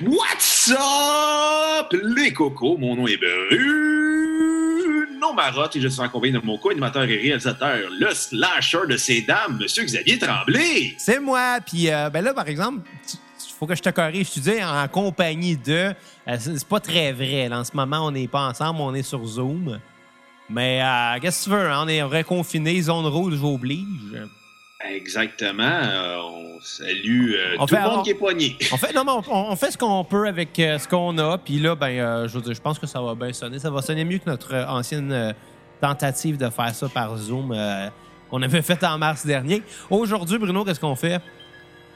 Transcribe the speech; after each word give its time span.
What's 0.00 0.70
up, 0.72 1.92
les 2.16 2.32
cocos? 2.32 2.76
Mon 2.78 2.96
nom 2.96 3.06
est 3.06 3.18
Bruno 3.18 3.42
Marotte 5.34 5.76
et 5.76 5.80
je 5.80 5.86
suis 5.88 6.00
accompagné 6.02 6.32
de 6.32 6.40
mon 6.44 6.58
co-animateur 6.58 7.04
et 7.04 7.16
réalisateur, 7.16 7.78
le 7.90 8.10
slasher 8.12 8.80
de 8.88 8.96
ces 8.96 9.22
dames, 9.22 9.58
Monsieur 9.60 9.84
Xavier 9.84 10.18
Tremblay. 10.18 10.94
C'est 10.98 11.20
moi. 11.20 11.58
Puis 11.64 11.88
euh, 11.90 12.10
ben 12.10 12.24
là, 12.24 12.34
par 12.34 12.48
exemple, 12.48 12.80
il 13.12 13.52
faut 13.58 13.66
que 13.66 13.74
je 13.76 13.82
te 13.82 13.90
corrige. 13.90 14.30
Tu 14.30 14.40
dis 14.40 14.62
en 14.64 14.88
compagnie 14.88 15.56
de. 15.56 15.92
euh, 16.26 16.36
c'est 16.38 16.66
pas 16.66 16.80
très 16.80 17.12
vrai. 17.12 17.48
là. 17.48 17.60
En 17.60 17.64
ce 17.64 17.76
moment, 17.76 18.06
on 18.06 18.10
n'est 18.10 18.28
pas 18.28 18.48
ensemble, 18.48 18.80
on 18.80 18.94
est 18.94 19.02
sur 19.02 19.24
Zoom. 19.24 19.78
Mais 20.50 20.82
euh, 20.82 21.18
qu'est-ce 21.20 21.44
que 21.44 21.50
tu 21.50 21.56
veux? 21.56 21.70
hein? 21.70 21.82
On 21.84 21.88
est 21.88 22.02
reconfiné, 22.02 22.80
zone 22.82 23.06
rouge, 23.06 23.34
j'oblige. 23.40 24.20
Exactement. 24.84 25.62
euh, 25.62 26.16
on 26.24 26.51
salue 26.62 27.32
euh, 27.34 27.56
tout 27.58 27.66
fait- 27.68 27.76
le 27.76 27.82
monde 27.82 27.98
on- 27.98 28.02
qui 28.02 28.10
est 28.10 28.14
poigné. 28.14 28.56
On 28.72 28.76
fait, 28.76 28.92
non, 28.92 29.04
mais 29.04 29.12
on, 29.28 29.50
on 29.52 29.56
fait 29.56 29.70
ce 29.70 29.78
qu'on 29.78 30.04
peut 30.04 30.26
avec 30.28 30.58
euh, 30.58 30.78
ce 30.78 30.86
qu'on 30.88 31.16
a. 31.18 31.38
Puis 31.38 31.58
là, 31.58 31.74
ben, 31.74 31.88
euh, 31.88 32.28
je 32.28 32.34
veux 32.34 32.40
dire, 32.42 32.54
je 32.54 32.60
pense 32.60 32.78
que 32.78 32.86
ça 32.86 33.00
va 33.00 33.14
bien 33.14 33.32
sonner. 33.32 33.58
Ça 33.58 33.70
va 33.70 33.82
sonner 33.82 34.04
mieux 34.04 34.18
que 34.18 34.28
notre 34.30 34.54
ancienne 34.68 35.34
tentative 35.80 36.36
de 36.36 36.48
faire 36.50 36.74
ça 36.74 36.88
par 36.88 37.16
Zoom 37.16 37.54
qu'on 38.30 38.42
avait 38.42 38.62
faite 38.62 38.82
en 38.84 38.96
mars 38.98 39.26
dernier. 39.26 39.62
Aujourd'hui, 39.90 40.38
Bruno, 40.38 40.64
qu'est-ce 40.64 40.80
qu'on 40.80 40.94
fait? 40.96 41.20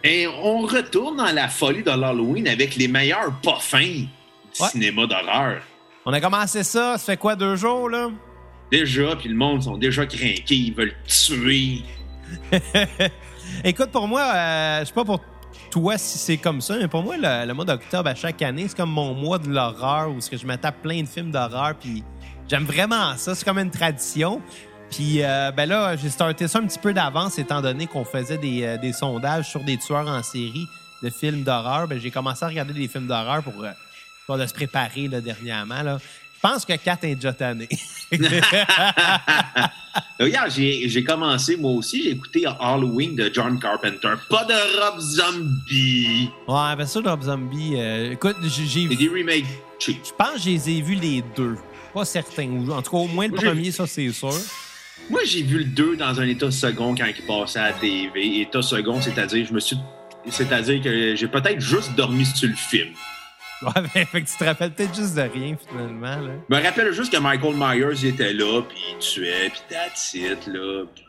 Et 0.04 0.26
on 0.26 0.58
retourne 0.60 1.16
dans 1.16 1.32
la 1.32 1.48
folie 1.48 1.82
de 1.82 1.90
l'Halloween 1.90 2.46
avec 2.48 2.76
les 2.76 2.88
meilleurs 2.88 3.32
pas 3.42 3.58
fins 3.60 3.80
du 3.80 4.08
Ouais. 4.60 4.68
cinéma 4.68 5.06
d'horreur. 5.06 5.62
On 6.04 6.12
a 6.12 6.20
commencé 6.20 6.62
ça, 6.62 6.98
ça 6.98 7.12
fait 7.12 7.16
quoi, 7.16 7.34
deux 7.36 7.56
jours, 7.56 7.88
là? 7.88 8.10
Déjà, 8.70 9.16
puis 9.16 9.28
le 9.28 9.34
monde 9.34 9.62
sont 9.62 9.76
déjà 9.76 10.04
craqués, 10.06 10.44
ils 10.54 10.74
veulent 10.74 10.94
tuer. 11.06 11.78
Écoute, 13.64 13.90
pour 13.90 14.08
moi, 14.08 14.22
euh, 14.22 14.80
je 14.80 14.86
sais 14.86 14.92
pas 14.92 15.04
pour 15.04 15.20
toi 15.70 15.98
si 15.98 16.18
c'est 16.18 16.36
comme 16.36 16.60
ça, 16.60 16.76
mais 16.78 16.88
pour 16.88 17.02
moi, 17.02 17.16
le, 17.18 17.52
mois 17.52 17.64
d'octobre 17.64 18.08
à 18.08 18.14
chaque 18.14 18.42
année, 18.42 18.66
c'est 18.68 18.76
comme 18.76 18.90
mon 18.90 19.14
mois 19.14 19.38
de 19.38 19.48
l'horreur 19.48 20.10
où 20.10 20.18
que 20.18 20.36
je 20.36 20.46
me 20.46 20.56
tape 20.56 20.82
plein 20.82 21.02
de 21.02 21.08
films 21.08 21.30
d'horreur, 21.30 21.74
puis 21.78 22.02
j'aime 22.48 22.64
vraiment 22.64 23.16
ça. 23.16 23.34
C'est 23.34 23.44
comme 23.44 23.58
une 23.58 23.70
tradition. 23.70 24.40
Puis 24.90 25.22
euh, 25.22 25.50
ben 25.50 25.68
là, 25.68 25.96
j'ai 25.96 26.10
starté 26.10 26.46
ça 26.46 26.58
un 26.58 26.66
petit 26.66 26.78
peu 26.78 26.92
d'avance, 26.92 27.38
étant 27.38 27.60
donné 27.60 27.86
qu'on 27.86 28.04
faisait 28.04 28.38
des, 28.38 28.64
euh, 28.64 28.78
des 28.78 28.92
sondages 28.92 29.48
sur 29.48 29.64
des 29.64 29.76
tueurs 29.78 30.06
en 30.06 30.22
série 30.22 30.66
de 31.02 31.10
films 31.10 31.42
d'horreur. 31.42 31.88
Ben, 31.88 31.98
j'ai 31.98 32.10
commencé 32.10 32.44
à 32.44 32.48
regarder 32.48 32.72
des 32.72 32.88
films 32.88 33.06
d'horreur 33.06 33.42
pour, 33.42 33.64
euh, 33.64 33.72
pour 34.26 34.36
se 34.38 34.54
préparer 34.54 35.08
dernièrement. 35.08 35.82
Là. 35.82 35.98
Je 36.36 36.48
pense 36.48 36.64
que 36.64 36.74
Kat 36.76 36.98
est 37.02 37.14
déjà 37.14 37.32
tanné. 37.32 37.68
Regarde, 40.20 40.50
j'ai 40.50 41.04
commencé, 41.04 41.56
moi 41.56 41.72
aussi, 41.72 42.02
j'ai 42.04 42.10
écouté 42.10 42.44
Halloween 42.60 43.16
de 43.16 43.30
John 43.32 43.58
Carpenter. 43.58 44.14
Pas 44.30 44.44
de 44.44 44.54
Rob 44.80 45.00
Zombie. 45.00 46.30
ouais, 46.46 46.76
ben 46.76 46.86
ça, 46.86 47.00
Rob 47.00 47.22
Zombie, 47.22 47.74
euh, 47.76 48.12
écoute, 48.12 48.36
j'ai 48.42 48.88
C'est 48.88 48.94
des 48.96 49.08
remakes 49.08 49.44
cheap. 49.78 49.98
Je 50.04 50.12
pense 50.16 50.34
que 50.34 50.40
je 50.40 50.50
les 50.50 50.70
ai 50.70 50.82
vus 50.82 50.94
les 50.94 51.22
deux. 51.36 51.56
Pas 51.92 52.04
certains. 52.04 52.48
Ou 52.48 52.70
En 52.72 52.82
tout 52.82 52.90
cas, 52.90 52.96
au 52.98 53.08
moins 53.08 53.26
le 53.26 53.32
Moi, 53.32 53.42
premier, 53.42 53.70
ça, 53.70 53.86
c'est 53.86 54.10
sûr. 54.12 54.32
Moi, 55.10 55.20
j'ai 55.24 55.42
vu 55.42 55.58
le 55.58 55.64
2 55.64 55.96
dans 55.96 56.20
un 56.20 56.26
état 56.26 56.50
second 56.50 56.94
quand 56.94 57.06
il 57.06 57.26
passait 57.26 57.58
à 57.58 57.68
la 57.70 57.72
TV. 57.74 58.40
État 58.40 58.60
second, 58.62 59.00
c'est-à-dire, 59.00 59.46
je 59.48 59.52
me 59.52 59.60
suis. 59.60 59.76
C'est-à-dire 60.28 60.82
que 60.82 61.14
j'ai 61.14 61.28
peut-être 61.28 61.60
juste 61.60 61.94
dormi 61.94 62.26
sur 62.26 62.48
le 62.48 62.54
film. 62.56 62.88
Ouais, 63.62 63.72
ben, 63.94 64.06
fait 64.06 64.22
que 64.22 64.28
tu 64.30 64.36
te 64.36 64.44
rappelles 64.44 64.72
peut-être 64.72 64.94
juste 64.94 65.14
de 65.14 65.22
rien, 65.22 65.56
finalement. 65.68 66.16
Là. 66.16 66.32
Je 66.50 66.54
me 66.56 66.62
rappelle 66.62 66.92
juste 66.92 67.12
que 67.12 67.18
Michael 67.18 67.54
Myers 67.56 67.96
il 68.02 68.08
était 68.08 68.32
là, 68.32 68.62
puis 68.62 68.78
il 68.92 68.98
tuait, 68.98 69.48
puis 69.50 69.60
that's 69.70 70.14
it, 70.14 70.46
là. 70.46 70.84
puis 70.94 71.04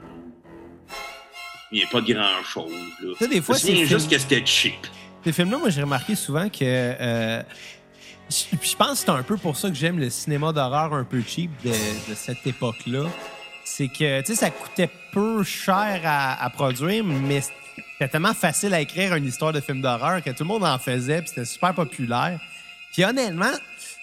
Il 1.72 1.80
n'y 1.80 1.84
a 1.84 1.88
pas 1.88 2.02
de 2.02 2.14
grand-chose, 2.14 2.72
là. 3.02 3.10
Tu 3.18 3.24
sais, 3.26 3.28
des 3.30 3.42
fois, 3.42 3.56
Je 3.58 3.64
me 3.64 3.68
souviens 3.68 3.84
ces 3.86 3.90
juste 3.90 4.10
que 4.10 4.18
c'était 4.18 4.46
cheap. 4.46 4.88
Ces 5.24 5.34
films-là, 5.34 5.58
moi, 5.58 5.70
j'ai 5.70 5.82
remarqué 5.82 6.16
souvent 6.16 6.48
que. 6.48 6.64
euh, 6.64 7.44
je 8.30 8.36
je 8.62 8.76
pense 8.76 8.92
que 8.92 8.98
c'est 8.98 9.10
un 9.10 9.24
peu 9.24 9.38
pour 9.38 9.56
ça 9.58 9.70
que 9.70 9.76
j'aime 9.76 10.00
le 10.00 10.10
cinéma 10.10 10.52
d'horreur 10.54 10.94
un 10.94 11.04
peu 11.04 11.22
cheap 11.22 11.50
de, 11.64 11.70
de 11.70 12.16
cette 12.16 12.46
époque-là. 12.46 13.04
C'est 13.66 13.88
que, 13.90 14.22
tu 14.22 14.28
sais, 14.28 14.36
ça 14.36 14.50
coûtait 14.50 14.90
peu 15.12 15.44
cher 15.44 16.02
à, 16.06 16.42
à 16.42 16.50
produire, 16.50 17.04
mais 17.04 17.42
c'était 17.98 18.12
tellement 18.12 18.34
facile 18.34 18.74
à 18.74 18.80
écrire 18.82 19.16
une 19.16 19.26
histoire 19.26 19.54
de 19.54 19.60
film 19.60 19.82
d'horreur 19.82 20.22
que 20.24 20.30
tout 20.30 20.44
le 20.44 20.46
monde 20.48 20.64
en 20.64 20.78
faisait, 20.78 21.20
puis 21.22 21.30
c'était 21.30 21.46
super 21.46 21.74
populaire. 21.74 22.40
Puis 22.94 23.04
honnêtement, 23.06 23.52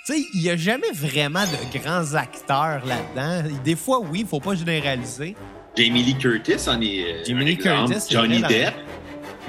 tu 0.07 0.13
sais, 0.15 0.27
il 0.35 0.41
n'y 0.43 0.51
a 0.51 0.57
jamais 0.57 0.91
vraiment 0.93 1.45
de 1.45 1.79
grands 1.79 2.15
acteurs 2.15 2.83
là-dedans. 2.85 3.49
Des 3.65 3.77
fois, 3.77 4.01
oui, 4.01 4.21
il 4.21 4.27
faut 4.27 4.41
pas 4.41 4.55
généraliser. 4.55 5.35
Jamie 5.77 6.03
Lee 6.03 6.17
Curtis 6.19 6.69
en 6.69 6.81
est. 6.81 7.03
euh, 7.05 7.25
Jamie 7.27 7.45
Lee. 7.45 7.59
Curtis, 7.59 7.95
c'est 8.01 8.13
Johnny 8.15 8.39
vrai, 8.41 8.49
Depp. 8.49 8.75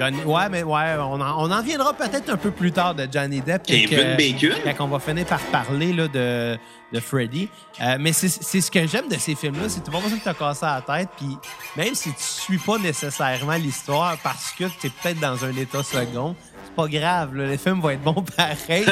Johnny- 0.00 0.24
ouais, 0.24 0.48
mais 0.50 0.62
ouais, 0.62 0.96
on 0.98 1.20
en, 1.20 1.44
on 1.46 1.50
en 1.50 1.62
viendra 1.62 1.94
peut-être 1.94 2.28
un 2.30 2.36
peu 2.36 2.50
plus 2.50 2.72
tard 2.72 2.94
de 2.94 3.06
Johnny 3.10 3.40
Depp. 3.40 3.62
Kevin 3.64 3.88
que- 3.88 4.16
Bacon. 4.16 4.74
Quand 4.76 4.84
on 4.84 4.88
va 4.88 4.98
finir 4.98 5.24
par 5.26 5.40
parler 5.40 5.92
là, 5.92 6.08
de, 6.08 6.58
de 6.92 7.00
Freddy. 7.00 7.48
Euh, 7.80 7.96
mais 7.98 8.12
c'est 8.12 8.28
ce 8.60 8.70
que 8.70 8.86
j'aime 8.86 9.08
de 9.08 9.16
ces 9.16 9.34
films-là, 9.34 9.68
c'est 9.68 9.80
que 9.80 9.86
tu 9.86 9.90
pas 9.90 10.00
besoin 10.00 10.18
de 10.18 10.22
te 10.22 10.38
casser 10.38 10.66
la 10.66 10.82
tête. 10.82 11.08
Puis 11.16 11.36
même 11.76 11.94
si 11.94 12.12
tu 12.12 12.22
suis 12.22 12.58
pas 12.58 12.78
nécessairement 12.78 13.54
l'histoire 13.54 14.16
parce 14.22 14.52
que 14.52 14.64
tu 14.64 14.86
es 14.86 14.90
peut-être 14.90 15.20
dans 15.20 15.44
un 15.44 15.54
état 15.56 15.82
second, 15.82 16.36
c'est 16.64 16.74
pas 16.74 16.88
grave. 16.88 17.34
les 17.34 17.58
films 17.58 17.80
vont 17.80 17.90
être 17.90 18.02
bons 18.02 18.22
pareil. 18.36 18.86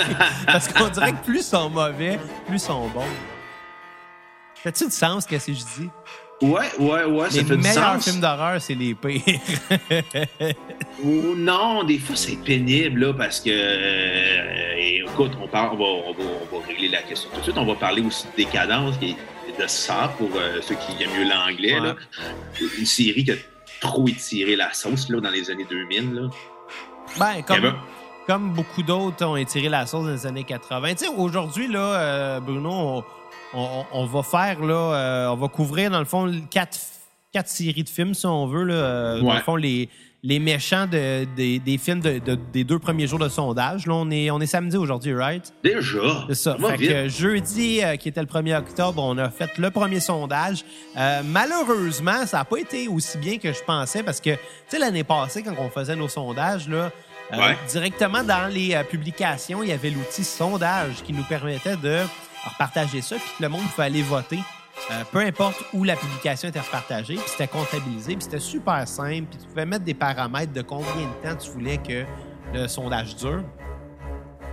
parce 0.47 0.69
qu'on 0.69 0.88
dirait 0.88 1.12
que 1.12 1.25
plus 1.25 1.38
ils 1.38 1.43
sont 1.43 1.71
mauvais, 1.71 2.19
plus 2.47 2.56
ils 2.56 2.60
sont 2.60 2.88
bons. 2.88 3.03
Fait-tu 4.56 4.87
du 4.87 4.91
sens 4.91 5.25
ce 5.25 5.28
que 5.28 5.38
je 5.38 5.53
dis? 5.53 5.91
Ouais, 6.43 6.67
ouais, 6.78 7.05
ouais, 7.05 7.31
ça 7.31 7.39
Les 7.39 7.45
fait 7.45 7.56
du 7.56 7.62
meilleurs 7.62 7.95
sens. 7.95 8.05
films 8.05 8.21
d'horreur, 8.21 8.61
c'est 8.61 8.75
les 8.75 8.95
pires. 8.95 9.22
Ou 11.03 11.34
non, 11.37 11.84
des 11.84 11.99
fois 11.99 12.17
c'est 12.17 12.37
pénible 12.37 13.06
là, 13.06 13.12
parce 13.15 13.41
que 13.41 13.50
euh, 13.50 15.05
écoute, 15.06 15.33
on, 15.41 15.47
parle, 15.47 15.71
on, 15.75 15.77
va, 15.77 15.84
on, 15.84 16.12
va, 16.12 16.25
on 16.53 16.59
va 16.59 16.67
régler 16.67 16.89
la 16.89 17.03
question 17.03 17.31
tout 17.33 17.39
de 17.39 17.44
suite. 17.44 17.56
On 17.59 17.65
va 17.65 17.75
parler 17.75 18.03
aussi 18.03 18.27
de 18.27 18.37
décadence 18.37 18.97
et 19.03 19.15
de 19.61 19.67
ça 19.67 20.12
pour 20.19 20.31
euh, 20.37 20.61
ceux 20.61 20.75
qui 20.75 21.03
aiment 21.03 21.11
mieux 21.17 21.28
l'anglais. 21.28 21.75
Ouais. 21.81 21.87
là. 21.89 21.94
Une 22.78 22.87
série 22.87 23.25
qui 23.25 23.33
a 23.33 23.37
trop 23.81 24.06
étiré 24.09 24.56
la 24.56 24.73
sauce 24.73 25.09
là, 25.11 25.21
dans 25.21 25.31
les 25.31 25.50
années 25.50 25.67
2000. 25.69 26.15
Là. 26.15 26.23
Ben, 27.19 27.43
comme, 27.47 27.75
comme 28.27 28.50
beaucoup 28.50 28.83
d'autres 28.83 29.25
ont 29.25 29.37
étiré 29.37 29.69
la 29.69 29.87
sauce 29.87 30.05
dans 30.05 30.12
les 30.12 30.27
années 30.27 30.44
80. 30.44 30.94
Tu 30.94 31.05
sais, 31.05 31.11
aujourd'hui, 31.17 31.69
là, 31.69 31.78
euh, 31.78 32.41
Bruno, 32.41 32.71
on, 32.71 33.05
on- 33.55 33.85
on 33.93 34.07
va 34.07 34.23
faire, 34.23 34.61
là, 34.61 34.75
euh, 34.75 35.27
on 35.29 35.37
va 35.37 35.49
couvrir, 35.49 35.91
dans 35.91 35.99
le 36.01 36.05
fond, 36.05 36.31
quatre, 36.51 36.79
quatre 37.33 37.49
séries 37.49 37.85
de 37.85 37.89
films, 37.89 38.15
si 38.15 38.27
on 38.27 38.47
veut, 38.47 38.65
là. 38.65 38.75
euh, 38.75 39.21
Dans 39.21 39.35
le 39.35 39.41
fond, 39.41 39.57
les, 39.57 39.89
les 40.23 40.39
méchants 40.39 40.87
de- 40.87 41.25
des- 41.37 41.59
des 41.59 41.77
films 41.77 42.01
de- 42.01 42.19
de- 42.19 42.39
des 42.53 42.65
deux 42.65 42.79
premiers 42.79 43.07
jours 43.07 43.19
de 43.19 43.29
sondage. 43.29 43.87
Là, 43.87 43.93
on 43.95 44.11
est, 44.11 44.31
on 44.31 44.41
est 44.41 44.47
samedi 44.47 44.77
aujourd'hui, 44.77 45.15
right? 45.15 45.53
Déjà, 45.63 45.99
C'est 46.29 46.35
ça. 46.35 46.57
Fait 46.59 46.79
que 46.79 47.09
jeudi, 47.09 47.83
euh, 47.85 47.97
qui 47.97 48.09
était 48.09 48.21
le 48.23 48.27
1er 48.27 48.55
octobre, 48.57 49.03
on 49.03 49.19
a 49.19 49.29
fait 49.29 49.59
le 49.59 49.71
premier 49.71 50.01
sondage. 50.01 50.65
Euh, 50.97 51.21
malheureusement, 51.25 52.27
ça 52.27 52.39
n'a 52.39 52.45
pas 52.45 52.57
été 52.59 52.89
aussi 52.89 53.19
bien 53.19 53.39
que 53.39 53.53
je 53.53 53.63
pensais 53.63 54.03
parce 54.03 54.21
que, 54.21 54.31
tu 54.31 54.39
sais, 54.69 54.79
l'année 54.79 55.05
passée, 55.05 55.43
quand 55.43 55.55
on 55.59 55.69
faisait 55.71 55.97
nos 55.97 56.09
sondages, 56.09 56.69
là, 56.69 56.91
euh, 57.33 57.37
Ouais. 57.39 57.57
directement 57.71 58.23
dans 58.23 58.51
les 58.53 58.77
publications, 58.91 59.63
il 59.63 59.69
y 59.69 59.73
avait 59.73 59.91
l'outil 59.91 60.25
sondage 60.25 61.03
qui 61.05 61.13
nous 61.13 61.23
permettait 61.25 61.77
de 61.77 61.99
repartager 62.50 63.00
ça 63.03 63.16
puis 63.16 63.31
que 63.38 63.43
le 63.43 63.49
monde 63.49 63.62
pouvait 63.75 63.84
aller 63.87 64.03
voter. 64.03 64.38
euh, 64.91 65.03
peu 65.12 65.21
importe 65.21 65.56
où 65.72 65.84
la 65.84 65.97
publication 65.97 66.49
était 66.49 66.60
repartagée, 66.60 67.15
puis 67.15 67.25
c'était 67.28 67.49
comptabilisé, 67.49 68.15
puis 68.16 68.25
c'était 68.25 68.41
super 68.41 68.87
simple, 68.88 69.27
puis 69.31 69.38
tu 69.41 69.47
pouvais 69.49 69.66
mettre 69.66 69.84
des 69.84 69.94
paramètres 69.94 70.53
de 70.53 70.62
combien 70.62 70.84
de 71.06 71.28
temps 71.28 71.37
tu 71.37 71.50
voulais 71.50 71.78
que 71.78 72.05
le 72.53 72.69
sondage 72.69 73.16
dure. 73.16 73.43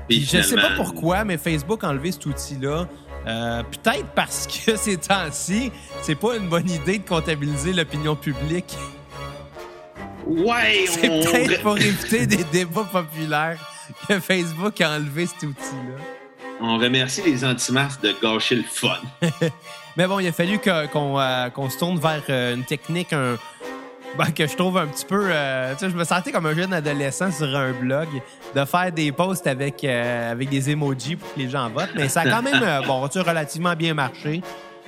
Puis 0.08 0.22
je 0.26 0.42
sais 0.42 0.56
pas 0.56 0.72
pourquoi, 0.76 1.24
mais 1.24 1.38
Facebook 1.38 1.84
a 1.84 1.90
enlevé 1.90 2.12
cet 2.12 2.26
outil-là. 2.26 2.88
Euh, 3.28 3.64
Peut-être 3.64 4.08
parce 4.16 4.48
que 4.48 4.76
ces 4.78 4.98
temps-ci, 4.98 5.72
c'est 6.02 6.16
pas 6.16 6.36
une 6.38 6.50
bonne 6.50 6.70
idée 6.70 6.98
de 7.00 7.08
comptabiliser 7.08 7.72
l'opinion 7.74 8.16
publique. 8.16 8.76
Ouais, 10.26 10.86
C'est 10.88 11.10
on... 11.10 11.24
peut-être 11.24 11.62
pour 11.62 11.78
éviter 11.78 12.26
des 12.26 12.44
débats 12.46 12.88
populaires 12.92 13.60
que 14.08 14.20
Facebook 14.20 14.80
a 14.82 14.92
enlevé 14.98 15.26
cet 15.28 15.44
outil-là. 15.44 16.04
On 16.62 16.78
remercie 16.78 17.22
les 17.24 17.44
anti-masques 17.44 18.02
de 18.02 18.16
gâcher 18.22 18.56
le 18.56 18.64
fun. 18.64 18.98
Mais 19.98 20.08
bon, 20.08 20.20
il 20.20 20.28
a 20.28 20.32
fallu 20.32 20.60
qu'on 20.60 21.20
euh, 21.20 21.50
qu'on 21.50 21.70
se 21.70 21.78
tourne 21.78 22.00
vers 22.00 22.24
euh, 22.30 22.56
une 22.56 22.64
technique 22.64 23.12
un, 23.12 23.38
ben, 24.18 24.32
que 24.32 24.48
je 24.48 24.56
trouve 24.56 24.78
un 24.78 24.88
petit 24.88 25.06
peu. 25.06 25.30
euh, 25.30 25.74
tu 25.74 25.80
sais, 25.80 25.90
je 25.90 25.96
me 25.96 26.04
sentais 26.04 26.32
comme 26.32 26.46
un 26.46 26.56
jeune 26.56 26.74
adolescent 26.74 27.32
sur 27.32 27.56
un 27.56 27.72
blog 27.72 28.08
de 28.56 28.66
faire 28.66 28.92
des 28.92 29.12
posts 29.12 29.48
avec, 29.48 29.84
euh, 29.84 30.32
avec 30.32 30.50
des 30.50 30.70
emojis 30.70 31.16
pour 31.16 31.34
que 31.34 31.40
les 31.40 31.50
gens 31.50 31.70
votent. 31.70 31.92
Mais 31.96 32.10
ça 32.10 32.22
a 32.22 32.30
quand 32.30 32.42
même 32.42 32.64
bon, 32.88 33.02
relativement 33.02 33.76
bien 33.76 33.94
marché. 33.94 34.42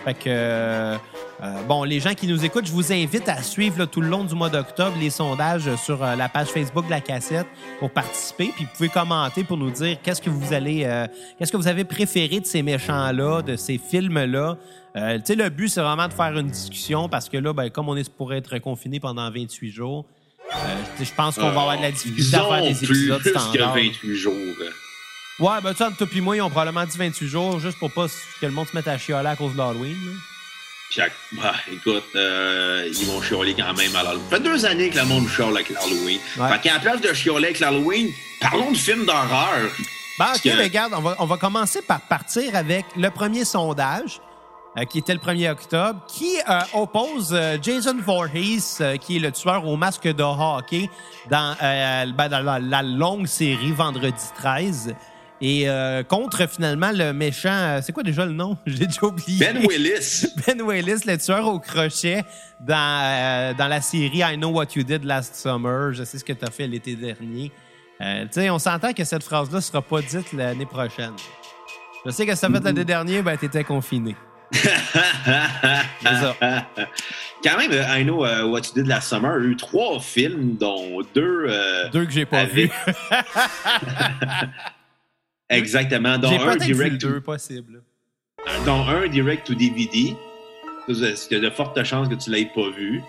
Fait 0.06 0.14
que, 0.14 0.20
euh, 0.28 0.98
euh, 1.44 1.64
bon, 1.68 1.84
les 1.84 2.00
gens 2.00 2.14
qui 2.14 2.28
nous 2.28 2.44
écoutent, 2.44 2.66
je 2.66 2.72
vous 2.72 2.92
invite 2.92 3.28
à 3.30 3.42
suivre 3.42 3.80
là, 3.80 3.88
tout 3.88 4.02
le 4.02 4.08
long 4.08 4.24
du 4.24 4.36
mois 4.36 4.50
d'octobre 4.50 4.96
les 5.00 5.10
sondages 5.10 5.74
sur 5.78 6.04
euh, 6.04 6.16
la 6.16 6.30
page 6.30 6.48
Facebook 6.48 6.86
de 6.86 6.92
la 6.92 7.02
cassette 7.02 7.48
pour 7.80 7.90
participer. 7.90 8.52
Puis 8.56 8.66
vous 8.66 8.72
pouvez 8.76 8.90
commenter 8.90 9.44
pour 9.44 9.58
nous 9.58 9.72
dire 9.72 9.98
qu'est-ce 10.04 10.22
que 10.22 10.30
vous 10.30 10.54
allez, 10.54 10.84
euh, 10.86 11.08
qu'est-ce 11.38 11.52
que 11.52 11.58
vous 11.58 11.68
avez 11.68 11.86
préféré 11.86 12.40
de 12.40 12.46
ces 12.46 12.62
méchants-là, 12.62 13.42
de 13.42 13.56
ces 13.56 13.78
films-là. 13.78 14.58
Euh, 14.96 15.18
tu 15.18 15.22
sais, 15.26 15.36
le 15.36 15.50
but, 15.50 15.70
c'est 15.70 15.82
vraiment 15.82 16.08
de 16.08 16.14
faire 16.14 16.38
une 16.38 16.50
discussion 16.50 17.10
parce 17.10 17.30
que 17.30 17.38
là, 17.38 17.54
ben, 17.54 17.70
comme 17.70 17.90
on 17.90 17.96
est 17.96 18.10
pour 18.10 18.34
être 18.34 18.58
confiné 18.60 19.00
pendant 19.00 19.30
28 19.32 19.72
jours, 19.72 20.06
euh, 20.54 20.58
je 21.00 21.14
pense 21.16 21.36
qu'on 21.36 21.50
va 21.50 21.62
avoir 21.62 21.78
de 21.78 21.82
la 21.82 21.92
difficulté 21.92 22.36
à 22.36 22.44
faire 22.44 22.62
des 22.62 22.84
épisodes 22.84 23.22
plus 23.22 23.32
standards. 23.32 23.74
que 23.74 23.80
28 23.80 24.16
jours. 24.16 24.34
Ouais, 25.40 25.62
ben, 25.64 25.72
tu 25.72 25.78
sais, 25.78 25.84
entre 25.86 25.98
toi 25.98 26.08
et 26.16 26.22
moi, 26.22 26.36
ils 26.36 26.42
ont 26.42 26.50
probablement 26.50 26.86
dit 26.86 26.98
28 26.98 27.28
jours, 27.28 27.60
juste 27.60 27.80
pour 27.80 27.92
pas 27.92 28.06
que 28.40 28.46
le 28.46 28.52
monde 28.52 28.68
se 28.68 28.76
mette 28.76 28.88
à 28.88 28.98
chialer 28.98 29.30
à 29.30 29.36
cause 29.36 29.54
de 29.54 29.58
l'Halloween. 29.58 29.96
là. 30.06 30.12
Chaque, 30.92 31.14
bah, 31.32 31.56
écoute, 31.72 32.04
euh, 32.16 32.88
ils 33.00 33.06
vont 33.08 33.20
chialer 33.22 33.56
quand 33.56 33.74
même 33.74 33.96
à 33.96 34.04
l'Halloween. 34.04 34.26
Ça 34.30 34.38
fait 34.38 34.44
deux 34.44 34.66
années 34.66 34.90
que 34.92 35.00
le 35.00 35.06
monde 35.06 35.28
chiale 35.28 35.50
avec 35.56 35.70
l'Halloween. 35.72 36.20
Ouais. 36.38 36.50
Fait 36.50 36.60
qu'à 36.62 36.74
la 36.76 36.80
place 36.80 37.02
de 37.02 37.14
chialer 37.14 37.46
avec 37.46 37.60
l'Halloween, 37.60 38.10
parlons 38.40 38.72
de 38.72 38.78
films 38.78 39.06
d'horreur. 39.06 39.72
Ben, 40.20 40.28
OK, 40.36 40.42
que- 40.44 40.50
mais 40.50 40.64
regarde, 40.66 40.94
on 40.96 41.02
va, 41.02 41.16
on 41.18 41.26
va 41.26 41.38
commencer 41.38 41.82
par 41.82 42.00
partir 42.02 42.56
avec 42.56 42.86
le 42.96 43.10
premier 43.10 43.44
sondage, 43.44 44.22
euh, 44.78 44.86
qui 44.86 45.00
était 45.00 45.14
le 45.16 45.20
1er 45.20 45.50
octobre, 45.50 46.00
qui 46.08 46.36
euh, 46.48 46.60
oppose 46.76 47.30
euh, 47.34 47.58
Jason 47.60 47.98
Voorhees, 48.00 48.78
qui 49.02 49.16
est 49.16 49.20
le 49.20 49.32
tueur 49.32 49.66
au 49.66 49.76
masque 49.78 50.04
de 50.08 50.22
hockey, 50.24 50.92
dans, 51.32 51.56
ben, 51.60 52.30
dans 52.30 52.40
la, 52.44 52.60
la 52.60 52.84
longue 52.84 53.26
série 53.26 53.72
Vendredi 53.72 54.24
13. 54.38 54.94
Et 55.42 55.68
euh, 55.70 56.04
contre, 56.04 56.48
finalement, 56.50 56.92
le 56.94 57.12
méchant... 57.12 57.50
euh, 57.52 57.80
c'est 57.84 57.92
quoi 57.92 58.04
déjà 58.04 58.26
le 58.26 58.32
nom? 58.32 58.58
J'ai 58.66 58.86
déjà 58.88 59.04
oublié. 59.04 59.40
Ben 59.40 59.58
Willis. 59.68 60.26
Ben 60.48 60.62
Willis, 60.62 61.02
le 61.06 61.18
tueur 61.18 61.48
au 61.48 61.60
crochet 61.60 62.24
dans, 62.62 63.02
euh, 63.04 63.54
dans 63.54 63.68
la 63.68 63.82
série 63.82 64.20
I 64.20 64.38
Know 64.38 64.50
What 64.52 64.68
You 64.76 64.84
Did 64.84 65.04
Last 65.04 65.36
Summer. 65.36 65.92
Je 65.94 66.04
sais 66.06 66.18
ce 66.18 66.24
que 66.24 66.34
tu 66.34 66.46
as 66.46 66.52
fait 66.52 66.68
l'été 66.68 66.96
dernier. 66.96 67.52
Euh, 68.02 68.24
tu 68.24 68.30
sais, 68.42 68.50
on 68.50 68.60
s'entend 68.60 68.94
que 68.94 69.04
cette 69.04 69.24
phrase-là 69.24 69.60
sera 69.62 69.82
pas 69.82 70.02
dite 70.02 70.32
l'année 70.34 70.66
prochaine. 70.66 71.14
Je 72.06 72.12
sais 72.12 72.26
que 72.26 72.36
ça 72.36 72.50
fait 72.50 72.60
l'année 72.64 72.86
dernière, 72.86 73.24
ben 73.24 73.38
t'étais 73.38 73.64
confiné. 73.64 74.16
ça. 74.54 76.36
Quand 77.44 77.58
même, 77.58 77.72
I 77.72 78.04
Know 78.04 78.26
What 78.50 78.60
You 78.68 78.74
Did 78.76 78.88
Last 78.88 79.10
Summer 79.10 79.32
a 79.34 79.40
eu 79.40 79.56
trois 79.58 80.00
films, 80.00 80.56
dont 80.58 81.02
deux. 81.14 81.46
euh, 81.50 81.90
Deux 81.90 82.06
que 82.06 82.12
j'ai 82.12 82.26
pas 82.26 82.40
avec- 82.42 82.72
vus. 82.72 82.94
Exactement. 85.54 86.18
Dont 86.18 86.40
un, 86.40 86.56
direct 86.58 87.00
to, 87.02 87.08
deux, 87.10 87.22
possible. 87.22 87.82
dont 88.66 88.82
un 88.88 89.08
direct 89.08 89.48
to 89.48 89.54
DVD. 89.56 90.16
Il 90.88 90.96
y 91.32 91.36
a 91.36 91.40
de 91.40 91.50
fortes 91.50 91.82
chances 91.84 92.10
que 92.10 92.16
tu 92.16 92.30
l'aies 92.30 92.50
pas 92.54 92.70
vu. 92.72 93.02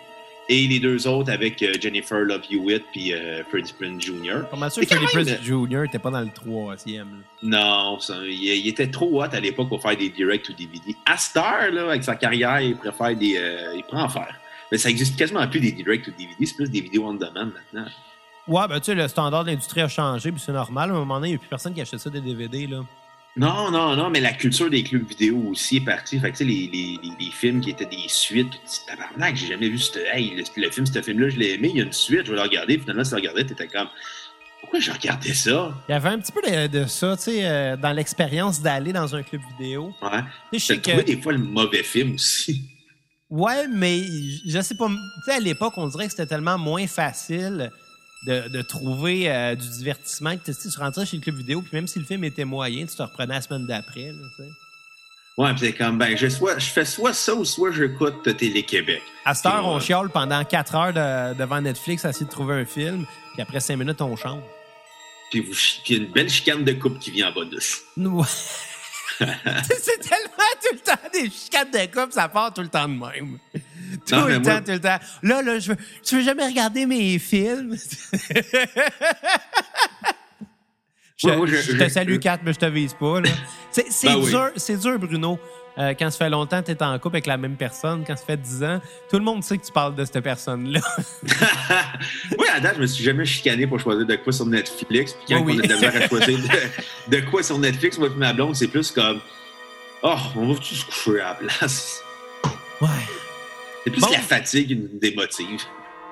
Et 0.50 0.66
les 0.68 0.78
deux 0.78 1.06
autres 1.08 1.32
avec 1.32 1.62
euh, 1.62 1.72
Jennifer 1.80 2.18
Love 2.20 2.42
Hewitt 2.50 2.84
puis 2.92 3.14
euh, 3.14 3.42
Freddie 3.48 3.72
Prinze 3.80 4.02
Jr. 4.04 4.42
Comment 4.50 4.68
sûr 4.68 4.82
que 4.82 4.88
Freddie 4.94 5.06
Prinze 5.06 5.38
Jr. 5.42 5.84
était 5.84 5.98
pas 5.98 6.10
dans 6.10 6.20
le 6.20 6.28
troisième? 6.28 7.22
Non, 7.42 7.98
ça- 7.98 8.18
il, 8.26 8.34
il 8.44 8.68
était 8.68 8.88
trop 8.90 9.22
hot 9.22 9.28
à 9.32 9.40
l'époque 9.40 9.70
pour 9.70 9.80
faire 9.80 9.96
des 9.96 10.10
direct 10.10 10.44
to 10.44 10.52
DVD. 10.52 10.94
À 11.06 11.16
Star, 11.16 11.70
là, 11.70 11.84
avec 11.88 12.04
sa 12.04 12.14
carrière, 12.16 12.60
il 12.60 12.76
préfère 12.76 13.16
des. 13.16 13.36
euh, 13.38 13.72
il 13.74 13.84
prend 13.84 14.02
en 14.02 14.08
faire. 14.10 14.38
Mais 14.70 14.76
ça 14.76 14.90
existe 14.90 15.18
quasiment 15.18 15.48
plus 15.48 15.60
des 15.60 15.72
direct 15.72 16.04
to 16.04 16.10
DVD, 16.10 16.44
c'est 16.44 16.56
plus 16.56 16.70
des 16.70 16.82
vidéos 16.82 17.06
on 17.06 17.14
demand 17.14 17.46
maintenant. 17.46 17.90
Ouais, 18.46 18.68
ben 18.68 18.78
tu 18.78 18.86
sais, 18.86 18.94
le 18.94 19.08
standard 19.08 19.44
de 19.44 19.50
l'industrie 19.50 19.80
a 19.80 19.88
changé, 19.88 20.30
puis 20.30 20.40
c'est 20.44 20.52
normal. 20.52 20.90
À 20.90 20.94
un 20.94 20.98
moment 20.98 21.16
donné, 21.16 21.28
il 21.28 21.32
n'y 21.32 21.36
a 21.36 21.38
plus 21.38 21.48
personne 21.48 21.72
qui 21.72 21.80
achète 21.80 22.00
ça 22.00 22.10
des 22.10 22.20
DVD, 22.20 22.66
là. 22.66 22.80
Non, 23.36 23.70
non, 23.70 23.96
non, 23.96 24.10
mais 24.10 24.20
la 24.20 24.32
culture 24.32 24.70
des 24.70 24.84
clubs 24.84 25.08
vidéo 25.08 25.36
aussi 25.50 25.78
est 25.78 25.84
partie. 25.84 26.20
Fait 26.20 26.30
que, 26.30 26.36
tu 26.36 26.44
sais, 26.44 26.44
les, 26.44 26.70
les, 26.72 27.00
les, 27.02 27.26
les 27.26 27.30
films 27.32 27.60
qui 27.60 27.70
étaient 27.70 27.84
des 27.84 28.04
suites, 28.06 28.50
tu 28.50 28.58
dis, 28.68 28.80
tabarnak, 28.86 29.34
j'ai 29.34 29.48
jamais 29.48 29.68
vu 29.68 29.78
ce. 29.78 29.98
Hey, 30.12 30.36
le, 30.36 30.44
le 30.62 30.70
film, 30.70 30.86
ce 30.86 31.02
film-là, 31.02 31.30
je 31.30 31.36
l'ai 31.36 31.54
aimé, 31.54 31.70
il 31.72 31.78
y 31.78 31.80
a 31.80 31.84
une 31.84 31.92
suite, 31.92 32.26
je 32.26 32.30
vais 32.30 32.36
le 32.36 32.42
regarder. 32.42 32.78
Finalement, 32.78 33.02
si 33.02 33.10
tu 33.10 33.16
le 33.16 33.20
regardais, 33.22 33.44
t'étais 33.44 33.66
comme, 33.66 33.88
pourquoi 34.60 34.78
je 34.78 34.92
regardais 34.92 35.34
ça? 35.34 35.74
Il 35.88 35.92
y 35.92 35.94
avait 35.94 36.10
un 36.10 36.18
petit 36.20 36.30
peu 36.30 36.42
de, 36.42 36.66
de 36.68 36.86
ça, 36.86 37.16
tu 37.16 37.24
sais, 37.24 37.40
euh, 37.44 37.76
dans 37.76 37.92
l'expérience 37.92 38.60
d'aller 38.62 38.92
dans 38.92 39.16
un 39.16 39.22
club 39.24 39.42
vidéo. 39.58 39.92
Ouais. 40.00 40.20
Tu 40.52 40.60
sais, 40.60 40.78
que. 40.78 41.02
des 41.02 41.20
fois 41.20 41.32
le 41.32 41.38
mauvais 41.38 41.82
film 41.82 42.14
aussi. 42.14 42.70
Ouais, 43.28 43.66
mais 43.66 44.00
je 44.46 44.60
sais 44.60 44.76
pas. 44.76 44.86
Tu 44.86 44.94
sais, 45.26 45.32
à 45.38 45.40
l'époque, 45.40 45.72
on 45.76 45.88
dirait 45.88 46.04
que 46.04 46.12
c'était 46.12 46.26
tellement 46.26 46.56
moins 46.56 46.86
facile 46.86 47.72
de, 48.24 48.48
de 48.48 48.62
trouver 48.62 49.30
euh, 49.30 49.54
du 49.54 49.68
divertissement 49.68 50.34
tu 50.36 50.52
tu 50.54 50.78
rentrais 50.78 51.04
chez 51.06 51.16
le 51.16 51.22
club 51.22 51.36
vidéo, 51.36 51.60
puis 51.62 51.70
même 51.74 51.86
si 51.86 51.98
le 51.98 52.04
film 52.04 52.24
était 52.24 52.44
moyen, 52.44 52.86
tu 52.86 52.94
te 52.96 53.02
reprenais 53.02 53.34
la 53.34 53.40
semaine 53.42 53.66
d'après. 53.66 54.12
Ouais, 55.36 55.52
pis 55.54 55.60
c'est 55.60 55.72
comme, 55.72 55.98
ben, 55.98 56.16
je, 56.16 56.28
soit, 56.28 56.58
je 56.58 56.66
fais 56.66 56.84
soit 56.84 57.12
ça 57.12 57.34
ou 57.34 57.44
soit 57.44 57.72
j'écoute 57.72 58.22
Télé-Québec. 58.36 59.02
À 59.24 59.34
cette 59.34 59.46
heure, 59.46 59.66
on 59.66 59.74
Ouais. 59.76 59.80
chiale 59.80 60.08
pendant 60.10 60.44
4 60.44 60.74
heures 60.76 60.92
de- 60.92 61.36
devant 61.38 61.60
Netflix 61.60 62.04
à 62.04 62.10
essayer 62.10 62.26
de 62.26 62.30
trouver 62.30 62.54
un 62.54 62.64
film, 62.64 63.04
puis 63.32 63.42
après 63.42 63.58
5 63.60 63.76
minutes, 63.76 64.00
on 64.00 64.14
change. 64.16 64.42
Puis 65.30 65.40
vous 65.40 65.52
puis 65.84 65.96
une 65.96 66.12
belle 66.12 66.30
chicane 66.30 66.62
de 66.64 66.72
couple 66.72 66.98
qui 67.00 67.10
vient 67.10 67.30
en 67.30 67.32
bonus. 67.32 67.78
Ouais. 67.96 68.24
c'est 69.18 70.00
tellement 70.00 70.52
tout 70.62 70.72
le 70.74 70.78
temps 70.78 70.98
des 71.12 71.30
chicanes 71.30 71.70
de 71.70 71.86
couple, 71.86 72.12
ça 72.12 72.28
part 72.28 72.52
tout 72.54 72.62
le 72.62 72.68
temps 72.68 72.88
de 72.88 72.94
même. 72.94 73.38
Tout 74.08 74.14
Non, 74.16 74.26
le 74.26 74.42
temps, 74.42 74.50
moi- 74.50 74.60
tout 74.60 74.70
le 74.72 74.80
temps. 74.80 74.98
Là, 75.22 75.42
là, 75.42 75.58
je 75.58 75.68
veux, 75.72 75.76
tu 76.02 76.16
veux 76.16 76.22
jamais 76.22 76.44
regarder 76.46 76.84
mes 76.86 77.18
films? 77.18 77.76
je, 81.16 81.26
Ouais, 81.28 81.36
moi, 81.36 81.46
je- 81.46 81.56
je 81.56 81.72
te 81.76 81.88
salue, 81.88 82.18
Kat, 82.18 82.38
mais 82.44 82.52
je 82.52 82.58
te 82.58 82.66
vise 82.66 82.94
pas. 82.94 83.20
là. 83.20 83.30
C'est 83.70 83.86
c'est 83.90 84.08
Ben 84.08 84.16
oui. 84.16 84.30
dur, 84.30 84.50
c'est 84.56 84.76
dur, 84.76 84.98
Bruno. 84.98 85.38
euh, 85.78 85.94
quand 85.98 86.08
ça 86.10 86.18
fait 86.18 86.30
longtemps 86.30 86.60
que 86.62 86.66
tu 86.66 86.72
es 86.72 86.82
en 86.82 86.96
couple 86.98 87.16
avec 87.16 87.26
la 87.26 87.36
même 87.36 87.56
personne, 87.56 88.04
quand 88.06 88.16
ça 88.16 88.24
fait 88.24 88.36
10 88.36 88.62
ans, 88.62 88.80
tout 89.10 89.16
le 89.18 89.24
monde 89.24 89.42
sait 89.42 89.58
que 89.58 89.64
tu 89.66 89.72
parles 89.72 89.94
de 89.96 90.04
cette 90.04 90.20
personne-là. 90.20 90.80
oui, 92.38 92.46
à 92.54 92.60
date, 92.60 92.76
je 92.76 92.80
me 92.82 92.86
suis 92.86 93.02
jamais 93.04 93.24
chicané 93.24 93.66
pour 93.66 93.80
choisir 93.80 94.06
de 94.06 94.14
quoi 94.16 94.32
sur 94.32 94.46
Netflix. 94.46 95.14
Puis 95.14 95.34
quand 95.34 95.42
Oui, 95.42 95.58
oui. 95.60 95.68
on 95.68 95.70
a 95.70 95.76
de 95.80 95.96
à 96.04 96.08
choisir 96.08 96.38
de, 96.38 97.16
de 97.16 97.20
quoi 97.30 97.42
sur 97.42 97.58
Netflix, 97.58 97.98
moi 97.98 98.08
et 98.08 98.16
ma 98.18 98.32
blonde, 98.32 98.54
c'est 98.54 98.68
plus 98.68 98.90
comme 98.92 99.20
Oh, 100.02 100.14
on 100.36 100.52
va-tu 100.52 100.74
se 100.74 100.84
coucher 100.84 101.20
à 101.20 101.28
la 101.28 101.34
place? 101.48 102.00
ouais. 102.80 102.88
C'est 103.84 103.90
plus 103.90 104.00
Bon. 104.00 104.10
la 104.10 104.18
fatigue 104.20 104.68
qui 104.68 104.76
nous 104.76 104.88
démotive. 104.98 105.62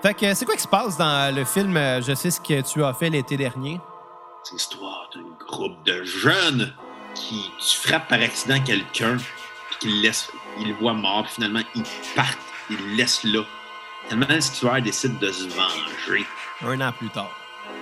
Fait 0.03 0.15
que 0.15 0.35
c'est 0.35 0.45
quoi 0.45 0.57
qui 0.57 0.63
se 0.63 0.69
passe 0.69 0.97
dans 0.99 1.35
le 1.35 1.45
film 1.45 1.77
euh, 1.77 2.03
Je 2.03 2.15
sais 2.15 2.31
ce 2.31 2.41
que 2.41 2.61
tu 2.61 2.83
as 2.85 2.93
fait 2.93 3.09
l'été 3.11 3.37
dernier? 3.37 3.81
C'est 4.45 4.55
l'histoire 4.55 5.09
d'un 5.15 5.47
groupe 5.47 5.85
de 5.87 6.03
jeunes 6.05 6.75
qui 7.15 7.51
tu 7.61 7.77
frappes 7.89 8.09
par 8.09 8.21
accident 8.21 8.61
quelqu'un, 8.61 9.17
puis 9.17 9.79
qu'ils 9.81 9.97
le 9.97 10.03
laissent, 10.09 10.29
ils 10.61 10.69
le 10.69 10.75
voient 10.75 10.95
mort, 10.95 11.23
puis 11.25 11.35
finalement, 11.35 11.61
ils 11.75 11.83
partent, 12.17 12.39
ils 12.71 12.77
le 12.77 12.97
laissent 12.97 13.23
là. 13.25 13.43
Tellement 14.09 14.27
le 14.29 14.41
tueur 14.59 14.83
décide 14.83 15.19
de 15.21 15.31
se 15.31 15.45
venger. 15.49 16.27
Un 16.63 16.81
an 16.81 16.93
plus 16.93 17.09
tard. 17.11 17.31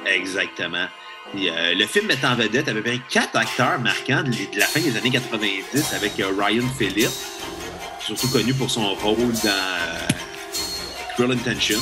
Exactement. 0.04 0.86
Euh, 1.34 1.74
le 1.74 1.86
film 1.86 2.06
met 2.08 2.24
en 2.24 2.34
vedette 2.34 2.68
à 2.68 2.72
peu 2.72 2.82
près 2.82 2.98
quatre 3.08 3.36
acteurs 3.36 3.78
marquants 3.80 4.22
de, 4.24 4.30
de 4.30 4.58
la 4.58 4.66
fin 4.66 4.80
des 4.80 4.96
années 4.96 5.10
90 5.10 5.94
avec 5.94 6.18
euh, 6.20 6.30
Ryan 6.38 6.66
Phillippe, 6.76 7.08
surtout 8.00 8.28
connu 8.28 8.54
pour 8.54 8.70
son 8.70 8.94
rôle 8.94 9.16
dans 9.16 9.48
euh, 9.48 10.08
Cruel 11.14 11.32
Intention. 11.32 11.78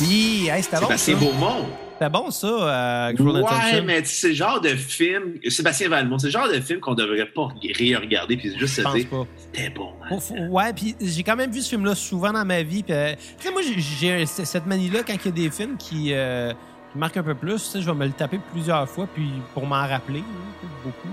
Oui, 0.00 0.48
hey, 0.52 0.62
c'était 0.62 0.76
bon. 0.76 0.82
Sébastien 0.82 1.16
Beaumont. 1.16 1.66
C'était 1.92 2.10
bon, 2.10 2.30
ça, 2.30 2.46
euh, 2.46 3.12
Cruel 3.14 3.28
Ouais, 3.36 3.40
Intention. 3.50 3.84
mais 3.86 4.04
c'est 4.04 4.28
le 4.28 4.34
genre 4.34 4.60
de 4.60 4.68
film. 4.70 5.34
Sébastien 5.48 5.88
Valmont, 5.88 6.18
c'est 6.18 6.26
le 6.26 6.32
genre 6.32 6.48
de 6.48 6.60
film 6.60 6.80
qu'on 6.80 6.94
devrait 6.94 7.26
pas 7.26 7.48
ré-regarder 7.78 8.36
puis 8.36 8.52
juste 8.58 8.74
se 8.74 8.80
dire, 8.94 9.06
c'était 9.52 9.70
bon. 9.70 9.92
hein. 10.10 10.18
Ouais, 10.50 10.72
puis 10.74 10.94
j'ai 11.00 11.22
quand 11.22 11.36
même 11.36 11.50
vu 11.50 11.62
ce 11.62 11.70
film-là 11.70 11.94
souvent 11.94 12.32
dans 12.32 12.44
ma 12.44 12.62
vie. 12.62 12.82
puis, 12.82 12.92
euh, 12.92 13.14
tu 13.38 13.46
sais, 13.46 13.52
moi, 13.52 13.62
j'ai- 13.62 14.26
cette 14.26 14.66
manie-là, 14.66 15.00
quand 15.06 15.14
il 15.14 15.24
y 15.24 15.28
a 15.28 15.30
des 15.30 15.50
films 15.50 15.76
qui, 15.78 16.08
euh, 16.12 16.52
qui 16.92 16.98
marquent 16.98 17.16
un 17.16 17.22
peu 17.22 17.34
plus, 17.34 17.54
tu 17.62 17.70
sais, 17.70 17.80
je 17.80 17.86
vais 17.86 17.94
me 17.96 18.04
le 18.06 18.12
taper 18.12 18.40
plusieurs 18.52 18.86
fois, 18.88 19.06
puis 19.14 19.30
pour 19.54 19.64
m'en 19.66 19.86
rappeler, 19.86 20.20
hein, 20.20 20.66
beaucoup. 20.84 21.08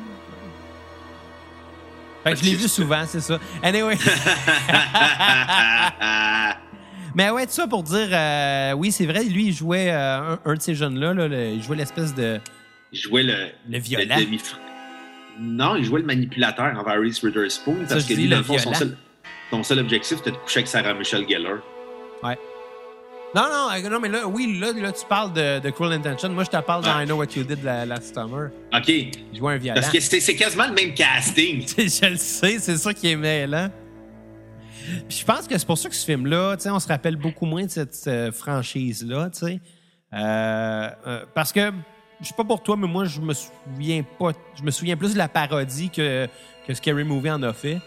Fait 2.24 2.32
que 2.34 2.38
je 2.40 2.44
l'ai 2.46 2.56
vu 2.56 2.68
souvent, 2.68 3.04
c'est 3.08 3.20
ça. 3.20 3.38
Anyway. 3.62 3.98
Mais 7.16 7.30
ouais, 7.30 7.46
tout 7.46 7.52
ça 7.52 7.68
pour 7.68 7.84
dire, 7.84 8.08
euh, 8.12 8.72
oui, 8.74 8.92
c'est 8.92 9.06
vrai, 9.06 9.24
lui, 9.24 9.48
il 9.48 9.54
jouait 9.54 9.92
euh, 9.92 10.34
un, 10.34 10.40
un 10.46 10.54
de 10.56 10.62
ces 10.62 10.74
jeunes-là, 10.74 11.14
là, 11.14 11.28
le- 11.28 11.50
il 11.52 11.62
jouait 11.62 11.78
l'espèce 11.78 12.16
de. 12.16 12.40
il 12.92 13.00
jouait 13.00 13.22
le, 13.24 13.50
Le 13.70 13.78
violent. 13.78 14.16
demi 14.20 14.42
Non, 15.40 15.76
il 15.76 15.86
jouait 15.86 16.00
le 16.00 16.08
manipulateur 16.08 16.74
envers 16.80 17.00
Reese 17.00 17.22
Witherspoon 17.22 17.86
parce 17.88 18.06
que 18.06 18.14
lui, 18.16 18.24
le 18.24 18.30
dans 18.32 18.38
le 18.38 18.44
fond, 18.44 18.58
son 18.58 18.74
seul, 18.74 18.98
son 19.52 19.62
seul 19.62 19.80
objectif, 19.80 20.18
c'était 20.18 20.32
de 20.32 20.38
coucher 20.38 20.60
avec 20.60 20.68
Sarah 20.68 20.94
Michelle 20.96 21.28
Gellar. 21.30 21.58
Ouais. 22.24 22.38
Non, 23.36 23.44
non, 23.50 23.68
euh, 23.74 23.90
non, 23.90 24.00
mais 24.00 24.10
là, 24.10 24.28
oui, 24.28 24.60
là, 24.60 24.72
là 24.74 24.92
tu 24.92 25.06
parles 25.06 25.34
de, 25.34 25.60
de 25.60 25.70
Cruel 25.72 25.94
Intention. 25.94 26.30
Moi, 26.30 26.44
je 26.44 26.52
te 26.52 26.62
parle 26.62 26.84
dans 26.84 26.96
Ouais. 26.96 27.04
I 27.04 27.08
Know 27.08 27.18
What 27.18 27.36
You 27.36 27.44
Did 27.44 27.64
la- 27.64 27.86
Last 27.86 28.14
Summer. 28.14 28.52
OK. 28.76 28.88
Il 28.88 29.12
jouait 29.38 29.54
un 29.54 29.58
violent. 29.58 29.82
Parce 29.82 29.92
que 29.92 30.00
c'est 30.00 30.36
quasiment 30.36 30.68
le 30.68 30.74
même 30.74 30.94
casting. 30.94 31.66
je 31.78 32.10
le 32.10 32.18
sais, 32.18 32.60
c'est 32.60 32.78
ça 32.78 32.94
qui 32.94 33.10
est 33.10 33.16
mêlant. 33.16 33.70
Puis 35.08 35.20
je 35.20 35.26
pense 35.26 35.48
que 35.48 35.58
c'est 35.58 35.66
pour 35.66 35.78
ça 35.78 35.90
que 35.90 35.96
ce 35.96 36.06
film-là, 36.06 36.58
tu 36.58 36.64
sais, 36.64 36.70
on 36.70 36.80
se 36.80 36.88
rappelle 36.88 37.16
beaucoup 37.16 37.46
moins 37.46 37.64
de 37.66 37.72
cette 37.72 38.00
euh, 38.08 38.32
franchise-là, 38.32 39.30
tu 39.32 39.46
sais. 39.48 39.60
Euh, 40.14 40.90
euh, 41.08 41.26
parce 41.34 41.52
que, 41.52 41.72
je 42.22 42.28
sais 42.28 42.36
pas 42.36 42.44
pour 42.44 42.62
toi, 42.62 42.76
mais 42.78 42.88
moi, 42.88 43.06
je 43.06 43.20
me 43.20 43.34
souviens 43.34 44.04
pas. 44.20 44.32
Je 44.56 44.62
me 44.64 44.70
souviens 44.72 44.96
plus 44.98 45.14
de 45.14 45.18
la 45.18 45.28
parodie 45.28 45.90
que, 45.90 46.28
que 46.68 46.74
Scary 46.74 47.04
Movie 47.04 47.32
en 47.32 47.42
a 47.44 47.54
fait. 47.54 47.80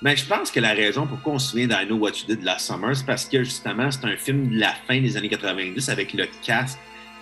Mais 0.00 0.16
je 0.16 0.24
pense 0.26 0.50
que 0.50 0.60
la 0.60 0.74
raison 0.74 1.06
pourquoi 1.06 1.34
on 1.34 1.38
se 1.38 1.50
souvient 1.50 1.66
d'I 1.66 1.86
Know 1.86 1.96
What 1.96 2.10
You 2.10 2.26
Did 2.34 2.42
Last 2.44 2.66
Summer, 2.68 2.94
c'est 2.94 3.04
parce 3.06 3.24
que 3.24 3.42
justement, 3.42 3.90
c'est 3.90 4.04
un 4.04 4.16
film 4.16 4.48
de 4.50 4.58
la 4.60 4.72
fin 4.86 5.00
des 5.00 5.16
années 5.16 5.28
90 5.28 5.88
avec 5.88 6.12
le 6.12 6.26
cast 6.44 6.78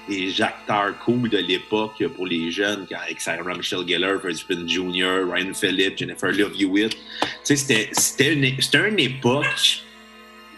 des 0.08 0.40
acteurs 0.40 0.96
cool 0.98 1.28
de 1.28 1.38
l'époque 1.38 2.04
pour 2.14 2.26
les 2.26 2.50
jeunes, 2.52 2.86
avec 3.02 3.20
Sarah 3.20 3.54
Michelle 3.54 3.88
Gellar, 3.88 4.20
Freddie 4.20 4.44
Prinze 4.44 4.68
Jr., 4.68 5.24
Ryan 5.28 5.52
Phillippe, 5.52 5.98
Jennifer 5.98 6.30
Love 6.30 6.52
Hewitt. 6.60 6.92
Tu 7.44 7.56
sais, 7.56 7.90
c'était- 7.92 8.32
une, 8.34 8.60
c'était 8.60 8.88
une 8.88 9.00
époque 9.00 9.46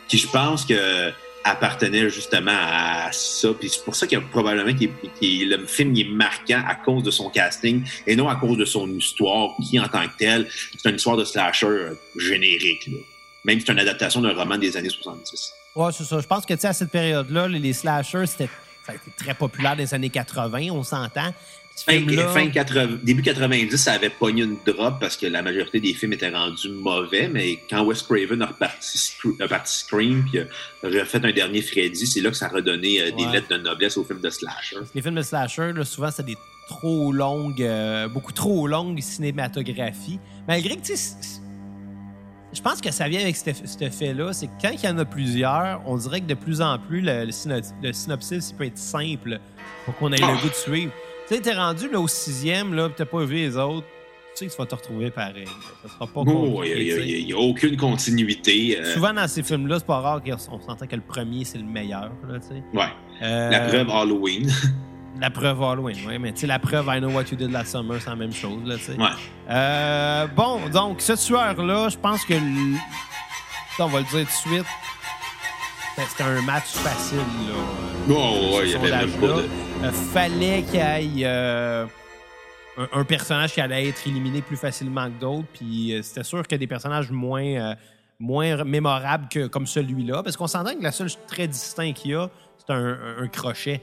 qui, 0.07 0.19
je 0.19 0.27
pense 0.29 0.67
que 0.67 1.11
appartenait 1.51 2.11
justement 2.11 2.53
à 2.55 3.11
ça. 3.13 3.49
Puis 3.59 3.71
c'est 3.71 3.85
pour 3.85 3.97
ça 3.97 4.07
qu'il 4.07 4.21
probablement 4.21 4.71
le 4.71 5.67
film 5.67 5.97
est 5.97 6.05
marquant 6.05 6.63
à 6.67 6.75
cause 6.75 7.03
de 7.03 7.11
son 7.11 7.31
casting 7.31 7.85
et 8.07 8.17
non 8.17 8.29
à 8.29 8.37
cause 8.37 8.57
de 8.57 8.65
son 8.65 8.89
histoire, 8.89 9.51
qui 9.63 9.79
en 9.79 9.89
tant 9.89 10.07
que 10.07 10.19
telle, 10.19 10.49
c'est 10.51 10.89
une 10.89 10.97
histoire 10.97 11.17
de 11.17 11.25
slasher 11.25 11.91
générique. 12.17 12.87
Là. 12.89 12.99
Même 13.45 13.61
si 13.61 13.67
c'est 13.67 13.73
une 13.73 13.79
adaptation 13.79 14.21
d'un 14.21 14.35
roman 14.35 14.59
des 14.59 14.77
années 14.77 14.91
70. 14.91 15.53
Ouais, 15.75 15.93
c'est 15.93 16.05
ça. 16.05 16.21
Je 16.21 16.27
pense 16.27 16.45
que 16.45 16.55
à 16.67 16.73
cette 16.73 16.91
période-là, 16.91 17.49
les 17.49 17.73
slashers, 17.73 18.27
c'était 18.27 18.51
très 19.17 19.35
populaire 19.35 19.77
des 19.77 19.95
années 19.95 20.11
80, 20.11 20.71
on 20.71 20.83
s'entend. 20.83 21.33
Fin, 21.85 22.01
fin 22.29 22.49
80, 22.49 22.99
début 23.03 23.23
90, 23.23 23.77
ça 23.77 23.93
avait 23.93 24.11
pogné 24.11 24.43
une 24.43 24.57
drop 24.67 24.99
parce 25.01 25.17
que 25.17 25.27
la 25.27 25.43
majorité 25.43 25.81
des 25.81 25.95
films 25.95 26.15
étaient 26.15 26.31
rendus 26.31 26.69
mauvais, 26.69 27.29
mais 27.29 27.59
quand 27.71 27.85
Wes 27.85 28.03
Craven 28.03 28.43
a 28.43 28.47
reparti, 28.47 28.99
Scream 29.65 30.25
puis 30.29 30.41
a 30.41 30.47
refait 30.83 31.25
un 31.25 31.33
dernier 31.33 31.63
Freddy, 31.63 32.07
c'est 32.07 32.21
là 32.21 32.31
que 32.31 32.37
ça 32.37 32.47
a 32.47 32.49
redonné 32.49 33.01
euh, 33.01 33.11
des 33.13 33.27
lettres 33.27 33.49
de 33.49 33.59
noblesse 33.59 33.97
aux 33.97 34.05
films 34.05 34.21
de 34.21 34.31
slasher. 34.31 34.77
Les 34.95 35.03
films 35.03 35.15
de 35.15 35.23
slasher, 35.23 35.73
là, 35.73 35.85
souvent, 35.85 36.11
c'est 36.11 36.27
des 36.27 36.37
trop 36.69 37.13
longues, 37.13 37.63
euh, 37.63 38.09
beaucoup 38.09 38.33
trop 38.33 38.67
longues 38.67 39.01
cinématographies. 39.01 40.19
Malgré 40.47 40.77
que, 40.77 40.83
tu 40.83 40.95
je 42.53 42.63
pense 42.63 42.81
que 42.81 42.91
ça 42.91 43.09
vient 43.09 43.21
avec 43.21 43.37
cet 43.37 43.83
effet-là, 43.83 44.33
c'est 44.33 44.47
que 44.47 44.53
quand 44.63 44.71
il 44.71 44.83
y 44.83 44.89
en 44.89 44.99
a 44.99 45.05
plusieurs, 45.05 45.83
on 45.87 45.97
dirait 45.97 46.21
que 46.21 46.27
de 46.27 46.35
plus 46.35 46.63
en 46.63 46.79
plus, 46.79 47.03
le, 47.03 47.31
synopsis 47.93 48.53
peut 48.53 48.65
être 48.65 48.79
simple 48.79 49.39
pour 49.85 49.95
qu'on 49.97 50.13
ait 50.13 50.19
le 50.19 50.25
ah. 50.25 50.39
goût 50.41 50.49
de 50.49 50.55
suivre. 50.55 50.93
Tu 51.29 51.35
sais, 51.35 51.41
t'es 51.43 51.53
rendu 51.53 51.91
là, 51.91 52.01
au 52.01 52.09
sixième, 52.09 52.73
là, 52.73 52.89
t'as 52.95 53.05
pas 53.05 53.23
vu 53.23 53.35
les 53.35 53.55
autres, 53.59 53.87
tu 54.33 54.33
sais 54.35 54.47
que 54.47 54.51
tu 54.51 54.57
vas 54.57 54.65
te 54.65 54.75
retrouver 54.75 55.11
pareil. 55.11 55.45
Ça 55.83 55.93
sera 55.93 56.07
pas 56.07 56.23
oh, 56.27 56.63
Il 56.65 57.27
n'y 57.27 57.33
a, 57.35 57.37
aucune 57.37 57.77
continuité. 57.77 58.79
Euh. 58.81 58.95
Souvent, 58.95 59.13
dans 59.13 59.29
ces 59.29 59.43
films-là, 59.43 59.79
c'est 59.79 59.87
pas 59.87 60.01
rare 60.01 60.23
qu'on 60.23 60.39
s'entend 60.39 60.87
que 60.87 60.97
le 60.97 61.03
premier, 61.03 61.45
c'est 61.45 61.59
le 61.59 61.65
meilleur. 61.65 62.11
Là, 62.27 62.39
ouais. 62.73 62.85
Euh, 63.21 63.51
la 63.51 63.61
preuve 63.61 63.91
Halloween. 63.91 64.51
La 65.21 65.31
preuve 65.31 65.61
Halloween, 65.61 65.97
oui, 66.07 66.17
mais 66.21 66.33
tu 66.33 66.43
sais, 66.43 66.47
la 66.47 66.61
preuve 66.61 66.87
I 66.95 67.01
Know 67.01 67.11
What 67.11 67.25
You 67.33 67.37
Did 67.37 67.51
Last 67.51 67.73
Summer, 67.73 68.01
c'est 68.01 68.09
la 68.09 68.15
même 68.15 68.33
chose, 68.33 68.63
là, 68.65 68.77
tu 68.77 68.85
sais. 68.85 68.93
Ouais. 68.93 69.09
Euh, 69.51 70.29
bon, 70.29 70.69
donc, 70.69 71.01
ce 71.01 71.15
tueur-là, 71.15 71.89
je 71.89 71.97
pense 71.99 72.25
que. 72.25 72.35
On 73.81 73.87
va 73.87 73.99
le 73.99 74.05
dire 74.05 74.27
tout 74.27 74.49
de 74.49 74.55
suite. 74.55 74.67
C'était 76.07 76.23
un 76.23 76.43
match 76.43 76.75
facile, 76.75 77.19
là. 77.19 77.55
Oh, 78.11 78.57
ouais, 78.57 78.67
il 78.67 78.71
y 78.71 78.75
avait 78.75 78.91
même 78.91 79.11
pas 79.21 79.27
de. 79.27 79.49
Euh, 79.85 79.91
fallait 79.91 80.63
qu'il 80.63 81.17
y 81.17 81.23
ait 81.23 81.27
euh, 81.27 81.87
un, 82.93 83.05
personnage 83.05 83.53
qui 83.53 83.61
allait 83.61 83.89
être 83.89 84.07
éliminé 84.07 84.41
plus 84.41 84.57
facilement 84.57 85.07
que 85.07 85.21
d'autres, 85.21 85.49
puis 85.53 85.93
euh, 85.93 86.03
c'était 86.03 86.23
sûr 86.23 86.47
que 86.47 86.55
des 86.55 86.67
personnages 86.67 87.11
moins, 87.11 87.75
moins 88.19 88.65
mémorables 88.65 89.29
que 89.29 89.47
comme 89.49 89.67
celui-là, 89.67 90.23
parce 90.23 90.37
qu'on 90.37 90.47
s'entend 90.47 90.75
que 90.75 90.83
la 90.83 90.93
seule 90.93 91.11
très 91.27 91.49
distinct 91.49 91.93
qu'il 91.93 92.13
y 92.13 92.15
a, 92.15 92.31
c'est 92.59 92.73
un, 92.73 92.97
un, 93.19 93.29
crochet. 93.29 93.83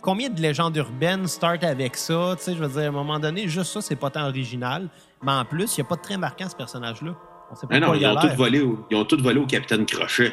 Combien 0.00 0.30
de 0.30 0.40
légendes 0.40 0.76
urbaines 0.76 1.26
startent 1.26 1.64
avec 1.64 1.96
ça? 1.96 2.36
Je 2.46 2.52
veux 2.52 2.68
dire, 2.68 2.82
à 2.82 2.86
un 2.86 2.90
moment 2.90 3.18
donné, 3.18 3.48
juste 3.48 3.72
ça, 3.72 3.80
c'est 3.80 3.96
pas 3.96 4.10
tant 4.10 4.26
original. 4.26 4.88
Mais 5.22 5.32
en 5.32 5.44
plus, 5.44 5.76
il 5.76 5.80
n'y 5.80 5.86
a 5.86 5.88
pas 5.88 5.96
de 5.96 6.02
très 6.02 6.16
marquant, 6.16 6.48
ce 6.48 6.56
personnage-là. 6.56 7.14
On 7.50 7.56
sait 7.56 7.66
pas 7.66 7.80
non, 7.80 7.94
ils, 7.94 8.06
ont 8.06 8.34
volé 8.36 8.60
au, 8.60 8.86
ils 8.90 8.96
ont 8.96 9.04
tout 9.04 9.20
volé 9.20 9.40
au 9.40 9.46
Capitaine 9.46 9.86
Crochet. 9.86 10.32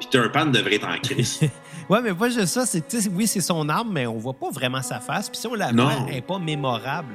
Peter 0.00 0.22
Pan 0.32 0.46
devrait 0.46 0.76
être 0.76 0.88
en 0.88 0.98
crise. 0.98 1.40
ouais, 1.88 2.02
mais 2.02 2.14
pas 2.14 2.28
juste 2.28 2.46
ça. 2.46 2.66
C'est, 2.66 2.84
oui, 3.08 3.26
c'est 3.26 3.40
son 3.40 3.68
arme, 3.68 3.90
mais 3.92 4.06
on 4.06 4.18
voit 4.18 4.34
pas 4.34 4.50
vraiment 4.50 4.82
sa 4.82 5.00
face. 5.00 5.28
Puis 5.28 5.38
si 5.38 5.46
on 5.46 5.54
la 5.54 5.72
voit, 5.72 5.92
elle 6.08 6.14
n'est 6.14 6.20
pas 6.20 6.38
mémorable. 6.38 7.14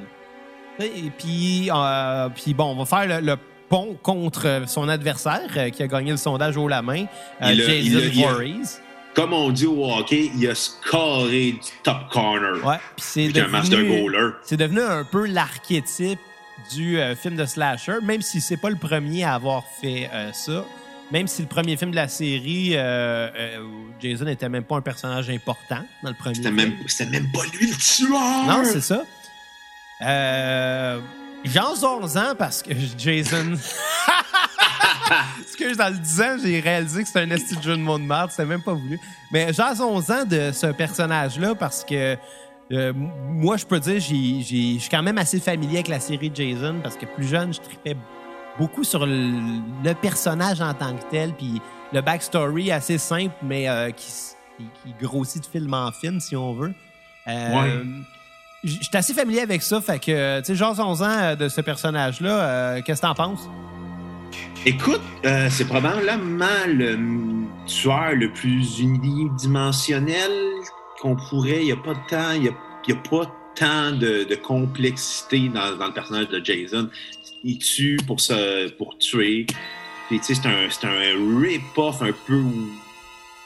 Et 0.80 1.10
puis, 1.16 1.70
euh, 1.72 2.28
puis 2.30 2.54
bon, 2.54 2.64
on 2.76 2.84
va 2.84 2.84
faire 2.84 3.20
le, 3.20 3.36
pont 3.68 3.96
contre 4.02 4.62
son 4.66 4.88
adversaire 4.88 5.48
euh, 5.56 5.70
qui 5.70 5.82
a 5.82 5.86
gagné 5.86 6.10
le 6.10 6.16
sondage 6.18 6.58
haut 6.58 6.68
la 6.68 6.82
main, 6.82 7.06
euh, 7.40 7.54
Jason 7.54 8.00
Voorhees 8.12 8.80
comme 9.14 9.34
on 9.34 9.50
dit 9.50 9.66
au 9.66 9.84
hockey, 9.84 10.30
il 10.34 10.48
a 10.48 10.54
scoré 10.54 11.52
du 11.52 11.68
top 11.82 12.08
corner. 12.10 12.64
Ouais, 12.64 12.78
puis 12.96 13.04
c'est 13.04 13.28
devenu, 13.28 13.44
un 13.44 13.48
master 13.48 13.84
goaler. 13.84 14.30
C'est 14.42 14.56
devenu 14.56 14.80
un 14.80 15.04
peu 15.04 15.26
l'archétype 15.26 16.18
du 16.74 16.98
film 17.20 17.36
de 17.36 17.44
slasher, 17.44 18.00
même 18.02 18.22
si 18.22 18.40
c'est 18.40 18.56
pas 18.56 18.70
le 18.70 18.76
premier 18.76 19.24
à 19.24 19.34
avoir 19.34 19.64
fait 19.82 20.08
ça. 20.32 20.64
Même 21.12 21.28
si 21.28 21.42
le 21.42 21.48
premier 21.48 21.76
film 21.76 21.90
de 21.90 21.96
la 21.96 22.08
série, 22.08 22.72
euh, 22.74 23.58
Jason 24.00 24.24
n'était 24.24 24.48
même 24.48 24.64
pas 24.64 24.76
un 24.76 24.80
personnage 24.80 25.28
important 25.30 25.84
dans 26.02 26.08
le 26.08 26.16
premier. 26.16 26.34
C'était 26.34 26.50
même, 26.50 26.72
même 27.10 27.30
pas 27.32 27.44
lui 27.52 27.70
le 27.70 27.76
tueur. 27.76 28.46
Non, 28.46 28.62
c'est 28.64 28.80
ça. 28.80 29.02
J'en 31.44 31.72
11 31.72 32.16
ans 32.16 32.34
parce 32.36 32.62
que 32.62 32.70
Jason. 32.98 33.52
Parce 35.08 35.56
que 35.56 35.76
dans 35.76 35.92
le 35.92 35.98
10 35.98 36.20
ans, 36.22 36.36
j'ai 36.42 36.60
réalisé 36.60 37.02
que 37.02 37.06
c'était 37.06 37.20
un 37.20 37.30
esti 37.30 37.56
de 37.56 37.62
jeu 37.62 37.76
de 37.76 37.82
monde 37.82 38.06
merde. 38.06 38.30
C'était 38.30 38.46
même 38.46 38.62
pas 38.62 38.72
voulu. 38.72 38.98
Mais 39.30 39.48
11 39.50 40.10
ans 40.10 40.24
de 40.24 40.52
ce 40.52 40.68
personnage-là 40.68 41.54
parce 41.54 41.84
que 41.84 42.16
euh, 42.72 42.92
moi, 42.94 43.58
je 43.58 43.66
peux 43.66 43.78
dire, 43.78 44.00
je 44.00 44.00
suis 44.00 44.88
quand 44.90 45.02
même 45.02 45.18
assez 45.18 45.38
familier 45.38 45.76
avec 45.76 45.88
la 45.88 46.00
série 46.00 46.30
Jason 46.34 46.76
parce 46.82 46.96
que 46.96 47.04
plus 47.04 47.26
jeune, 47.26 47.52
je 47.52 47.60
tripais 47.60 47.96
beaucoup 48.58 48.84
sur 48.84 49.06
le, 49.06 49.92
personnage 50.00 50.60
en 50.60 50.74
tant 50.74 50.94
que 50.96 51.04
tel. 51.10 51.32
Puis 51.32 51.60
le 51.92 52.00
backstory 52.00 52.70
assez 52.70 52.98
simple, 52.98 53.34
mais 53.42 53.68
euh, 53.68 53.90
qui, 53.90 54.12
grossit 55.00 55.42
de 55.42 55.46
film 55.46 55.74
en 55.74 55.90
film, 55.92 56.20
si 56.20 56.36
on 56.36 56.54
veut. 56.54 56.72
Euh, 57.28 57.84
J'étais 58.64 58.98
assez 58.98 59.14
familier 59.14 59.40
avec 59.40 59.60
ça, 59.60 59.80
fait 59.80 59.98
que, 59.98 60.38
tu 60.38 60.46
sais, 60.46 60.54
genre 60.54 60.78
11 60.78 61.02
ans 61.02 61.34
de 61.34 61.48
ce 61.48 61.60
personnage-là, 61.60 62.80
qu'est-ce 62.82 63.00
que 63.00 63.06
t'en 63.06 63.14
penses? 63.14 63.48
Écoute, 64.64 65.00
euh, 65.24 65.48
c'est 65.50 65.64
probablement 65.64 66.46
le 66.68 66.96
tueur 67.66 68.12
le 68.14 68.32
plus 68.32 68.78
unidimensionnel 68.78 70.30
qu'on 71.00 71.16
pourrait. 71.16 71.62
Il 71.62 71.66
n'y 71.66 71.72
a 71.72 71.76
pas 71.76 71.94
de 71.94 72.08
temps, 72.08 72.30
il 72.36 72.42
n'y 72.42 72.48
a, 72.48 72.96
pas 73.10 73.24
tant 73.56 73.90
de, 73.90 74.34
complexité 74.36 75.48
dans, 75.48 75.70
le 75.70 75.92
personnage 75.92 76.28
de 76.28 76.44
Jason. 76.44 76.88
Il 77.44 77.58
tue 77.58 77.98
pour, 78.06 78.20
se, 78.20 78.70
pour 78.70 78.96
tuer. 78.98 79.46
c'est 80.22 80.46
un, 80.46 80.68
un 80.88 81.40
rip-off 81.40 82.02
un 82.02 82.12
peu 82.26 82.42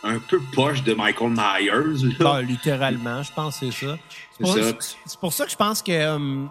un 0.04 0.18
peu 0.20 0.40
poche 0.54 0.82
de 0.84 0.94
Michael 0.94 1.30
Myers. 1.30 2.14
Ah, 2.24 2.40
littéralement, 2.40 3.22
je 3.22 3.32
pense 3.32 3.58
que 3.58 3.70
c'est 3.70 3.86
ça. 3.86 3.98
C'est 4.38 5.18
pour, 5.18 5.32
ça 5.32 5.44
que 5.44 5.50
je 5.50 5.56
pense 5.56 5.82
que 5.82 5.92
euh, 5.92 6.44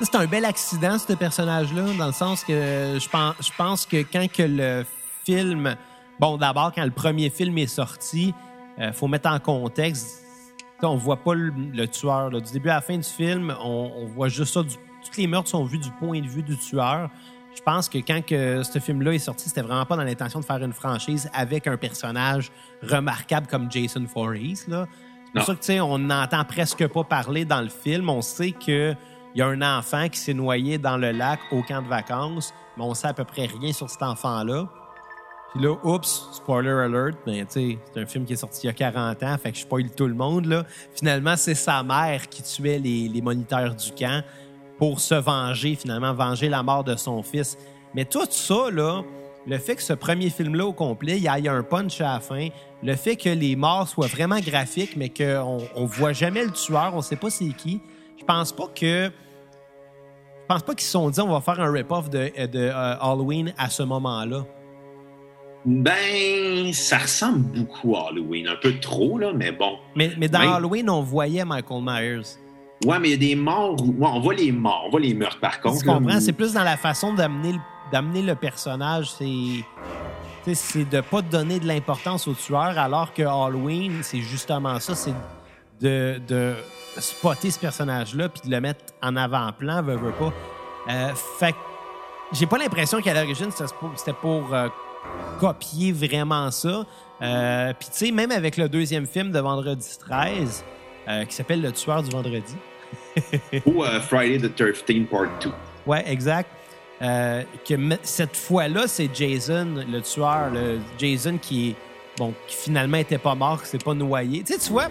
c'est 0.00 0.14
un 0.14 0.26
bel 0.26 0.44
accident, 0.44 0.98
ce 0.98 1.12
personnage-là, 1.12 1.84
dans 1.98 2.06
le 2.06 2.12
sens 2.12 2.44
que 2.44 2.98
je 3.00 3.08
pense, 3.08 3.34
je 3.40 3.50
pense 3.56 3.86
que 3.86 4.02
quand 4.02 4.30
que 4.30 4.42
le 4.42 4.84
film. 5.24 5.76
Bon, 6.20 6.36
d'abord, 6.36 6.72
quand 6.74 6.84
le 6.84 6.90
premier 6.90 7.30
film 7.30 7.58
est 7.58 7.66
sorti, 7.66 8.34
il 8.78 8.84
euh, 8.84 8.92
faut 8.92 9.08
mettre 9.08 9.28
en 9.28 9.38
contexte. 9.38 10.18
On 10.84 10.96
voit 10.96 11.16
pas 11.16 11.34
le, 11.34 11.86
tueur. 11.86 12.30
Du 12.30 12.52
début 12.52 12.68
à 12.68 12.76
la 12.76 12.80
fin 12.80 12.96
du 12.96 13.04
film, 13.04 13.54
on, 13.62 14.06
voit 14.06 14.28
juste 14.28 14.54
ça. 14.54 14.62
Toutes 15.04 15.16
les 15.16 15.26
meurtres 15.26 15.48
sont 15.48 15.64
vus 15.64 15.78
du 15.78 15.90
point 15.92 16.20
de 16.20 16.26
vue 16.26 16.42
du 16.42 16.56
tueur. 16.56 17.10
Je 17.54 17.60
pense 17.60 17.88
que 17.88 17.98
quand 17.98 18.24
que 18.24 18.62
ce 18.62 18.78
film-là 18.78 19.12
est 19.12 19.18
sorti, 19.18 19.48
c'était 19.48 19.62
vraiment 19.62 19.84
pas 19.84 19.96
dans 19.96 20.04
l'intention 20.04 20.40
de 20.40 20.44
faire 20.44 20.62
une 20.62 20.72
franchise 20.72 21.28
avec 21.34 21.66
un 21.66 21.76
personnage 21.76 22.50
remarquable 22.82 23.46
comme 23.46 23.70
Jason 23.70 24.04
Voorhees. 24.14 24.64
C'est 24.66 24.76
pour 25.34 25.44
ça 25.44 25.54
que, 25.54 25.80
on 25.80 25.98
n'entend 25.98 26.44
presque 26.44 26.86
pas 26.86 27.04
parler 27.04 27.44
dans 27.44 27.60
le 27.60 27.68
film. 27.68 28.08
On 28.08 28.22
sait 28.22 28.52
que 28.52 28.94
il 29.34 29.38
y 29.38 29.42
a 29.42 29.46
un 29.46 29.62
enfant 29.62 30.08
qui 30.08 30.18
s'est 30.18 30.34
noyé 30.34 30.76
dans 30.76 30.98
le 30.98 31.10
lac 31.10 31.40
au 31.52 31.62
camp 31.62 31.82
de 31.82 31.88
vacances, 31.88 32.52
mais 32.76 32.84
on 32.84 32.92
sait 32.94 33.08
à 33.08 33.14
peu 33.14 33.24
près 33.24 33.46
rien 33.46 33.72
sur 33.72 33.88
cet 33.88 34.02
enfant-là. 34.02 34.68
Puis 35.52 35.62
là, 35.62 35.74
oups, 35.84 36.30
spoiler 36.32 36.70
alert, 36.70 37.18
ben, 37.26 37.44
c'est 37.48 37.78
un 37.96 38.06
film 38.06 38.24
qui 38.24 38.32
est 38.32 38.36
sorti 38.36 38.60
il 38.64 38.66
y 38.66 38.70
a 38.70 38.72
40 38.72 39.22
ans, 39.22 39.36
fait 39.38 39.52
que 39.52 39.58
je 39.58 39.62
spoil 39.62 39.90
tout 39.90 40.06
le 40.06 40.14
monde. 40.14 40.46
Là. 40.46 40.64
Finalement, 40.94 41.36
c'est 41.36 41.54
sa 41.54 41.82
mère 41.82 42.28
qui 42.28 42.42
tuait 42.42 42.78
les, 42.78 43.08
les, 43.08 43.20
moniteurs 43.20 43.74
du 43.74 43.92
camp 43.92 44.22
pour 44.82 44.98
se 44.98 45.14
venger, 45.14 45.76
finalement, 45.76 46.12
venger 46.12 46.48
la 46.48 46.64
mort 46.64 46.82
de 46.82 46.96
son 46.96 47.22
fils. 47.22 47.56
Mais 47.94 48.04
tout 48.04 48.26
ça, 48.28 48.68
là, 48.72 49.02
le 49.46 49.58
fait 49.58 49.76
que 49.76 49.82
ce 49.82 49.92
premier 49.92 50.28
film-là 50.28 50.66
au 50.66 50.72
complet, 50.72 51.18
il 51.18 51.22
y 51.22 51.28
a 51.28 51.52
un 51.52 51.62
punch 51.62 52.00
à 52.00 52.14
la 52.14 52.18
fin, 52.18 52.48
le 52.82 52.96
fait 52.96 53.14
que 53.14 53.28
les 53.28 53.54
morts 53.54 53.86
soient 53.86 54.08
vraiment 54.08 54.40
graphiques, 54.40 54.96
mais 54.96 55.08
qu'on 55.08 55.58
on 55.76 55.84
voit 55.84 56.12
jamais 56.12 56.44
le 56.44 56.50
tueur, 56.50 56.90
on 56.96 57.00
sait 57.00 57.14
pas 57.14 57.30
c'est 57.30 57.52
qui, 57.56 57.80
je 58.18 58.24
pense 58.24 58.50
pas 58.50 58.66
que. 58.74 59.04
Je 59.04 60.46
pense 60.48 60.64
pas 60.64 60.74
qu'ils 60.74 60.86
se 60.86 60.90
sont 60.90 61.10
dit 61.10 61.20
on 61.20 61.30
va 61.30 61.40
faire 61.40 61.60
un 61.60 61.70
rip-off 61.70 62.10
de, 62.10 62.32
de 62.48 62.58
euh, 62.58 62.96
Halloween 62.98 63.54
à 63.58 63.70
ce 63.70 63.84
moment-là. 63.84 64.44
Ben, 65.64 66.72
ça 66.72 66.98
ressemble 66.98 67.44
beaucoup 67.56 67.94
à 67.96 68.08
Halloween. 68.08 68.48
Un 68.48 68.56
peu 68.56 68.74
trop, 68.80 69.16
là, 69.16 69.32
mais 69.32 69.52
bon. 69.52 69.78
Mais, 69.94 70.10
mais 70.18 70.26
dans 70.26 70.40
Halloween, 70.40 70.90
on 70.90 71.02
voyait 71.02 71.44
Michael 71.44 71.82
Myers. 71.84 72.41
Ouais, 72.84 72.98
mais 72.98 73.08
il 73.08 73.10
y 73.12 73.14
a 73.14 73.34
des 73.34 73.36
morts. 73.36 73.80
Ouais, 73.80 74.08
on 74.12 74.20
voit 74.20 74.34
les 74.34 74.52
morts, 74.52 74.84
on 74.86 74.90
voit 74.90 75.00
les 75.00 75.14
meurtres, 75.14 75.40
par 75.40 75.60
contre. 75.60 75.80
Tu 75.80 75.86
comprends? 75.86 76.20
C'est 76.20 76.32
plus 76.32 76.52
dans 76.52 76.64
la 76.64 76.76
façon 76.76 77.14
d'amener 77.14 77.52
le, 77.52 78.26
le 78.26 78.34
personnage. 78.34 79.10
C'est 79.10 79.64
c'est 80.54 80.88
de 80.88 81.00
pas 81.00 81.22
donner 81.22 81.60
de 81.60 81.68
l'importance 81.68 82.26
au 82.26 82.34
tueur, 82.34 82.76
alors 82.76 83.14
que 83.14 83.22
Halloween, 83.22 84.00
c'est 84.02 84.20
justement 84.20 84.80
ça, 84.80 84.96
c'est 84.96 85.14
de, 85.80 86.20
de, 86.26 86.54
spotter 86.98 87.52
ce 87.52 87.60
personnage-là 87.60 88.28
puis 88.28 88.48
de 88.48 88.50
le 88.50 88.60
mettre 88.60 88.86
en 89.00 89.14
avant-plan, 89.14 89.82
veut, 89.82 89.94
veut 89.94 90.12
pas. 90.12 90.32
Euh, 90.90 91.14
fait 91.38 91.54
j'ai 92.32 92.46
pas 92.46 92.58
l'impression 92.58 93.00
qu'à 93.00 93.14
l'origine, 93.14 93.50
c'était 93.50 94.12
pour, 94.14 94.54
euh, 94.54 94.68
copié 95.38 95.92
vraiment 95.92 96.50
ça. 96.50 96.84
Euh, 97.20 97.72
Puis, 97.78 97.88
tu 97.90 98.06
sais, 98.06 98.10
même 98.10 98.30
avec 98.30 98.56
le 98.56 98.68
deuxième 98.68 99.06
film 99.06 99.30
de 99.30 99.38
Vendredi 99.38 99.98
13, 99.98 100.64
euh, 101.08 101.24
qui 101.24 101.34
s'appelle 101.34 101.60
Le 101.60 101.72
tueur 101.72 102.02
du 102.02 102.10
vendredi. 102.10 102.56
Ou 103.66 103.84
euh, 103.84 104.00
Friday 104.00 104.38
the 104.38 104.54
13 104.54 105.06
Part 105.10 105.28
2. 105.40 105.50
Ouais, 105.86 106.04
exact. 106.10 106.50
Euh, 107.02 107.42
que 107.68 107.74
cette 108.02 108.36
fois-là, 108.36 108.86
c'est 108.86 109.10
Jason, 109.12 109.84
le 109.88 110.00
tueur, 110.02 110.50
le 110.50 110.78
Jason 110.98 111.36
qui 111.38 111.70
est 111.70 111.76
bon, 112.16 112.32
qui 112.46 112.56
finalement 112.56 112.98
était 112.98 113.18
pas 113.18 113.34
mort, 113.34 113.62
qui 113.62 113.68
s'est 113.68 113.78
pas 113.78 113.94
noyé. 113.94 114.42
Tu 114.44 114.52
sais, 114.52 114.58
tu 114.60 114.70
vois, 114.70 114.88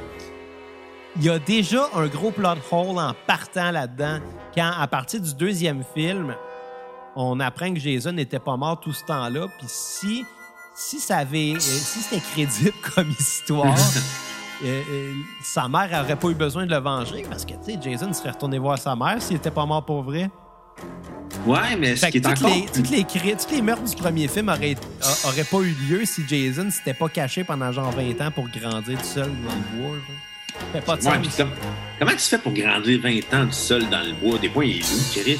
il 1.15 1.23
y 1.23 1.29
a 1.29 1.39
déjà 1.39 1.87
un 1.93 2.07
gros 2.07 2.31
plot 2.31 2.49
hole 2.71 2.99
en 2.99 3.13
partant 3.27 3.71
là-dedans. 3.71 4.19
Quand, 4.53 4.71
à 4.77 4.87
partir 4.87 5.21
du 5.21 5.33
deuxième 5.33 5.83
film, 5.93 6.35
on 7.15 7.39
apprend 7.39 7.73
que 7.73 7.79
Jason 7.79 8.13
n'était 8.13 8.39
pas 8.39 8.57
mort 8.57 8.79
tout 8.79 8.93
ce 8.93 9.05
temps-là. 9.05 9.47
Puis 9.57 9.67
si, 9.67 10.25
si 10.75 10.99
ça 10.99 11.17
avait, 11.17 11.53
euh, 11.55 11.59
si 11.59 11.99
c'était 11.99 12.21
crédible 12.21 12.73
comme 12.95 13.09
histoire, 13.11 13.75
euh, 14.63 14.81
euh, 14.89 15.13
sa 15.43 15.67
mère 15.67 15.89
aurait 16.03 16.15
pas 16.15 16.27
eu 16.29 16.35
besoin 16.35 16.65
de 16.65 16.71
le 16.71 16.79
venger 16.81 17.23
parce 17.29 17.45
que, 17.45 17.53
tu 17.53 17.73
sais, 17.73 17.79
Jason 17.81 18.11
serait 18.13 18.31
retourné 18.31 18.59
voir 18.59 18.77
sa 18.77 18.95
mère 18.95 19.21
s'il 19.21 19.37
était 19.37 19.51
pas 19.51 19.65
mort 19.65 19.83
pour 19.85 20.03
vrai. 20.03 20.29
Ouais, 21.45 21.75
mais 21.79 21.95
ce 21.95 22.07
qui 22.07 22.17
est 22.17 22.21
toutes, 22.21 22.37
encore. 22.43 22.55
les, 22.55 22.65
toutes, 22.65 22.89
les, 22.89 23.03
toutes 23.05 23.51
les 23.51 23.61
meurtres 23.61 23.83
du 23.83 23.95
premier 23.95 24.27
film 24.27 24.49
auraient, 24.49 24.75
a- 25.01 25.27
auraient 25.27 25.43
pas 25.43 25.59
eu 25.59 25.73
lieu 25.89 26.05
si 26.05 26.23
Jason 26.27 26.69
s'était 26.69 26.93
pas 26.93 27.09
caché 27.09 27.43
pendant 27.43 27.71
genre 27.71 27.91
20 27.91 28.21
ans 28.21 28.31
pour 28.31 28.47
grandir 28.49 28.97
tout 28.99 29.03
seul 29.05 29.29
dans 29.29 29.53
le 29.55 29.81
bois. 29.81 29.95
genre. 29.95 30.71
Fait 30.73 30.81
pas 30.81 30.97
de 30.97 31.03
Ouais, 31.05 31.23
sens. 31.23 31.37
comme- 31.37 31.51
comment 31.97 32.11
tu 32.11 32.17
fais 32.19 32.37
pour 32.37 32.51
grandir 32.53 32.99
20 33.01 33.33
ans 33.33 33.45
tout 33.45 33.51
seul 33.53 33.89
dans 33.89 34.01
le 34.01 34.13
bois? 34.13 34.37
Des 34.37 34.49
fois, 34.49 34.65
il 34.65 34.79
est 34.79 34.83
où, 34.83 35.19
Chris? 35.21 35.39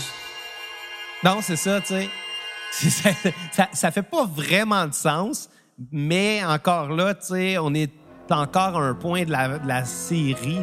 Non, 1.24 1.38
c'est 1.42 1.56
ça, 1.58 1.80
tu 1.82 1.88
sais. 1.88 2.10
Ça, 2.72 3.10
ça, 3.52 3.68
ça 3.74 3.92
fait 3.92 4.02
pas 4.02 4.26
vraiment 4.26 4.88
de 4.88 4.94
sens, 4.94 5.50
mais 5.92 6.42
encore 6.46 6.88
là, 6.90 7.14
tu 7.14 7.28
sais, 7.28 7.58
on 7.58 7.74
est 7.74 7.92
encore 8.32 8.78
un 8.78 8.94
point 8.94 9.24
de 9.26 9.32
la, 9.32 9.60
de 9.60 9.68
la 9.68 9.86
série 9.86 10.62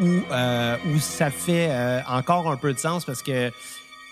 où, 0.00 0.06
euh, 0.30 0.76
où 0.86 0.98
ça 0.98 1.30
fait 1.30 1.68
euh, 1.70 2.00
encore 2.08 2.50
un 2.50 2.56
peu 2.56 2.72
de 2.72 2.78
sens 2.78 3.04
parce 3.04 3.22
que 3.22 3.50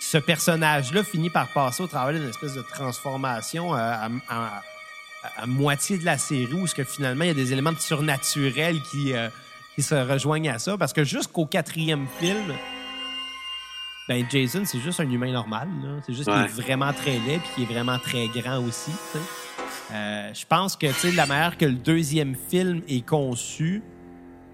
ce 0.00 0.18
personnage-là 0.18 1.02
finit 1.04 1.30
par 1.30 1.48
passer 1.48 1.82
au 1.82 1.86
travers 1.86 2.18
d'une 2.18 2.28
espèce 2.28 2.54
de 2.54 2.62
transformation 2.62 3.74
euh, 3.74 3.78
à, 3.78 4.08
à- 4.28 4.62
à 5.36 5.46
moitié 5.46 5.98
de 5.98 6.04
la 6.06 6.16
série 6.16 6.52
où 6.54 6.66
ce 6.66 6.74
que 6.74 6.82
finalement 6.84 7.24
il 7.24 7.28
y 7.28 7.30
a 7.30 7.34
des 7.34 7.52
éléments 7.52 7.72
de 7.72 7.78
surnaturels 7.78 8.80
qui, 8.90 9.12
euh, 9.12 9.28
qui 9.74 9.82
se 9.82 9.94
rejoignent 9.94 10.48
à 10.50 10.58
ça 10.58 10.78
parce 10.78 10.94
que 10.94 11.04
jusqu'au 11.04 11.44
quatrième 11.44 12.06
film, 12.18 12.54
ben 14.08 14.24
Jason 14.30 14.62
c'est 14.64 14.80
juste 14.80 14.98
un 15.00 15.10
humain 15.10 15.30
normal. 15.32 15.68
C'est 16.06 16.14
juste 16.14 16.28
Ouais. 16.28 16.34
qu'il 16.48 16.58
est 16.58 16.62
vraiment 16.62 16.92
très 16.92 17.12
laid 17.18 17.38
puis 17.38 17.50
qu'il 17.54 17.64
est 17.64 17.72
vraiment 17.74 17.98
très 17.98 18.28
grand 18.28 18.58
aussi. 18.64 18.92
Euh, 19.92 20.30
je 20.34 20.44
pense 20.46 20.76
que 20.76 20.86
tu 20.86 20.92
sais, 20.94 21.12
la 21.12 21.26
manière 21.26 21.56
que 21.56 21.64
le 21.64 21.74
deuxième 21.74 22.34
film 22.48 22.82
est 22.88 23.04
conçu, 23.06 23.82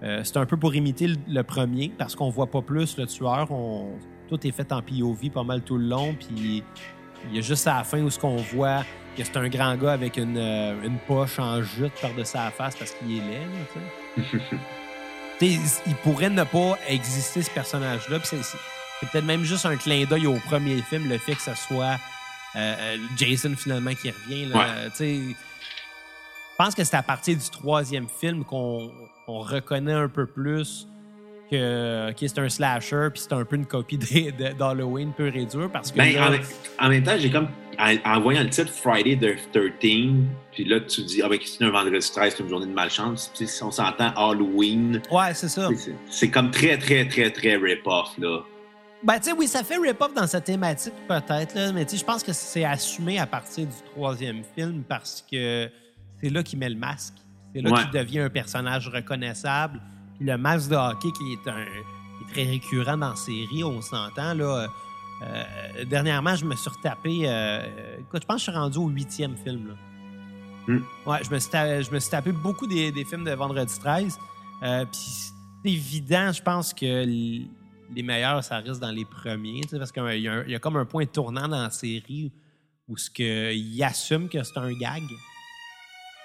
euh, 0.03 0.21
c'est 0.23 0.37
un 0.37 0.45
peu 0.45 0.57
pour 0.57 0.73
imiter 0.75 1.07
le, 1.07 1.15
le 1.27 1.43
premier 1.43 1.91
parce 1.97 2.15
qu'on 2.15 2.29
voit 2.29 2.47
pas 2.47 2.61
plus 2.61 2.97
le 2.97 3.05
tueur. 3.07 3.51
On, 3.51 3.91
tout 4.29 4.45
est 4.45 4.51
fait 4.51 4.71
en 4.71 4.81
POV 4.81 5.29
pas 5.33 5.43
mal 5.43 5.61
tout 5.61 5.77
le 5.77 5.85
long. 5.87 6.15
Puis 6.19 6.63
il 7.29 7.35
y 7.35 7.39
a 7.39 7.41
juste 7.41 7.67
à 7.67 7.77
la 7.77 7.83
fin 7.83 8.01
où 8.01 8.09
ce 8.09 8.19
qu'on 8.19 8.35
voit 8.37 8.83
que 9.15 9.23
c'est 9.23 9.37
un 9.37 9.47
grand 9.49 9.75
gars 9.75 9.93
avec 9.93 10.17
une, 10.17 10.37
euh, 10.37 10.83
une 10.83 10.97
poche 10.99 11.39
en 11.39 11.61
jute 11.63 11.93
par-dessus 12.01 12.37
la 12.37 12.51
face 12.51 12.75
parce 12.75 12.91
qu'il 12.91 13.17
est 13.17 13.21
laid. 13.21 13.47
tu 14.15 14.21
sais. 14.39 14.57
Il 15.87 15.95
pourrait 16.03 16.31
ne 16.31 16.43
pas 16.43 16.77
exister 16.89 17.43
ce 17.43 17.51
personnage-là. 17.51 18.17
c'est- 18.23 18.37
peut-être 19.11 19.25
même 19.25 19.43
juste 19.43 19.65
un 19.67 19.75
clin 19.75 20.05
d'œil 20.05 20.25
au 20.25 20.33
premier 20.47 20.81
film, 20.81 21.07
le 21.07 21.19
fait 21.19 21.35
que 21.35 21.41
ce 21.41 21.53
soit 21.53 21.97
euh, 22.57 22.75
euh, 22.79 22.97
Jason 23.17 23.53
finalement 23.55 23.93
qui 23.93 24.09
revient. 24.11 24.45
Là, 24.47 24.57
Ouais. 24.57 24.89
Je 26.59 26.63
pense 26.63 26.73
que 26.73 26.83
c'est 26.83 26.95
à 26.95 27.03
partir 27.03 27.37
du 27.37 27.49
troisième 27.51 28.07
film 28.09 28.43
qu'on 28.43 28.89
on 29.27 29.39
reconnaît 29.41 29.93
un 29.93 30.07
peu 30.09 30.25
plus 30.25 30.87
que, 31.51 32.11
que 32.13 32.27
c'est 32.27 32.39
un 32.39 32.49
slasher, 32.49 33.09
puis 33.13 33.21
c'est 33.21 33.33
un 33.33 33.45
peu 33.45 33.55
une 33.57 33.65
copie 33.67 33.97
d'Halloween 33.97 35.13
pur 35.13 35.35
et 35.35 35.45
dur. 35.45 35.69
Parce 35.71 35.91
que 35.91 35.97
Ben, 35.97 36.13
là- 36.15 36.27
en, 36.27 36.31
même- 36.31 36.41
en 36.79 36.89
même 36.89 37.03
temps, 37.03 37.15
j'ai 37.17 37.29
comme. 37.29 37.47
En, 37.79 37.93
en 38.11 38.19
voyant 38.21 38.41
le 38.41 38.49
titre 38.49 38.73
Friday 38.73 39.15
the 39.15 39.37
13, 39.53 40.25
puis 40.51 40.65
là, 40.65 40.79
tu 40.79 41.03
dis, 41.03 41.21
ah 41.21 41.29
ben, 41.29 41.37
c'est 41.45 41.63
un 41.63 41.69
vendredi 41.69 42.09
13, 42.11 42.33
c'est 42.35 42.41
une 42.43 42.49
journée 42.49 42.65
de 42.65 42.73
malchance. 42.73 43.31
Puis 43.37 43.47
si 43.47 43.61
on 43.61 43.69
s'entend 43.69 44.11
Halloween, 44.15 44.99
ouais, 45.11 45.33
c'est 45.35 45.47
ça. 45.47 45.69
c'est- 45.75 45.93
c'est 46.09 46.31
comme 46.31 46.49
très, 46.49 46.79
très, 46.79 47.07
très, 47.07 47.29
très 47.29 47.55
rip-off, 47.55 48.09
là. 48.17 48.39
Ben, 49.03 49.19
tu 49.19 49.25
sais, 49.29 49.31
oui, 49.33 49.47
ça 49.47 49.63
fait 49.63 49.77
rip-off 49.77 50.13
dans 50.13 50.25
sa 50.27 50.41
thématique, 50.41 50.93
peut-être, 51.07 51.53
là, 51.55 51.71
mais 51.71 51.85
tu 51.85 51.91
sais, 51.91 51.97
je 51.97 52.05
pense 52.05 52.23
que 52.23 52.33
c'est 52.33 52.63
assumé 52.65 53.19
à 53.19 53.27
partir 53.27 53.67
du 53.67 53.75
troisième 53.93 54.41
film 54.55 54.83
parce 54.83 55.23
que 55.31 55.69
c'est 56.21 56.29
là 56.29 56.41
qu'il 56.43 56.57
met 56.59 56.69
le 56.69 56.75
masque. 56.77 57.13
C'est 57.53 57.61
là 57.61 57.71
Ouais. 57.71 57.81
qu'il 57.83 57.91
devient 57.91 58.19
un 58.21 58.29
personnage 58.29 58.87
reconnaissable. 58.89 59.79
Puis 60.17 60.25
le 60.25 60.37
masque 60.37 60.69
de 60.71 60.75
hockey, 60.75 61.09
qui 61.11 61.33
est, 61.33 61.49
un, 61.49 61.63
qui 61.65 62.23
est 62.23 62.33
très 62.33 62.51
récurrent 62.51 62.97
dans 62.97 63.09
la 63.11 63.15
série, 63.15 63.63
on 63.63 63.81
s'entend, 63.81 64.33
là. 64.33 64.43
euh, 64.63 64.67
euh, 65.23 65.85
dernièrement, 65.85 66.35
je 66.35 66.45
me 66.45 66.55
suis 66.55 66.69
retapé. 66.69 67.21
euh, 67.25 67.61
écoute, 67.99 68.21
je 68.23 68.27
pense 68.27 68.37
que 68.37 68.45
je 68.47 68.51
suis 68.51 68.59
rendu 68.59 68.77
au 68.79 68.87
huitième 68.87 69.35
film, 69.37 69.67
là. 69.69 69.73
Hmm. 70.67 70.81
Ouais, 71.05 71.19
je 71.23 71.29
me 71.31 71.39
suis, 71.39 71.49
ta- 71.51 71.81
je 71.81 71.89
me 71.91 71.99
suis 71.99 72.09
tapé 72.09 72.31
beaucoup 72.31 72.67
des, 72.67 72.91
des 72.91 73.05
films 73.05 73.23
de 73.23 73.31
Vendredi 73.31 73.73
13. 73.79 74.17
Euh, 74.63 74.85
Puis 74.91 74.99
c'est 75.63 75.69
évident, 75.71 76.31
je 76.33 76.41
pense 76.41 76.73
que 76.73 77.05
les 77.95 78.03
meilleurs, 78.03 78.43
ça 78.43 78.57
reste 78.59 78.79
dans 78.79 78.91
les 78.91 79.05
premiers, 79.05 79.61
tu 79.61 79.69
sais, 79.69 79.77
parce 79.77 79.91
qu'il 79.91 80.21
y 80.21 80.55
a 80.55 80.59
comme 80.59 80.77
un 80.77 80.85
point 80.85 81.05
tournant 81.05 81.47
dans 81.47 81.61
la 81.61 81.69
série 81.69 82.31
où 82.87 82.97
ce 82.97 83.09
que, 83.09 83.53
il 83.53 83.83
assume 83.83 84.29
que 84.29 84.41
c'est 84.43 84.57
un 84.57 84.71
gag. 84.71 85.03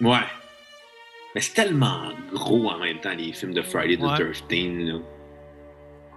Ouais. 0.00 0.18
Mais 1.34 1.40
c'est 1.40 1.54
tellement 1.54 2.10
gros 2.32 2.70
en 2.70 2.78
même 2.78 3.00
temps, 3.00 3.14
les 3.16 3.32
films 3.32 3.54
de 3.54 3.62
Friday 3.62 3.96
the 3.96 4.02
Ouais. 4.02 4.32
13, 4.48 4.86
là. 4.86 4.98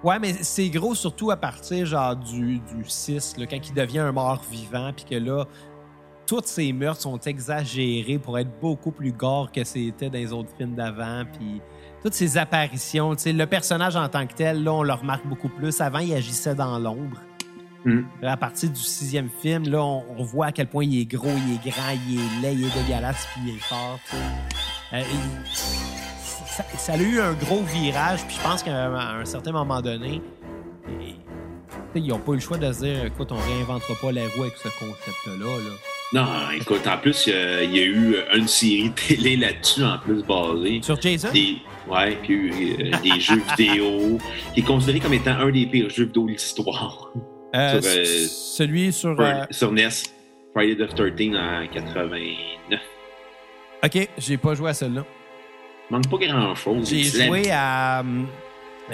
Ouais, 0.03 0.19
mais 0.19 0.33
c'est 0.33 0.69
gros 0.69 0.93
surtout 0.93 1.31
à 1.31 1.37
partir 1.37 1.85
genre 1.85 2.15
du, 2.15 2.59
du 2.59 2.83
6, 2.85 3.37
là, 3.37 3.47
quand 3.47 3.57
il 3.67 3.73
devient 3.73 3.99
un 3.99 4.11
mort 4.11 4.43
vivant, 4.51 4.91
puis 4.93 5.05
que 5.05 5.15
là, 5.15 5.45
toutes 6.27 6.47
ces 6.47 6.73
meurtres 6.73 7.01
sont 7.01 7.19
exagérés 7.19 8.19
pour 8.19 8.37
être 8.37 8.59
beaucoup 8.59 8.91
plus 8.91 9.11
gore 9.11 9.51
que 9.51 9.63
c'était 9.63 10.09
dans 10.09 10.17
les 10.17 10.33
autres 10.33 10.49
films 10.57 10.75
d'avant, 10.75 11.23
puis 11.37 11.61
toutes 12.05 12.13
ces 12.13 12.37
apparitions, 12.37 13.15
le 13.25 13.45
personnage 13.45 13.95
en 13.95 14.07
tant 14.07 14.27
que 14.27 14.33
tel, 14.35 14.63
là, 14.63 14.73
on 14.73 14.83
le 14.83 14.93
remarque 14.93 15.25
beaucoup 15.25 15.49
plus. 15.49 15.81
Avant, 15.81 15.97
il 15.97 16.13
agissait 16.13 16.53
dans 16.53 16.77
l'ombre. 16.77 17.19
Hmm. 17.83 18.03
À 18.21 18.37
partir 18.37 18.69
du 18.69 18.79
sixième 18.79 19.27
film, 19.41 19.67
là, 19.67 19.83
on, 19.83 20.03
on 20.15 20.23
voit 20.23 20.45
à 20.47 20.51
quel 20.51 20.67
point 20.67 20.83
il 20.85 21.01
est 21.01 21.05
gros, 21.05 21.31
il 21.35 21.55
est 21.55 21.71
grand, 21.71 21.93
il 22.07 22.19
est 22.19 22.41
laid, 22.43 22.53
il 22.53 22.65
est 22.67 22.83
dégueulasse, 22.83 23.27
puis 23.33 23.41
il 23.47 23.55
est 23.55 23.59
fort. 23.59 23.99
Euh, 24.93 25.01
il- 25.01 25.55
ça, 25.55 26.63
ça 26.77 26.93
a 26.93 26.97
eu 26.97 27.19
un 27.19 27.33
gros 27.33 27.63
virage, 27.63 28.23
puis 28.27 28.37
je 28.37 28.47
pense 28.47 28.61
qu'à 28.61 28.85
un, 28.85 29.25
certain 29.25 29.51
moment 29.51 29.81
donné, 29.81 30.21
et- 31.01 31.15
ils 31.95 32.07
n'ont 32.07 32.19
pas 32.19 32.33
eu 32.33 32.35
le 32.35 32.41
choix 32.41 32.59
de 32.59 32.71
se 32.71 32.81
dire 32.83 33.05
écoute, 33.05 33.31
on 33.31 33.35
réinventera 33.37 33.93
pas 33.99 34.11
la 34.11 34.21
roue 34.35 34.43
avec 34.43 34.57
ce 34.57 34.67
concept-là. 34.67 35.33
Là. 35.57 35.75
Non, 36.15 36.27
écoute, 36.55 36.87
en 36.87 36.97
plus, 36.97 37.27
euh, 37.27 37.61
il 37.63 37.75
y 37.75 37.79
a 37.79 37.83
eu 37.83 38.15
une 38.35 38.47
série 38.47 38.91
télé 38.91 39.35
là-dessus, 39.35 39.83
en 39.83 39.97
plus, 39.97 40.23
basée. 40.23 40.79
Sur 40.81 41.01
Jason? 41.01 41.29
Des, 41.33 41.57
ouais, 41.89 42.17
puis 42.23 42.73
euh, 42.79 42.91
des 43.03 43.19
jeux 43.19 43.41
vidéo, 43.57 44.17
qui 44.53 44.61
est 44.61 44.63
considéré 44.63 44.99
comme 45.01 45.13
étant 45.13 45.31
un 45.31 45.51
des 45.51 45.65
pires 45.65 45.89
jeux 45.89 46.05
vidéo 46.05 46.25
de 46.27 46.31
l'histoire. 46.31 47.09
Euh, 47.53 47.81
euh, 47.83 48.05
celui 48.29 48.93
sur. 48.93 49.19
euh, 49.19 49.43
Sur 49.51 49.71
NES, 49.73 49.89
Friday 50.53 50.85
the 50.85 50.95
13 50.95 51.11
en 51.35 51.67
89. 51.73 52.79
ok, 53.83 54.09
j'ai 54.17 54.37
pas 54.37 54.55
joué 54.55 54.69
à 54.69 54.73
celui-là. 54.73 55.03
manque 55.89 56.09
pas 56.09 56.17
grand-chose. 56.25 56.89
J'ai 56.89 57.03
joué 57.25 57.51
à. 57.51 58.03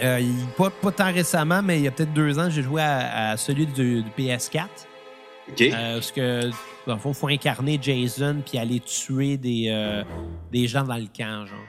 euh, 0.02 0.20
pas, 0.58 0.70
pas 0.72 0.92
tant 0.92 1.12
récemment, 1.14 1.62
mais 1.64 1.78
il 1.78 1.84
y 1.84 1.88
a 1.88 1.92
peut-être 1.92 2.14
deux 2.14 2.40
ans, 2.40 2.50
j'ai 2.50 2.64
joué 2.64 2.82
à, 2.82 3.32
à 3.32 3.38
celui 3.38 3.68
du, 3.68 4.02
du 4.04 4.10
PS4. 4.18 4.66
Euh, 5.50 5.94
parce 5.96 6.12
que, 6.12 6.50
dans 6.88 6.94
le 6.94 7.00
fond, 7.00 7.12
il 7.12 7.16
faut 7.16 7.28
incarner 7.28 7.80
Jason 7.82 8.42
puis 8.48 8.58
aller 8.58 8.80
tuer 8.80 9.38
des, 9.38 9.68
euh, 9.70 10.04
des 10.52 10.68
gens 10.68 10.84
dans 10.84 10.96
le 10.98 11.08
camp, 11.16 11.46
genre. 11.46 11.60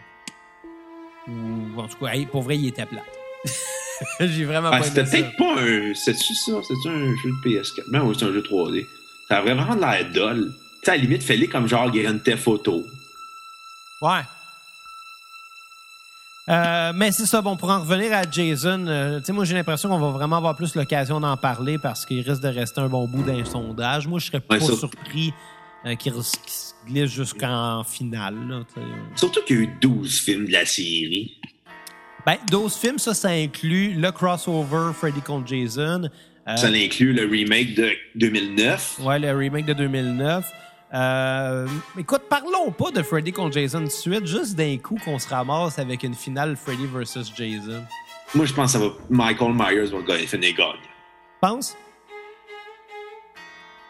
Ou, 1.28 1.80
en 1.80 1.88
tout 1.88 1.98
cas, 2.04 2.12
hey, 2.14 2.26
pour 2.26 2.42
vrai, 2.42 2.56
il 2.56 2.68
était 2.68 2.86
plat. 2.86 3.02
J'ai 4.20 4.44
vraiment 4.44 4.70
Ah, 4.72 4.78
pas 4.78 4.82
c'était 4.84 5.04
peut-être 5.04 5.36
pas 5.36 5.54
un. 5.60 5.94
C'est-tu 5.94 6.34
ça? 6.34 6.52
C'est-tu 6.66 6.88
un 6.88 7.14
jeu 7.14 7.30
de 7.30 7.48
PS4? 7.48 7.82
Ben 7.92 8.02
oui, 8.02 8.14
c'est 8.18 8.24
un 8.24 8.32
jeu 8.32 8.42
3D. 8.42 8.84
Ça 9.28 9.38
a 9.38 9.40
vraiment 9.42 9.74
de 9.74 9.80
l'air 9.80 10.10
dol. 10.12 10.52
Tu 10.80 10.84
sais, 10.84 10.90
à 10.90 10.96
la 10.96 11.02
limite, 11.02 11.22
fais-les 11.22 11.46
comme 11.46 11.68
genre 11.68 11.90
Grand 11.90 12.18
Theft 12.22 12.46
Auto. 12.48 12.84
Ouais. 14.00 14.20
Euh, 16.48 16.92
mais 16.94 17.12
c'est 17.12 17.26
ça, 17.26 17.40
bon, 17.40 17.56
pour 17.56 17.70
en 17.70 17.80
revenir 17.80 18.12
à 18.12 18.22
Jason, 18.28 18.84
euh, 18.88 19.20
tu 19.20 19.26
sais, 19.26 19.32
moi 19.32 19.44
j'ai 19.44 19.54
l'impression 19.54 19.88
qu'on 19.88 20.00
va 20.00 20.10
vraiment 20.10 20.36
avoir 20.38 20.56
plus 20.56 20.74
l'occasion 20.74 21.20
d'en 21.20 21.36
parler 21.36 21.78
parce 21.78 22.04
qu'il 22.04 22.20
risque 22.28 22.42
de 22.42 22.48
rester 22.48 22.80
un 22.80 22.88
bon 22.88 23.06
bout 23.06 23.22
d'un 23.22 23.44
sondage. 23.44 24.08
Moi, 24.08 24.18
je 24.18 24.26
serais 24.26 24.40
pas 24.40 24.56
Ouais, 24.56 24.60
ça- 24.60 24.74
surpris 24.76 25.32
euh, 25.86 25.94
qu'il 25.94 26.12
se 26.14 26.34
glisse 26.86 27.10
jusqu'en 27.12 27.84
finale. 27.84 28.34
Là. 28.48 28.60
Surtout 29.14 29.40
qu'il 29.46 29.56
y 29.56 29.58
a 29.60 29.62
eu 29.62 29.70
12 29.80 30.20
films 30.20 30.46
de 30.46 30.52
la 30.52 30.66
série. 30.66 31.38
ben, 32.26 32.36
12 32.50 32.74
films, 32.76 32.98
ça, 32.98 33.14
ça 33.14 33.28
inclut 33.28 33.94
le 33.94 34.10
crossover 34.10 34.92
Freddy 34.94 35.20
contre 35.20 35.46
Jason. 35.46 36.08
euh, 36.48 36.56
Ça 36.56 36.66
inclut 36.68 37.12
le 37.12 37.22
remake 37.30 37.74
de 37.76 37.90
2009. 38.16 38.98
Ouais, 39.02 39.20
le 39.20 39.30
remake 39.32 39.66
de 39.66 39.74
2009. 39.74 40.44
Euh, 40.94 41.66
écoute, 41.98 42.22
parlons 42.28 42.70
pas 42.70 42.90
de 42.90 43.02
Freddy 43.02 43.32
contre 43.32 43.54
Jason 43.54 43.80
tout 43.80 43.86
de 43.86 43.90
suite, 43.90 44.26
juste 44.26 44.54
d'un 44.54 44.76
coup 44.76 44.98
qu'on 45.02 45.18
se 45.18 45.28
ramasse 45.28 45.78
avec 45.78 46.02
une 46.02 46.14
finale 46.14 46.56
Freddy 46.56 46.86
versus 46.86 47.32
Jason. 47.34 47.82
Moi, 48.34 48.44
je 48.44 48.52
pense 48.52 48.72
que 48.72 48.78
ça 48.78 48.84
va, 48.84 48.92
Michael 49.08 49.54
Myers 49.54 49.90
va 49.90 50.02
gagner, 50.02 50.26
finir 50.26 50.54
gagne. 50.54 50.76
Pense? 51.40 51.76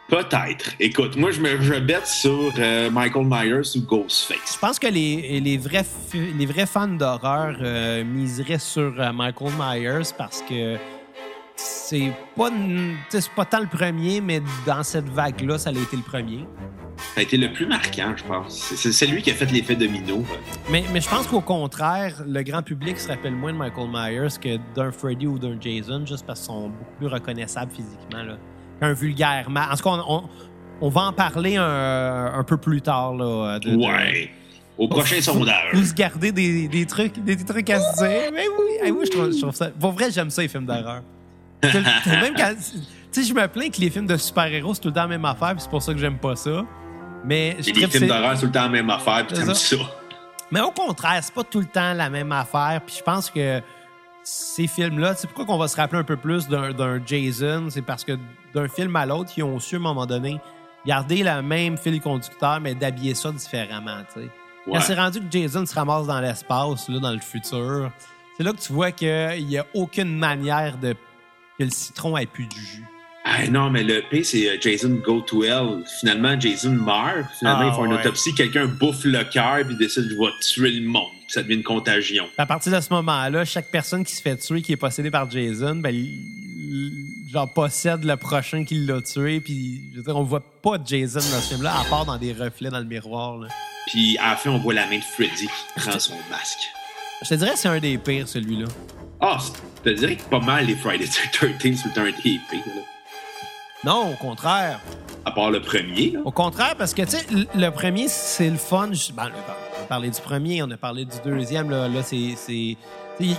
Peut-être. 0.09 0.73
Écoute, 0.79 1.17
moi, 1.17 1.31
je 1.31 1.41
me 1.41 1.61
je 1.61 1.75
bête 1.81 2.07
sur 2.07 2.53
euh, 2.59 2.91
Michael 2.91 3.27
Myers 3.27 3.77
ou 3.77 3.81
Ghostface. 3.81 4.55
Je 4.55 4.59
pense 4.59 4.79
que 4.79 4.87
les, 4.87 5.41
les, 5.41 5.57
vrais, 5.57 5.85
les 6.15 6.47
vrais 6.47 6.67
fans 6.67 6.87
d'horreur 6.87 7.57
euh, 7.61 8.05
miseraient 8.05 8.59
sur 8.59 8.93
Michael 9.13 9.53
Myers 9.59 10.13
parce 10.17 10.43
que 10.43 10.77
c'est 11.63 12.13
pas, 12.37 12.51
pas 13.37 13.45
tant 13.45 13.61
le 13.61 13.67
premier, 13.67 14.21
mais 14.21 14.41
dans 14.67 14.83
cette 14.83 15.09
vague-là, 15.09 15.59
ça 15.59 15.71
a 15.71 15.73
été 15.73 15.97
le 15.97 16.03
premier. 16.03 16.47
Ça 17.15 17.21
a 17.21 17.23
été 17.23 17.37
le 17.37 17.53
plus 17.53 17.67
marquant, 17.67 18.13
je 18.17 18.25
pense. 18.25 18.55
C'est- 18.57 18.77
C'est 18.77 18.93
c'est 18.93 19.07
lui 19.07 19.23
qui 19.23 19.31
a 19.31 19.35
fait 19.35 19.51
l'effet 19.51 19.75
domino. 19.75 20.25
Mais, 20.71 20.85
mais 20.93 21.01
je 21.01 21.09
pense 21.09 21.27
qu'au 21.27 21.41
contraire, 21.41 22.23
le 22.27 22.43
grand 22.43 22.63
public 22.63 22.99
se 22.99 23.09
rappelle 23.09 23.35
moins 23.35 23.53
de 23.53 23.59
Michael 23.59 23.89
Myers 23.93 24.39
que 24.41 24.59
d'un 24.75 24.93
Freddy 24.93 25.27
ou 25.27 25.39
d'un 25.39 25.57
Jason, 25.61 26.05
juste 26.07 26.25
parce 26.27 26.41
qu'ils 26.41 26.47
sont 26.47 26.69
beaucoup 26.69 26.97
plus 26.99 27.07
reconnaissables 27.09 27.73
physiquement 27.73 28.37
qu'un 28.81 28.93
vulgaire 28.93 29.47
En 29.49 29.77
tout 29.77 29.83
cas, 29.83 29.91
on, 29.91 30.15
on- 30.17 30.29
on 30.81 30.89
va 30.89 31.03
en 31.03 31.13
parler 31.13 31.57
un, 31.57 32.33
un 32.35 32.45
peu 32.45 32.57
plus 32.57 32.81
tard. 32.83 33.15
Là, 33.15 33.59
de- 33.59 33.71
de- 33.71 33.77
Ouais. 33.77 34.31
Au 34.79 34.89
prochain 34.89 35.21
sondage. 35.21 35.75
Vous 35.75 35.85
se 35.85 35.95
gardez 35.95 36.33
des, 36.33 36.67
des 36.67 36.87
trucs, 36.87 37.19
des, 37.23 37.37
des 37.37 37.45
trucs 37.45 37.69
à 37.71 37.79
se 37.81 37.99
dire. 37.99 38.31
Mais 38.33 38.47
oui, 38.49 38.91
oui, 38.91 39.01
je, 39.05 39.11
trouve, 39.11 39.31
je 39.33 39.39
trouve 39.41 39.55
ça. 39.55 39.69
Pour 39.71 39.93
vrai, 39.93 40.11
j'aime 40.11 40.31
ça, 40.31 40.43
les 40.43 40.49
films 40.49 40.65
d'horreur. 40.67 41.03
Même 41.63 42.35
quand. 42.37 42.55
Tu 43.13 43.23
sais, 43.23 43.29
je 43.29 43.35
me 43.35 43.47
plains 43.47 43.69
que 43.69 43.79
les 43.81 43.91
films 43.91 44.07
de 44.07 44.17
super-héros, 44.17 44.75
c'est 44.75 44.81
tout 44.81 44.89
le 44.89 44.95
temps 44.95 45.03
la 45.03 45.09
même 45.09 45.25
affaire, 45.27 45.55
c'est 45.59 45.69
pour 45.69 45.83
ça 45.83 45.93
que 45.93 45.99
j'aime 45.99 46.19
pas 46.19 46.35
ça. 46.35 46.65
Mais 47.25 47.57
je 47.61 47.71
les 47.71 47.87
films 47.87 48.09
d'horreur, 48.09 48.33
c'est 48.35 48.41
tout 48.41 48.47
le 48.47 48.53
temps 48.53 48.63
la 48.63 48.69
même 48.71 48.91
affaire, 48.91 49.27
puis 49.27 49.37
C'est 49.37 49.45
t'aimes 49.45 49.55
ça. 49.55 49.77
ça. 49.77 49.83
Mais 50.51 50.61
au 50.61 50.71
contraire, 50.71 51.21
c'est 51.23 51.35
pas 51.35 51.45
tout 51.45 51.61
le 51.61 51.67
temps 51.67 51.93
la 51.95 52.09
même 52.11 52.33
affaire. 52.33 52.81
Puis 52.87 52.97
je 52.99 53.03
pense 53.03 53.31
que 53.31 53.61
ces 54.25 54.67
films-là, 54.67 55.15
c'est 55.15 55.27
pourquoi 55.27 55.45
qu'on 55.45 55.59
va 55.59 55.69
se 55.69 55.77
rappeler 55.77 55.99
un 55.99 56.05
peu 56.05 56.17
plus 56.17 56.49
d'un 56.49 56.73
d'un 56.73 57.01
Jason, 57.05 57.69
c'est 57.71 57.83
parce 57.83 58.05
que 58.05 58.13
d'un 58.55 58.69
film 58.69 58.95
à 58.97 59.05
l'autre, 59.07 59.31
ils 59.37 59.43
ont 59.43 59.59
su 59.61 59.75
à 59.77 59.79
un 59.79 59.83
moment 59.83 60.07
donné 60.07 60.41
garder 60.87 61.23
le 61.23 61.43
même 61.43 61.77
fil 61.77 62.01
conducteur, 62.01 62.61
mais 62.61 62.75
d'habiller 62.75 63.15
ça 63.15 63.31
différemment. 63.31 63.99
tu 64.13 64.21
sais. 64.21 64.27
Ouais. 64.67 64.75
Quand 64.75 64.81
c'est 64.81 64.95
rendu 64.95 65.21
que 65.21 65.27
Jason 65.31 65.67
se 65.67 65.75
ramasse 65.75 66.07
dans 66.07 66.21
l'espace, 66.21 66.89
là, 66.89 66.99
dans 66.99 67.11
le 67.13 67.21
futur, 67.21 67.91
c'est 68.37 68.43
là 68.43 68.53
que 68.53 68.59
tu 68.61 68.73
vois 68.73 68.91
qu'il 68.91 69.47
n'y 69.47 69.59
a 69.59 69.67
aucune 69.75 70.17
manière 70.19 70.77
de 70.79 70.95
que 71.63 71.69
le 71.69 71.71
citron 71.75 72.17
ait 72.17 72.27
plus 72.27 72.47
du 72.47 72.61
jus. 72.61 72.85
Ah 73.25 73.47
non, 73.49 73.71
mais 73.71 73.85
le 73.85 74.03
P, 74.11 74.25
c'est 74.25 74.49
euh, 74.51 74.57
Jason 74.61 75.01
Go 75.05 75.21
to 75.21 75.45
Hell. 75.45 75.85
Finalement, 76.01 76.39
Jason 76.41 76.73
meurt. 76.73 77.25
Finalement, 77.39 77.61
Ah, 77.63 77.69
ils 77.69 77.75
font 77.75 77.85
une 77.85 77.93
ouais. 77.93 78.01
autopsie. 78.01 78.35
Quelqu'un 78.35 78.67
bouffe 78.67 79.05
le 79.05 79.23
cœur 79.25 79.65
puis 79.65 79.77
décide 79.77 80.09
je 80.11 80.15
vais 80.17 80.33
tuer 80.41 80.71
le 80.73 80.89
monde. 80.89 81.11
Puis 81.21 81.29
ça 81.35 81.43
devient 81.45 81.55
une 81.55 81.63
contagion. 81.63 82.27
À 82.37 82.47
partir 82.47 82.73
de 82.73 82.81
ce 82.81 82.93
moment-là, 82.93 83.45
chaque 83.45 83.71
personne 83.71 84.05
qui 84.05 84.13
se 84.17 84.23
fait 84.23 84.37
tuer, 84.37 84.61
qui 84.61 84.73
est 84.73 84.77
possédée 84.77 85.13
par 85.13 85.31
Jason, 85.31 85.77
ben, 85.77 85.95
il- 85.95 86.19
il- 86.59 87.31
genre, 87.33 87.53
possède 87.53 88.03
le 88.05 88.17
prochain 88.17 88.65
qui 88.65 88.75
l'a 88.75 89.01
tué. 89.01 89.39
Puis, 89.41 89.83
je 89.93 89.99
veux 89.99 90.03
dire, 90.03 90.17
on 90.17 90.25
voit 90.25 90.41
pas 90.61 90.79
Jason 90.85 91.21
dans 91.21 91.41
ce 91.41 91.49
film-là, 91.55 91.79
à 91.81 91.85
part 91.85 92.05
dans 92.05 92.19
des 92.19 92.33
reflets 92.33 92.71
dans 92.71 92.81
le 92.81 92.85
miroir. 92.87 93.39
là. 93.39 93.49
Puis 93.87 94.19
à 94.19 94.31
la 94.31 94.37
fin, 94.37 94.51
on 94.51 94.59
voit 94.59 94.75
la 94.75 94.87
main 94.89 94.99
de 94.99 95.03
Freddy 95.05 95.47
qui 95.47 95.81
prend 95.81 95.99
son 95.99 96.15
masque. 96.29 96.59
Je 97.23 97.29
te 97.29 97.35
dirais 97.35 97.53
que 97.53 97.59
c'est 97.59 97.69
un 97.69 97.79
des 97.79 97.99
pires, 97.99 98.27
celui-là. 98.29 98.67
Ah, 99.21 99.39
je 99.85 99.91
te 99.91 99.97
dirais 99.97 100.17
que 100.17 100.23
pas 100.25 100.41
mal 100.41 100.67
les 100.67 100.75
Friday 100.77 101.07
the 101.07 101.59
13 101.59 101.83
c'est 101.85 102.01
un 102.01 102.05
des 102.07 102.13
pires, 102.21 102.41
là. 102.67 102.83
Non, 103.85 104.13
au 104.13 104.17
contraire. 104.17 104.81
À 105.25 105.31
part 105.33 105.51
le 105.51 105.61
premier, 105.61 106.11
là. 106.11 106.21
Au 106.25 106.31
contraire, 106.31 106.75
parce 106.77 106.95
que, 106.95 107.03
tu 107.03 107.11
sais, 107.11 107.27
le- 107.55 107.71
premier, 107.71 108.09
c'est 108.09 108.51
le 108.51 108.57
fun. 108.57 108.89
Ben, 109.15 109.31
on 109.79 109.83
a 109.83 109.87
parlé 109.89 110.11
du 110.11 110.21
premier, 110.21 110.63
on 110.63 110.71
a 110.71 110.77
parlé 110.77 111.05
du 111.05 111.17
deuxième. 111.25 111.71
Là, 111.71 111.89
là 111.89 112.03
c'est. 112.03 112.35
Il 112.49 112.77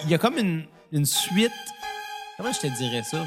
y 0.07 0.13
a 0.13 0.17
comme 0.17 0.37
une, 0.37 0.63
une 0.91 1.05
suite. 1.05 1.51
Comment 2.37 2.51
je 2.51 2.59
te 2.59 2.77
dirais 2.77 3.03
ça? 3.03 3.19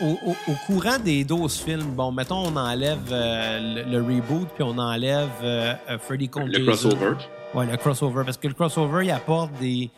Au, 0.00 0.18
au 0.48 0.52
courant 0.66 0.98
des 0.98 1.24
12 1.24 1.60
films, 1.62 1.94
bon, 1.94 2.12
mettons, 2.12 2.46
on 2.46 2.56
enlève 2.56 2.98
euh, 3.10 3.84
le, 3.84 3.90
le 3.90 4.02
reboot, 4.02 4.48
puis 4.54 4.62
on 4.62 4.78
enlève 4.78 5.28
euh, 5.42 5.74
euh, 5.90 5.98
Freddy 5.98 6.28
contre 6.28 6.46
Le 6.46 6.64
crossover. 6.64 7.14
Ouais, 7.54 7.66
le 7.66 7.76
crossover. 7.76 8.24
Parce 8.24 8.36
que 8.36 8.48
le 8.48 8.54
crossover, 8.54 9.06
il 9.06 9.10
apporte 9.10 9.52
des, 9.60 9.90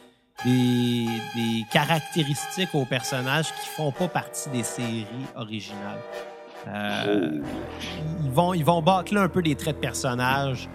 des, 0.45 1.07
des 1.35 1.65
caractéristiques 1.73 2.75
aux 2.75 2.85
personnages 2.85 3.47
qui 3.47 3.69
font 3.77 3.93
pas 3.93 4.09
partie 4.09 4.49
des 4.51 4.63
séries 4.63 5.07
originales. 5.35 6.01
Euh, 6.69 7.41
Ils 8.25 8.31
vont, 8.31 8.53
ils 8.53 8.65
vont 8.65 8.83
bâcler 8.83 9.19
un 9.21 9.29
peu 9.29 9.41
des 9.43 9.55
traits 9.55 9.77
de 9.77 9.81
personnages. 9.81 10.69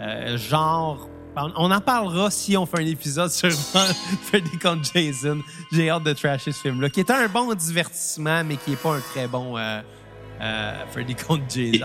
euh, 0.00 0.36
genre. 0.38 1.08
On 1.56 1.70
en 1.70 1.80
parlera 1.80 2.30
si 2.32 2.56
on 2.56 2.66
fait 2.66 2.80
un 2.80 2.86
épisode 2.86 3.30
sur 3.30 3.50
Freddy 4.24 4.58
contre 4.58 4.90
Jason. 4.92 5.38
J'ai 5.70 5.88
hâte 5.88 6.02
de 6.02 6.12
trasher 6.12 6.50
ce 6.50 6.58
film-là, 6.62 6.90
qui 6.90 6.98
est 6.98 7.10
un 7.12 7.28
bon 7.28 7.54
divertissement, 7.54 8.42
mais 8.44 8.56
qui 8.56 8.72
est 8.72 8.82
pas 8.82 8.96
un 8.96 9.00
très 9.00 9.28
bon 9.28 9.56
euh, 9.56 9.80
Freddy 10.90 11.14
contre 11.14 11.44
Jason. 11.48 11.84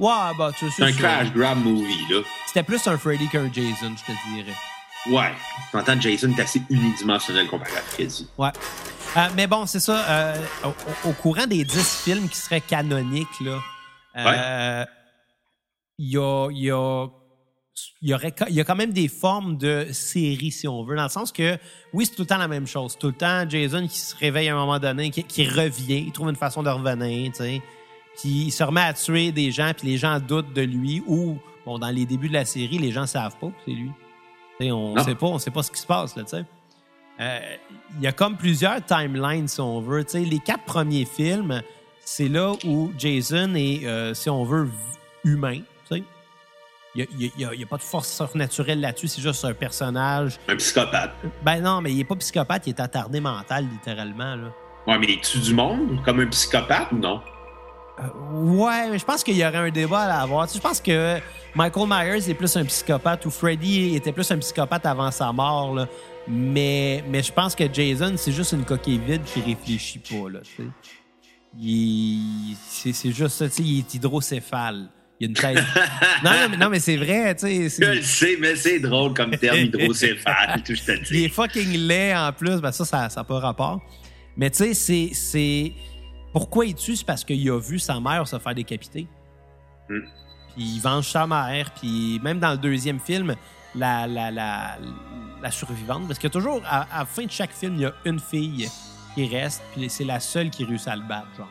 Ouais, 0.00 0.34
bah, 0.38 0.50
tu 0.58 0.66
sais, 0.70 0.74
C'est 0.78 0.82
un 0.84 0.92
crash 0.92 1.30
grab 1.30 1.58
movie, 1.62 2.06
là. 2.08 2.22
C'était 2.46 2.62
plus 2.62 2.84
un 2.86 2.96
Freddy 2.96 3.28
qu'un 3.28 3.52
Jason, 3.52 3.94
je 3.96 4.12
te 4.12 4.34
dirais. 4.34 4.56
Ouais. 5.10 5.32
T'entends, 5.72 6.00
Jason 6.00 6.30
est 6.30 6.40
assez 6.40 6.62
unidimensionnel 6.70 7.46
comparé 7.48 7.76
à 7.76 7.82
Freddy. 7.82 8.26
Ouais. 8.38 8.48
Euh, 9.18 9.28
mais 9.36 9.46
bon, 9.46 9.66
c'est 9.66 9.78
ça. 9.80 10.02
euh, 10.08 10.36
au, 11.04 11.12
courant 11.12 11.46
des 11.46 11.64
10 11.64 12.02
films 12.04 12.28
qui 12.30 12.38
seraient 12.38 12.62
canoniques, 12.62 13.40
là, 13.42 13.58
euh, 14.16 14.84
il 15.98 16.12
y 16.12 16.16
a. 16.16 16.48
y 16.50 16.70
a 16.70 17.06
y, 18.00 18.14
aurait, 18.14 18.34
y 18.48 18.60
a 18.60 18.64
quand 18.64 18.76
même 18.76 18.92
des 18.92 19.08
formes 19.08 19.58
de 19.58 19.88
séries, 19.92 20.50
si 20.50 20.66
on 20.66 20.82
veut, 20.82 20.96
dans 20.96 21.02
le 21.02 21.08
sens 21.10 21.30
que, 21.30 21.58
oui, 21.92 22.06
c'est 22.06 22.14
tout 22.14 22.22
le 22.22 22.26
temps 22.26 22.38
la 22.38 22.48
même 22.48 22.66
chose. 22.66 22.96
Tout 22.98 23.08
le 23.08 23.12
temps, 23.12 23.48
Jason 23.48 23.86
qui 23.86 23.98
se 23.98 24.16
réveille 24.16 24.48
à 24.48 24.54
un 24.54 24.58
moment 24.58 24.78
donné, 24.78 25.10
qui, 25.10 25.24
qui 25.24 25.46
revient, 25.46 26.04
il 26.06 26.12
trouve 26.12 26.30
une 26.30 26.36
façon 26.36 26.62
de 26.62 26.70
revenir, 26.70 27.32
tu 27.32 27.38
sais. 27.38 27.62
Puis 28.18 28.28
il 28.46 28.50
se 28.50 28.62
remet 28.64 28.80
à 28.82 28.92
tuer 28.92 29.32
des 29.32 29.50
gens, 29.50 29.72
puis 29.76 29.88
les 29.88 29.96
gens 29.98 30.18
doutent 30.20 30.52
de 30.52 30.62
lui, 30.62 31.02
ou, 31.06 31.38
bon, 31.64 31.78
dans 31.78 31.88
les 31.90 32.06
débuts 32.06 32.28
de 32.28 32.34
la 32.34 32.44
série, 32.44 32.78
les 32.78 32.92
gens 32.92 33.06
savent 33.06 33.36
pas 33.38 33.48
que 33.48 33.54
c'est 33.64 33.72
lui. 33.72 33.90
On 34.62 34.94
Non. 34.94 35.02
sait 35.04 35.14
pas, 35.14 35.26
on 35.26 35.38
sait 35.38 35.50
pas 35.50 35.62
ce 35.62 35.70
qui 35.70 35.80
se 35.80 35.86
passe, 35.86 36.14
là, 36.16 36.22
tu 36.24 36.30
sais. 36.30 36.44
Euh, 37.20 37.38
Il 37.96 38.02
y 38.02 38.06
a 38.06 38.12
comme 38.12 38.36
plusieurs 38.36 38.84
timelines, 38.84 39.48
si 39.48 39.60
on 39.60 39.80
veut. 39.80 40.04
Les 40.14 40.38
quatre 40.38 40.64
premiers 40.64 41.04
films, 41.06 41.62
c'est 42.00 42.28
là 42.28 42.52
où 42.66 42.92
Jason 42.98 43.54
est, 43.54 43.86
euh, 43.86 44.12
si 44.14 44.28
on 44.28 44.44
veut, 44.44 44.68
humain. 45.24 45.60
Il 46.96 47.06
n'y 47.38 47.44
a, 47.44 47.50
a 47.50 47.66
pas 47.68 47.76
de 47.76 47.82
force 47.82 48.12
surnaturelle 48.12 48.80
là-dessus, 48.80 49.06
c'est 49.06 49.22
juste 49.22 49.44
un 49.44 49.54
personnage. 49.54 50.40
Un 50.48 50.56
psychopathe. 50.56 51.12
Ben 51.44 51.60
non, 51.62 51.80
mais 51.80 51.92
il 51.92 52.00
est 52.00 52.04
pas 52.04 52.16
psychopathe, 52.16 52.66
il 52.66 52.70
est 52.70 52.80
attardé 52.80 53.20
mental, 53.20 53.64
littéralement. 53.70 54.34
Là. 54.34 54.48
Ouais, 54.88 54.98
mais 54.98 55.06
il 55.08 55.20
tue 55.20 55.38
du 55.38 55.54
monde 55.54 56.02
comme 56.04 56.18
un 56.18 56.26
psychopathe 56.26 56.90
ou 56.90 56.96
non? 56.98 57.20
Euh, 58.02 58.40
ouais, 58.42 58.88
mais 58.90 58.98
je 58.98 59.04
pense 59.04 59.22
qu'il 59.22 59.36
y 59.36 59.44
aurait 59.44 59.56
un 59.58 59.70
débat 59.70 60.00
à 60.02 60.22
avoir. 60.22 60.46
Tu 60.46 60.52
sais, 60.54 60.58
je 60.58 60.62
pense 60.62 60.80
que 60.80 61.18
Michael 61.54 61.86
Myers 61.88 62.30
est 62.30 62.34
plus 62.34 62.56
un 62.56 62.64
psychopathe 62.64 63.26
ou 63.26 63.30
Freddy 63.30 63.94
était 63.96 64.12
plus 64.12 64.30
un 64.30 64.38
psychopathe 64.38 64.86
avant 64.86 65.10
sa 65.10 65.32
mort. 65.32 65.74
là. 65.74 65.86
Mais, 66.28 67.02
mais 67.08 67.22
je 67.22 67.32
pense 67.32 67.54
que 67.54 67.64
Jason, 67.72 68.14
c'est 68.16 68.32
juste 68.32 68.52
une 68.52 68.64
coquille 68.64 68.98
vide 69.04 69.22
qui 69.24 69.40
réfléchit 69.40 69.98
pas. 69.98 70.28
Là, 70.30 70.40
tu 70.40 70.62
sais. 70.62 70.68
il, 71.58 72.56
c'est, 72.68 72.92
c'est 72.92 73.10
juste 73.12 73.36
ça, 73.36 73.48
tu 73.48 73.54
sais, 73.56 73.62
il 73.62 73.78
est 73.80 73.94
hydrocéphale. 73.94 74.88
Il 75.18 75.26
a 75.26 75.28
une 75.28 75.34
tête. 75.34 75.56
non, 76.24 76.30
non, 76.30 76.36
mais, 76.50 76.56
non, 76.56 76.68
mais 76.70 76.80
c'est 76.80 76.96
vrai, 76.96 77.34
tu 77.34 77.46
sais. 77.46 77.68
c'est- 77.68 77.84
Je 77.84 77.90
le 77.90 78.02
sais, 78.02 78.36
mais 78.40 78.56
c'est 78.56 78.78
drôle 78.80 79.12
comme 79.12 79.36
terme 79.36 79.58
hydrocéphale, 79.58 80.62
tout 80.64 80.74
je 80.74 80.82
te 80.82 81.14
il 81.14 81.24
est 81.24 81.28
fucking 81.28 81.72
laid 81.76 82.14
en 82.16 82.32
plus. 82.32 82.60
Ben 82.60 82.72
ça, 82.72 82.84
ça 82.84 83.08
n'a 83.14 83.24
pas 83.24 83.38
rapport. 83.38 83.80
Mais 84.36 84.48
tu 84.50 84.58
sais, 84.58 84.74
c'est, 84.74 85.10
c'est. 85.12 85.72
Pourquoi 86.32 86.66
il 86.66 86.74
tue? 86.74 86.96
C'est 86.96 87.04
parce 87.04 87.24
qu'il 87.24 87.48
a 87.50 87.58
vu 87.58 87.78
sa 87.78 87.98
mère 88.00 88.26
se 88.26 88.38
faire 88.38 88.54
décapiter. 88.54 89.06
Hmm. 89.88 90.00
Puis 90.54 90.64
il 90.64 90.80
venge 90.80 91.08
sa 91.08 91.26
mère. 91.26 91.70
Puis 91.72 92.20
même 92.22 92.38
dans 92.38 92.52
le 92.52 92.58
deuxième 92.58 93.00
film, 93.00 93.34
la, 93.74 94.06
la, 94.06 94.30
la, 94.30 94.78
la 95.42 95.50
survivante. 95.50 96.06
Parce 96.06 96.18
que 96.18 96.28
toujours, 96.28 96.62
à, 96.66 96.82
à 96.94 96.98
la 97.00 97.04
fin 97.04 97.24
de 97.24 97.30
chaque 97.30 97.52
film, 97.52 97.74
il 97.74 97.80
y 97.80 97.86
a 97.86 97.92
une 98.04 98.20
fille 98.20 98.68
qui 99.14 99.26
reste. 99.26 99.62
Puis 99.74 99.88
c'est 99.90 100.04
la 100.04 100.20
seule 100.20 100.50
qui 100.50 100.64
réussit 100.64 100.88
à 100.88 100.96
le 100.96 101.02
battre, 101.02 101.28
genre. 101.36 101.48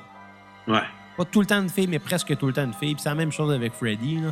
Ouais. 0.68 0.84
Pas 1.18 1.26
tout 1.26 1.42
le 1.42 1.46
temps 1.46 1.62
une 1.62 1.70
fille, 1.70 1.88
mais 1.88 2.00
presque 2.00 2.38
tout 2.38 2.48
le 2.48 2.54
temps 2.54 2.64
une 2.64 2.74
fille. 2.74 2.94
Puis 2.94 3.04
c'est 3.04 3.10
la 3.10 3.16
même 3.16 3.32
chose 3.32 3.52
avec 3.54 3.74
Freddy. 3.74 4.20
Là. 4.22 4.32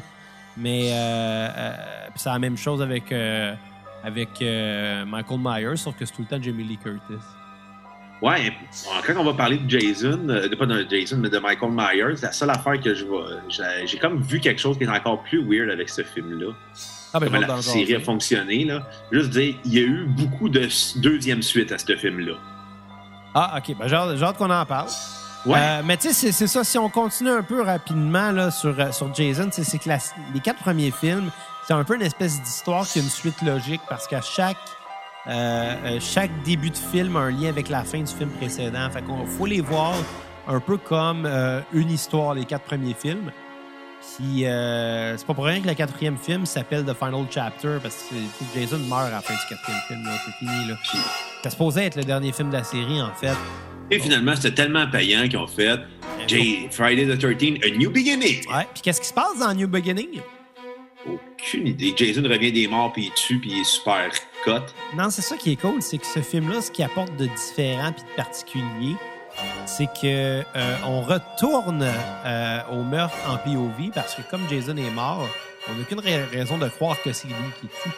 Mais 0.56 0.90
euh, 0.92 1.50
euh, 1.56 1.76
c'est 2.16 2.30
la 2.30 2.40
même 2.40 2.58
chose 2.58 2.82
avec, 2.82 3.12
euh, 3.12 3.54
avec 4.04 4.42
Michael 4.42 5.40
Myers, 5.40 5.78
sauf 5.78 5.96
que 5.96 6.06
c'est 6.06 6.14
tout 6.16 6.24
le 6.24 6.28
temps 6.28 6.42
Jamie 6.42 6.64
Lee 6.64 6.78
Curtis. 6.78 7.24
Ouais, 8.22 8.52
quand 9.06 9.14
on 9.18 9.24
va 9.24 9.34
parler 9.34 9.58
de 9.58 9.70
Jason, 9.70 10.28
euh, 10.30 10.48
de 10.48 10.56
pas 10.56 10.66
de 10.66 10.88
Jason, 10.90 11.18
mais 11.20 11.30
de 11.30 11.38
Michael 11.38 11.72
Myers, 11.72 12.16
la 12.24 12.32
seule 12.32 12.50
affaire 12.50 12.80
que 12.82 12.96
je 12.96 13.06
vois, 13.06 13.28
j'ai- 13.48 13.98
comme 14.00 14.22
vu 14.22 14.40
quelque 14.40 14.60
chose 14.60 14.78
qui 14.78 14.86
est 14.86 14.90
encore 14.90 15.22
plus 15.24 15.44
weird 15.48 15.70
avec 15.70 15.88
ce 15.90 16.02
film-là. 16.04 16.52
Ah, 17.14 17.20
ben, 17.20 17.28
Comment 17.28 17.40
la 17.48 17.62
série 17.62 17.96
a 17.96 18.00
fonctionné, 18.00 18.66
là. 18.66 18.82
Juste 19.12 19.30
dire, 19.30 19.56
il 19.66 19.74
y 19.74 19.78
a 19.78 19.82
eu 19.84 20.06
beaucoup 20.08 20.50
de 20.50 20.68
deuxième 21.00 21.42
suite 21.44 21.72
à 21.72 21.78
ce 21.78 21.96
film-là. 21.96 22.34
Ah, 23.36 23.58
ok. 23.60 23.76
Ben, 23.78 23.88
j'ai 23.88 23.96
hâte 24.24 24.38
qu'on 24.38 24.50
en 24.50 24.66
parle. 24.66 24.90
Ouais. 25.46 25.58
Euh, 25.58 25.82
mais 25.86 25.96
tu 25.98 26.12
sais, 26.12 26.32
c'est- 26.32 26.48
ça. 26.48 26.64
Si 26.64 26.78
on 26.78 26.90
continue 26.90 27.30
un 27.30 27.44
peu 27.44 27.62
rapidement 27.62 28.32
là, 28.32 28.50
sur, 28.52 28.78
euh, 28.80 28.92
sur 28.92 29.14
Jason, 29.14 29.48
c'est 29.52 29.78
que 29.78 29.88
la- 29.88 30.00
les 30.34 30.40
quatre 30.42 30.60
premiers 30.60 30.92
films, 30.92 31.30
c'est 31.66 31.74
un 31.74 31.84
peu 31.84 31.96
une 31.96 32.02
espèce 32.02 32.42
d'histoire 32.42 32.86
qui 32.86 33.00
a 33.00 33.02
une 33.04 33.10
suite 33.10 33.42
logique 33.44 33.82
parce 33.88 34.08
qu'à 34.08 34.22
chaque, 34.22 34.58
euh, 35.30 35.76
euh, 35.86 36.00
chaque 36.00 36.32
début 36.44 36.70
de 36.70 36.78
film 36.78 37.16
a 37.16 37.20
un 37.20 37.32
lien 37.32 37.50
avec 37.50 37.70
la 37.70 37.84
fin 37.84 38.00
du 38.00 38.12
film 38.14 38.30
précédent. 38.30 38.90
Fait 38.92 39.02
qu'on 39.02 39.26
faut 39.26 39.46
les 39.46 39.62
voir 39.62 39.94
un 40.48 40.60
peu 40.60 40.78
comme 40.78 41.26
euh, 41.26 41.62
une 41.74 41.92
histoire, 41.92 42.34
les 42.34 42.46
quatre 42.46 42.64
premiers 42.64 42.94
films. 42.94 43.32
Puis 44.18 44.46
euh, 44.46 45.18
c'est 45.18 45.26
pas 45.28 45.34
pour 45.34 45.46
rien 45.46 45.60
que 45.62 45.68
le 45.68 45.74
quatrième 45.74 46.18
film 46.18 46.46
s'appelle 46.46 46.86
The 46.86 46.94
Final 46.94 47.26
Chapter 47.30 47.78
parce 47.82 48.06
que 48.10 48.16
Jason 48.60 48.78
meurt 48.80 49.08
à 49.08 49.10
la 49.12 49.22
fin 49.22 49.34
du 49.34 49.40
quatrième 49.50 49.82
film. 49.88 50.10
C'est 50.26 50.34
fini. 50.46 50.68
Là. 50.70 50.76
Ça 51.44 51.50
supposait 51.50 51.86
être 51.86 51.96
le 51.98 52.04
dernier 52.04 52.32
film 52.32 52.50
de 52.50 52.54
la 52.56 52.64
série, 52.64 53.02
en 53.02 53.12
fait. 53.14 53.36
Et 53.92 54.00
finalement, 54.00 54.36
c'était 54.36 54.54
tellement 54.54 54.88
payant 54.88 55.28
qu'ils 55.28 55.38
ont 55.38 55.48
fait 55.48 55.80
J- 56.28 56.68
Friday 56.72 57.06
the 57.06 57.20
13th, 57.22 57.66
A 57.66 57.78
New 57.78 57.90
Beginning. 57.90 58.40
Ouais. 58.54 58.68
Puis 58.74 58.82
qu'est-ce 58.84 59.02
qui 59.02 59.08
se 59.08 59.14
passe 59.14 59.40
dans 59.40 59.54
New 59.54 59.68
Beginning? 59.68 60.22
Aucune 61.06 61.68
idée. 61.68 61.94
Jason 61.96 62.24
revient 62.24 62.52
des 62.52 62.68
morts, 62.68 62.92
puis 62.94 63.06
il 63.06 63.12
tue, 63.14 63.40
puis 63.40 63.52
il 63.54 63.62
est 63.62 63.66
super 63.66 64.10
Non, 64.96 65.10
c'est 65.10 65.22
ça 65.22 65.36
qui 65.38 65.52
est 65.52 65.56
cool, 65.62 65.82
c'est 65.82 65.98
que 65.98 66.06
ce 66.06 66.20
film-là, 66.22 66.62
ce 66.62 66.72
qui 66.72 66.84
apporte 66.84 67.16
de 67.18 67.26
différent 67.26 67.92
puis 67.92 68.04
de 68.04 68.16
particulier, 68.16 68.96
c'est 69.66 69.88
que 69.88 70.42
euh, 70.56 70.76
on 70.86 71.02
retourne 71.02 71.84
euh, 72.26 72.60
au 72.72 72.84
meurtre 72.84 73.16
en 73.30 73.38
POV 73.38 73.92
parce 73.94 74.16
que 74.16 74.22
comme 74.32 74.42
Jason 74.50 74.76
est 74.78 74.90
mort, 74.92 75.28
on 75.70 75.74
n'a 75.76 75.82
aucune 75.82 76.00
ra- 76.00 76.26
raison 76.32 76.58
de 76.58 76.68
croire 76.70 76.96
que 77.04 77.12
c'est 77.14 77.28
lui 77.28 77.36
qui 77.60 77.68
tue. 77.68 77.90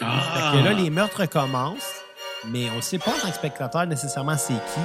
Ah! 0.00 0.52
Fait 0.52 0.58
que 0.58 0.64
là, 0.64 0.72
les 0.72 0.90
meurtres 0.90 1.20
recommencent, 1.22 2.02
mais 2.46 2.70
on 2.72 2.76
ne 2.76 2.80
sait 2.80 2.98
pas 2.98 3.10
en 3.10 3.18
tant 3.20 3.28
que 3.28 3.34
spectateur 3.34 3.86
nécessairement 3.86 4.36
c'est 4.36 4.54
qui. 4.54 4.80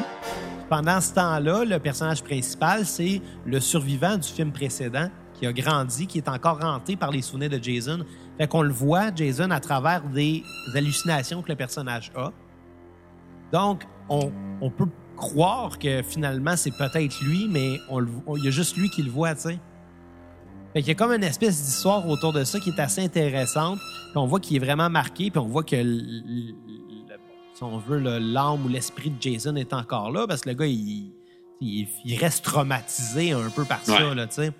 Pendant 0.69 0.99
ce 0.99 1.13
temps-là, 1.13 1.65
le 1.65 1.77
personnage 1.77 2.23
principal, 2.23 2.85
c'est 2.85 3.21
le 3.45 3.59
survivant 3.59 4.17
du 4.17 4.27
film 4.27 4.51
précédent 4.51 5.09
qui 5.35 5.45
a 5.45 5.53
grandi, 5.53 6.07
qui 6.07 6.17
est 6.17 6.27
encore 6.27 6.63
hanté 6.63 6.95
par 6.95 7.11
les 7.11 7.21
souvenirs 7.21 7.49
de 7.51 7.59
Jason. 7.61 7.99
Fait 8.37 8.47
qu'on 8.47 8.61
le 8.63 8.71
voit, 8.73 9.13
Jason, 9.15 9.51
à 9.51 9.59
travers 9.59 10.01
des 10.03 10.43
hallucinations 10.73 11.41
que 11.41 11.49
le 11.49 11.55
personnage 11.55 12.11
a. 12.15 12.31
Donc, 13.51 13.83
on, 14.09 14.31
on 14.61 14.69
peut 14.71 14.87
croire 15.15 15.77
que 15.77 16.01
finalement, 16.01 16.55
c'est 16.57 16.71
peut-être 16.75 17.21
lui, 17.21 17.47
mais 17.49 17.77
on 17.89 17.99
le- 17.99 18.09
on- 18.25 18.35
il 18.35 18.43
y 18.45 18.47
a 18.47 18.51
juste 18.51 18.75
lui 18.75 18.89
qui 18.89 19.03
le 19.03 19.11
voit, 19.11 19.35
tu 19.35 19.41
sais. 19.41 19.59
Fait 20.73 20.79
qu'il 20.81 20.87
y 20.87 20.91
a 20.91 20.95
comme 20.95 21.11
une 21.11 21.23
espèce 21.23 21.61
d'histoire 21.63 22.07
autour 22.09 22.33
de 22.33 22.43
ça 22.43 22.59
qui 22.59 22.71
est 22.71 22.79
assez 22.79 23.03
intéressante. 23.03 23.77
Puis 23.77 24.17
on 24.17 24.25
voit 24.25 24.39
qu'il 24.39 24.57
est 24.57 24.65
vraiment 24.65 24.89
marqué, 24.89 25.29
puis 25.29 25.37
on 25.39 25.45
voit 25.47 25.63
que, 25.63 25.75
l- 25.75 25.87
l- 26.27 26.55
le- 27.07 27.15
si 27.53 27.61
on 27.63 27.77
veut, 27.77 27.99
le- 27.99 28.17
l'âme 28.17 28.65
ou 28.65 28.67
l'esprit 28.67 29.11
de 29.11 29.21
Jason 29.21 29.55
est 29.55 29.73
encore 29.73 30.09
là, 30.09 30.25
parce 30.25 30.41
que 30.41 30.49
le 30.49 30.55
gars, 30.55 30.65
il, 30.65 31.11
il, 31.61 31.87
il 32.03 32.17
reste 32.19 32.43
traumatisé 32.43 33.33
un 33.33 33.51
peu 33.51 33.63
par 33.65 33.85
ça, 33.85 34.15
là, 34.15 34.25
tu 34.25 34.33
sais. 34.33 34.51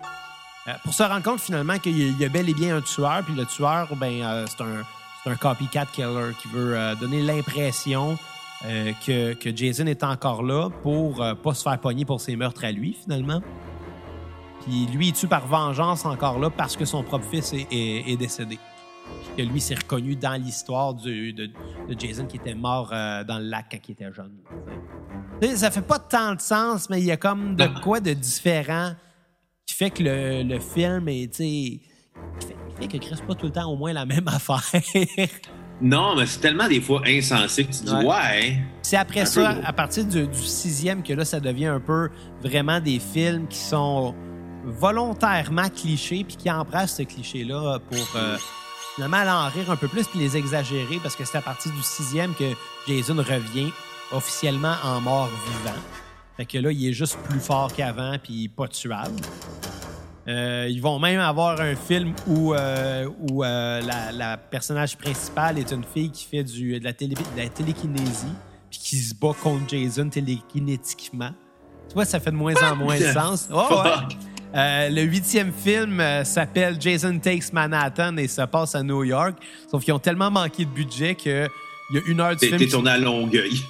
Euh, 0.66 0.72
pour 0.82 0.94
se 0.94 1.02
rendre 1.02 1.22
compte 1.22 1.40
finalement 1.40 1.78
qu'il 1.78 2.18
y 2.18 2.24
a- 2.24 2.28
bel 2.28 2.48
et 2.48 2.54
bien 2.54 2.76
un 2.76 2.80
tueur, 2.80 3.22
puis 3.24 3.34
le 3.34 3.44
tueur, 3.44 3.88
ben, 3.96 4.22
euh, 4.22 4.46
c'est 4.48 4.62
un, 4.62 4.82
c'est 5.22 5.30
un 5.30 5.36
copycat 5.36 5.86
killer 5.86 6.32
qui 6.40 6.48
veut 6.48 6.76
euh, 6.76 6.94
donner 6.94 7.20
l'impression 7.22 8.16
euh, 8.66 8.92
que, 9.06 9.34
que 9.34 9.54
Jason 9.54 9.86
est 9.86 10.02
encore 10.02 10.42
là 10.42 10.70
pour 10.82 11.22
euh, 11.22 11.34
pas 11.34 11.52
se 11.52 11.62
faire 11.62 11.78
pogner 11.78 12.06
pour 12.06 12.20
ses 12.20 12.34
meurtres 12.36 12.64
à 12.64 12.72
lui, 12.72 12.94
finalement. 12.94 13.42
Puis 14.62 14.86
lui, 14.86 15.08
il 15.08 15.12
tue 15.12 15.26
par 15.28 15.46
vengeance 15.46 16.06
encore 16.06 16.38
là 16.38 16.48
parce 16.48 16.76
que 16.76 16.86
son 16.86 17.02
propre 17.02 17.26
fils 17.26 17.52
est, 17.52 17.66
est- 17.70 18.10
est 18.12 18.16
décédé. 18.16 18.58
Puis 19.36 19.44
que 19.44 19.50
lui 19.52 19.60
s'est 19.60 19.74
reconnu 19.74 20.16
dans 20.16 20.40
l'histoire 20.40 20.94
du- 20.94 21.34
de, 21.34 21.46
de 21.46 22.00
Jason 22.00 22.24
qui 22.24 22.36
était 22.38 22.54
mort 22.54 22.88
euh, 22.92 23.22
dans 23.24 23.38
le 23.38 23.44
lac 23.44 23.66
quand 23.70 23.78
il 23.86 23.92
était 23.92 24.10
jeune. 24.14 24.32
Tu 25.42 25.48
sais, 25.48 25.56
ça 25.56 25.70
fait 25.70 25.82
pas 25.86 25.98
tant 25.98 26.34
de 26.34 26.40
sens, 26.40 26.88
mais 26.88 27.00
il 27.00 27.04
y 27.04 27.10
a 27.12 27.18
comme 27.18 27.54
de 27.54 27.66
quoi 27.82 28.00
de 28.00 28.14
différent 28.14 28.92
qui 29.66 29.74
fait 29.74 29.90
que 29.90 30.02
le, 30.02 30.42
le 30.42 30.60
film 30.60 31.08
est, 31.08 31.32
tu 31.32 31.36
sais, 31.36 31.80
qui 32.40 32.46
fait, 32.46 32.56
qui 32.68 32.88
fait 32.88 32.98
que 32.98 33.04
Chris 33.06 33.20
pas 33.26 33.34
tout 33.34 33.46
le 33.46 33.52
temps 33.52 33.70
au 33.70 33.76
moins 33.76 33.92
la 33.92 34.06
même 34.06 34.28
affaire. 34.28 34.60
Non, 35.80 36.14
mais 36.16 36.26
c'est 36.26 36.40
tellement 36.40 36.68
des 36.68 36.80
fois 36.80 37.02
insensé 37.06 37.64
que 37.64 37.72
tu 37.72 37.84
dis 37.84 37.92
Ouais. 37.92 38.04
Ouais. 38.06 38.58
C'est 38.82 38.96
après 38.96 39.20
Un 39.20 39.26
ça, 39.26 39.58
à 39.64 39.72
partir 39.72 40.04
du, 40.04 40.26
du 40.26 40.42
sixième, 40.42 41.02
que 41.02 41.12
là, 41.12 41.24
ça 41.24 41.40
devient 41.40 41.66
un 41.66 41.80
peu 41.80 42.10
vraiment 42.42 42.80
des 42.80 42.98
films 43.00 43.48
qui 43.48 43.58
sont 43.58 44.14
volontairement 44.64 45.68
clichés, 45.68 46.24
puis 46.24 46.36
qui 46.36 46.50
empruntent 46.50 46.88
ce 46.88 47.02
cliché-là 47.02 47.78
pour 47.90 48.06
euh, 48.16 48.38
finalement 48.94 49.16
aller 49.18 49.30
en 49.30 49.48
rire 49.48 49.70
un 49.70 49.76
peu 49.76 49.88
plus, 49.88 50.06
puis 50.06 50.20
les 50.20 50.36
exagérer, 50.36 50.98
parce 51.02 51.16
que 51.16 51.24
c'est 51.24 51.38
à 51.38 51.42
partir 51.42 51.72
du 51.72 51.82
sixième 51.82 52.34
que 52.34 52.52
Jason 52.86 53.16
revient 53.16 53.70
officiellement 54.12 54.74
en 54.84 55.00
mort 55.00 55.28
vivant. 55.28 55.76
Fait 56.36 56.46
que 56.46 56.58
là, 56.58 56.72
il 56.72 56.88
est 56.88 56.92
juste 56.92 57.16
plus 57.28 57.40
fort 57.40 57.72
qu'avant, 57.72 58.16
puis 58.22 58.48
pas 58.48 58.66
tuable. 58.68 59.20
Euh, 60.26 60.66
ils 60.70 60.80
vont 60.80 60.98
même 60.98 61.20
avoir 61.20 61.60
un 61.60 61.74
film 61.76 62.14
où, 62.26 62.54
euh, 62.54 63.06
où 63.30 63.44
euh, 63.44 63.80
la, 63.82 64.10
la 64.10 64.36
personnage 64.36 64.96
principale 64.96 65.58
est 65.58 65.70
une 65.70 65.84
fille 65.84 66.10
qui 66.10 66.24
fait 66.24 66.42
du, 66.42 66.78
de, 66.80 66.84
la 66.84 66.94
télé, 66.94 67.14
de 67.14 67.42
la 67.42 67.48
télékinésie 67.48 68.32
puis 68.70 68.78
qui 68.78 68.96
se 68.96 69.14
bat 69.14 69.32
contre 69.40 69.68
Jason 69.68 70.08
télékinétiquement. 70.08 71.30
Tu 71.88 71.94
vois, 71.94 72.06
ça 72.06 72.18
fait 72.20 72.30
de 72.30 72.36
moins 72.36 72.54
en 72.62 72.74
moins 72.74 72.98
de 72.98 73.12
sens. 73.12 73.48
Oh, 73.52 73.82
ouais. 74.56 74.88
Le 74.90 75.02
huitième 75.02 75.52
film 75.52 76.00
s'appelle 76.22 76.80
Jason 76.80 77.18
Takes 77.18 77.52
Manhattan 77.52 78.16
et 78.16 78.28
se 78.28 78.42
passe 78.42 78.76
à 78.76 78.84
New 78.84 79.02
York. 79.02 79.36
Sauf 79.68 79.82
qu'ils 79.84 79.92
ont 79.92 79.98
tellement 79.98 80.30
manqué 80.30 80.64
de 80.64 80.70
budget 80.70 81.16
que 81.16 81.48
il 81.90 81.96
y 81.96 81.98
a 81.98 82.02
une 82.06 82.20
heure 82.20 82.34
du 82.36 82.46
film. 82.46 82.58
t'es 82.58 82.64
qui- 82.66 82.70
tourné 82.72 82.90
à 82.90 82.98
Longueuil. 82.98 83.62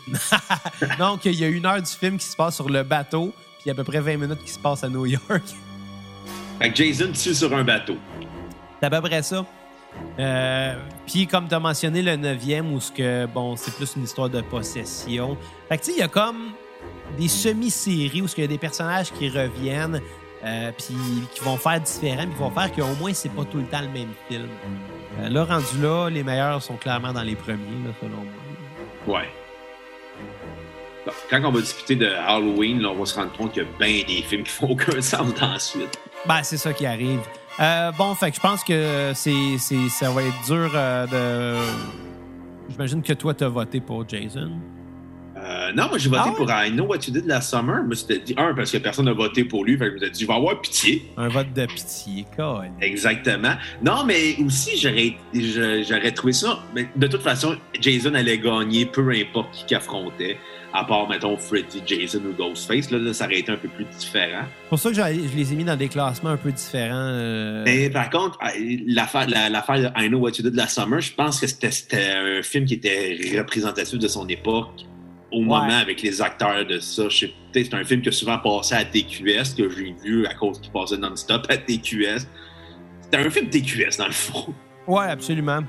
Donc, 0.98 1.24
il 1.24 1.34
y 1.34 1.44
a 1.44 1.48
une 1.48 1.66
heure 1.66 1.80
du 1.82 1.90
film 1.90 2.16
qui 2.18 2.26
se 2.26 2.36
passe 2.36 2.54
sur 2.56 2.68
le 2.68 2.82
bateau, 2.82 3.32
puis 3.60 3.70
à 3.70 3.74
peu 3.74 3.84
près 3.84 4.00
20 4.00 4.16
minutes 4.16 4.42
qui 4.44 4.50
se 4.52 4.58
passe 4.58 4.84
à 4.84 4.88
New 4.88 5.06
York. 5.06 5.22
Fait 6.60 6.70
que 6.70 6.76
Jason 6.76 7.10
tue 7.12 7.34
sur 7.34 7.54
un 7.56 7.64
bateau. 7.64 7.96
C'est 8.80 8.86
à 8.86 8.90
peu 8.90 9.00
près 9.00 9.22
ça. 9.22 9.44
Euh, 10.18 10.74
Puis, 11.06 11.26
comme 11.26 11.48
tu 11.48 11.54
as 11.54 11.60
mentionné, 11.60 12.02
le 12.02 12.16
neuvième, 12.16 12.72
où 12.72 12.80
ce 12.80 12.90
que, 12.92 13.26
bon, 13.26 13.56
c'est 13.56 13.74
plus 13.74 13.94
une 13.96 14.04
histoire 14.04 14.28
de 14.28 14.40
possession. 14.40 15.36
Fait 15.68 15.78
que, 15.78 15.84
tu 15.84 15.90
sais, 15.90 15.96
il 15.98 16.00
y 16.00 16.02
a 16.02 16.08
comme 16.08 16.50
des 17.18 17.28
semi-séries 17.28 18.22
où 18.22 18.28
ce 18.28 18.34
qu'il 18.34 18.42
y 18.42 18.46
a 18.46 18.48
des 18.48 18.58
personnages 18.58 19.12
qui 19.12 19.28
reviennent, 19.28 20.00
euh, 20.44 20.72
puis 20.76 20.94
qui 21.34 21.40
vont 21.42 21.56
faire 21.56 21.80
différent, 21.80 22.24
puis 22.24 22.32
qui 22.34 22.38
vont 22.40 22.50
faire 22.50 22.72
qu'au 22.72 22.94
moins, 23.00 23.12
c'est 23.14 23.28
pas 23.30 23.44
tout 23.44 23.58
le 23.58 23.64
temps 23.66 23.80
le 23.82 23.88
même 23.88 24.10
film. 24.28 24.48
Euh, 25.20 25.28
là, 25.28 25.44
rendu 25.44 25.80
là, 25.80 26.08
les 26.08 26.22
meilleurs 26.22 26.62
sont 26.62 26.76
clairement 26.76 27.12
dans 27.12 27.22
les 27.22 27.36
premiers, 27.36 27.84
là, 27.84 27.92
selon 28.00 28.24
moi. 29.06 29.18
Ouais. 29.20 29.28
Bon, 31.06 31.12
quand 31.30 31.40
on 31.44 31.50
va 31.50 31.60
discuter 31.60 31.96
de 31.96 32.06
Halloween, 32.06 32.80
là, 32.80 32.88
on 32.90 32.94
va 32.94 33.04
se 33.04 33.14
rendre 33.14 33.32
compte 33.32 33.52
qu'il 33.52 33.62
y 33.62 33.66
a 33.66 33.68
bien 33.78 34.04
des 34.06 34.22
films 34.22 34.42
qui 34.42 34.52
font 34.52 34.70
aucun 34.70 35.00
sens 35.00 35.34
dans 35.34 35.52
la 35.52 35.58
suite. 35.58 35.98
Ben, 36.26 36.42
c'est 36.42 36.56
ça 36.56 36.72
qui 36.72 36.86
arrive. 36.86 37.20
Euh, 37.60 37.92
bon, 37.92 38.14
fait 38.14 38.30
que 38.30 38.36
je 38.36 38.40
pense 38.40 38.64
que 38.64 39.12
c'est, 39.14 39.58
c'est, 39.58 39.88
ça 39.88 40.10
va 40.10 40.22
être 40.22 40.44
dur 40.46 40.70
euh, 40.74 41.06
de. 41.06 41.64
J'imagine 42.70 43.02
que 43.02 43.12
toi, 43.12 43.34
t'as 43.34 43.48
voté 43.48 43.80
pour 43.80 44.08
Jason. 44.08 44.52
Euh, 45.68 45.72
non, 45.72 45.88
moi 45.88 45.98
j'ai 45.98 46.08
voté 46.08 46.22
Ah 46.24 46.28
ouais? 46.30 46.36
pour 46.36 46.50
I 46.50 46.70
Know 46.70 46.84
What 46.86 46.98
You 47.06 47.12
Did 47.12 47.26
Last 47.26 47.50
Summer. 47.50 47.82
Moi, 47.84 47.94
c'était 47.96 48.18
dit, 48.18 48.34
un, 48.36 48.54
parce 48.54 48.70
que 48.70 48.78
personne 48.78 49.06
n'a 49.06 49.12
voté 49.12 49.44
pour 49.44 49.64
lui. 49.64 49.76
Fait 49.78 49.86
que 49.90 49.90
je 49.90 49.94
me 49.94 49.98
suis 50.06 50.10
dit, 50.12 50.20
je 50.22 50.26
vais 50.26 50.34
avoir 50.34 50.60
pitié. 50.60 51.02
Un 51.16 51.28
vote 51.28 51.52
de 51.54 51.66
pitié, 51.66 52.24
Colin. 52.36 52.70
Exactement. 52.80 53.54
Non, 53.82 54.04
mais 54.04 54.36
aussi, 54.44 54.76
j'aurais, 54.78 55.14
je- 55.34 56.10
trouvé 56.14 56.32
ça. 56.32 56.58
Mais 56.74 56.88
de 56.96 57.06
toute 57.06 57.22
façon, 57.22 57.56
Jason 57.80 58.14
allait 58.14 58.38
gagner, 58.38 58.86
peu 58.86 59.08
importe 59.10 59.50
qui 59.52 59.64
qu'il 59.66 59.76
affrontait, 59.76 60.36
à 60.72 60.84
part, 60.84 61.08
mettons, 61.08 61.36
Freddy, 61.36 61.82
Jason 61.86 62.20
ou 62.28 62.32
Ghostface. 62.36 62.90
Là, 62.90 62.98
là, 62.98 63.12
ça 63.14 63.24
aurait 63.26 63.38
été 63.38 63.50
un 63.52 63.56
peu 63.56 63.68
plus 63.68 63.84
différent. 63.98 64.42
C'est 64.64 64.68
pour 64.68 64.78
ça 64.78 64.90
que 64.90 64.96
je 64.96 65.36
les 65.36 65.52
ai 65.52 65.56
mis 65.56 65.64
dans 65.64 65.76
des 65.76 65.88
classements 65.88 66.30
un 66.30 66.36
peu 66.36 66.50
différents. 66.52 66.94
euh, 66.94 67.62
Mais 67.64 67.90
par 67.90 68.10
contre, 68.10 68.38
euh, 68.44 68.76
l'affaire, 68.86 69.28
la- 69.28 69.48
l'affaire 69.48 69.78
de 69.92 70.02
I 70.04 70.08
Know 70.08 70.18
What 70.18 70.30
You 70.38 70.42
Did 70.42 70.54
Last 70.56 70.74
Summer, 70.80 71.00
je 71.00 71.12
pense 71.14 71.40
que 71.40 71.46
c'était 71.46 72.12
un 72.16 72.42
film 72.42 72.64
qui 72.64 72.74
était 72.74 73.16
représentatif 73.38 73.98
de 73.98 74.08
son 74.08 74.26
époque. 74.28 74.84
Au 75.34 75.40
moment 75.40 75.78
avec 75.78 76.00
les 76.02 76.22
acteurs 76.22 76.64
de 76.64 76.78
ça, 76.78 77.04
c'est 77.10 77.74
un 77.74 77.84
film 77.84 78.02
qui 78.02 78.08
a 78.08 78.12
souvent 78.12 78.38
passé 78.38 78.74
à 78.74 78.84
TQS, 78.84 79.54
que 79.56 79.68
j'ai 79.68 79.94
vu 80.04 80.26
à 80.26 80.34
cause 80.34 80.60
qu'il 80.60 80.70
passait 80.72 80.96
non-stop 80.96 81.46
à 81.48 81.56
TQS. 81.56 82.26
C'était 83.02 83.16
un 83.18 83.30
film 83.30 83.48
TQS, 83.50 83.98
dans 83.98 84.06
le 84.06 84.12
fond. 84.12 84.54
Ouais, 84.86 85.06
absolument. 85.06 85.60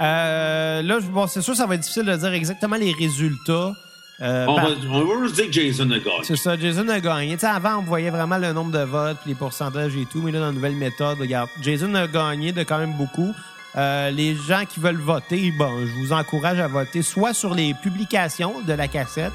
Euh, 0.00 0.82
là, 0.82 0.98
bon, 1.00 1.26
c'est 1.26 1.42
sûr, 1.42 1.56
ça 1.56 1.66
va 1.66 1.74
être 1.74 1.80
difficile 1.80 2.04
de 2.04 2.16
dire 2.16 2.32
exactement 2.32 2.76
les 2.76 2.92
résultats. 2.92 3.72
Euh, 4.20 4.46
On, 4.48 4.56
par- 4.56 4.68
va, 4.70 4.74
on 4.90 5.04
va 5.04 5.22
juste 5.26 5.36
dire 5.36 5.46
que 5.46 5.52
Jason 5.52 5.90
a 5.90 5.98
gagné. 5.98 6.22
C'est 6.24 6.36
ça, 6.36 6.56
Jason 6.58 6.88
a 6.88 7.00
gagné. 7.00 7.36
Avant, 7.42 7.78
on 7.78 7.82
voyait 7.82 8.10
vraiment 8.10 8.38
le 8.38 8.52
nombre 8.52 8.72
de 8.72 8.82
votes, 8.84 9.18
puis 9.22 9.30
les 9.30 9.36
pourcentages 9.36 9.94
et 9.96 10.06
tout, 10.10 10.20
mais 10.22 10.32
là, 10.32 10.40
dans 10.40 10.46
la 10.46 10.52
nouvelle 10.52 10.74
méthode, 10.74 11.18
regarde, 11.18 11.48
Jason 11.62 11.94
a 11.94 12.06
gagné 12.08 12.52
de 12.52 12.62
quand 12.64 12.78
même 12.78 12.94
beaucoup. 12.94 13.32
Euh, 13.76 14.10
les 14.10 14.34
gens 14.34 14.64
qui 14.64 14.80
veulent 14.80 14.96
voter, 15.00 15.52
bon, 15.58 15.70
je 15.86 15.92
vous 16.00 16.12
encourage 16.12 16.58
à 16.58 16.66
voter 16.68 17.02
soit 17.02 17.34
sur 17.34 17.54
les 17.54 17.74
publications 17.74 18.60
de 18.62 18.72
la 18.72 18.88
cassette, 18.88 19.32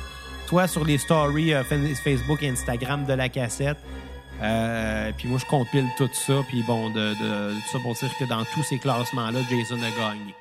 soit 0.48 0.68
sur 0.68 0.84
les 0.84 0.98
stories 0.98 1.54
euh, 1.54 1.64
fa- 1.64 1.76
Facebook 2.04 2.42
et 2.44 2.50
Instagram 2.50 3.06
de 3.06 3.14
la 3.14 3.30
cassette. 3.30 3.78
Euh, 4.42 5.12
puis 5.18 5.28
moi, 5.30 5.38
je 5.40 5.46
compile 5.46 5.86
tout 5.98 6.10
ça, 6.12 6.34
puis 6.50 6.64
bon, 6.64 6.90
de, 6.90 7.10
de, 7.14 7.54
de 7.54 7.60
ça 7.72 7.78
pour 7.84 7.94
dire 7.94 8.10
que 8.20 8.26
dans 8.26 8.44
tous 8.54 8.64
ces 8.64 8.80
classements-là, 8.80 9.40
Jason 9.50 9.76
a 9.78 9.92
gagné. 9.98 10.36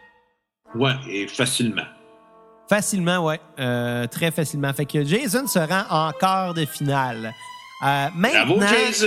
Ouais, 0.74 0.94
et 1.08 1.28
facilement. 1.28 1.84
Facilement, 2.68 3.18
ouais. 3.26 3.38
Très 4.08 4.30
facilement. 4.30 4.72
Fait 4.72 4.86
que 4.86 5.04
Jason 5.04 5.46
se 5.46 5.58
rend 5.58 5.84
en 5.90 6.10
quart 6.12 6.54
de 6.54 6.64
finale. 6.64 7.34
Euh, 7.84 8.08
Bravo, 8.14 8.56
maintenant, 8.56 8.66
Jason! 8.68 9.06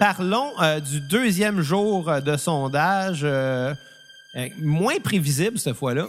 parlons 0.00 0.50
du 0.80 1.00
deuxième 1.08 1.60
jour 1.60 2.10
de 2.20 2.36
sondage. 2.36 3.24
Euh, 4.36 4.48
moins 4.60 4.98
prévisible 4.98 5.58
cette 5.58 5.76
fois-là. 5.76 6.08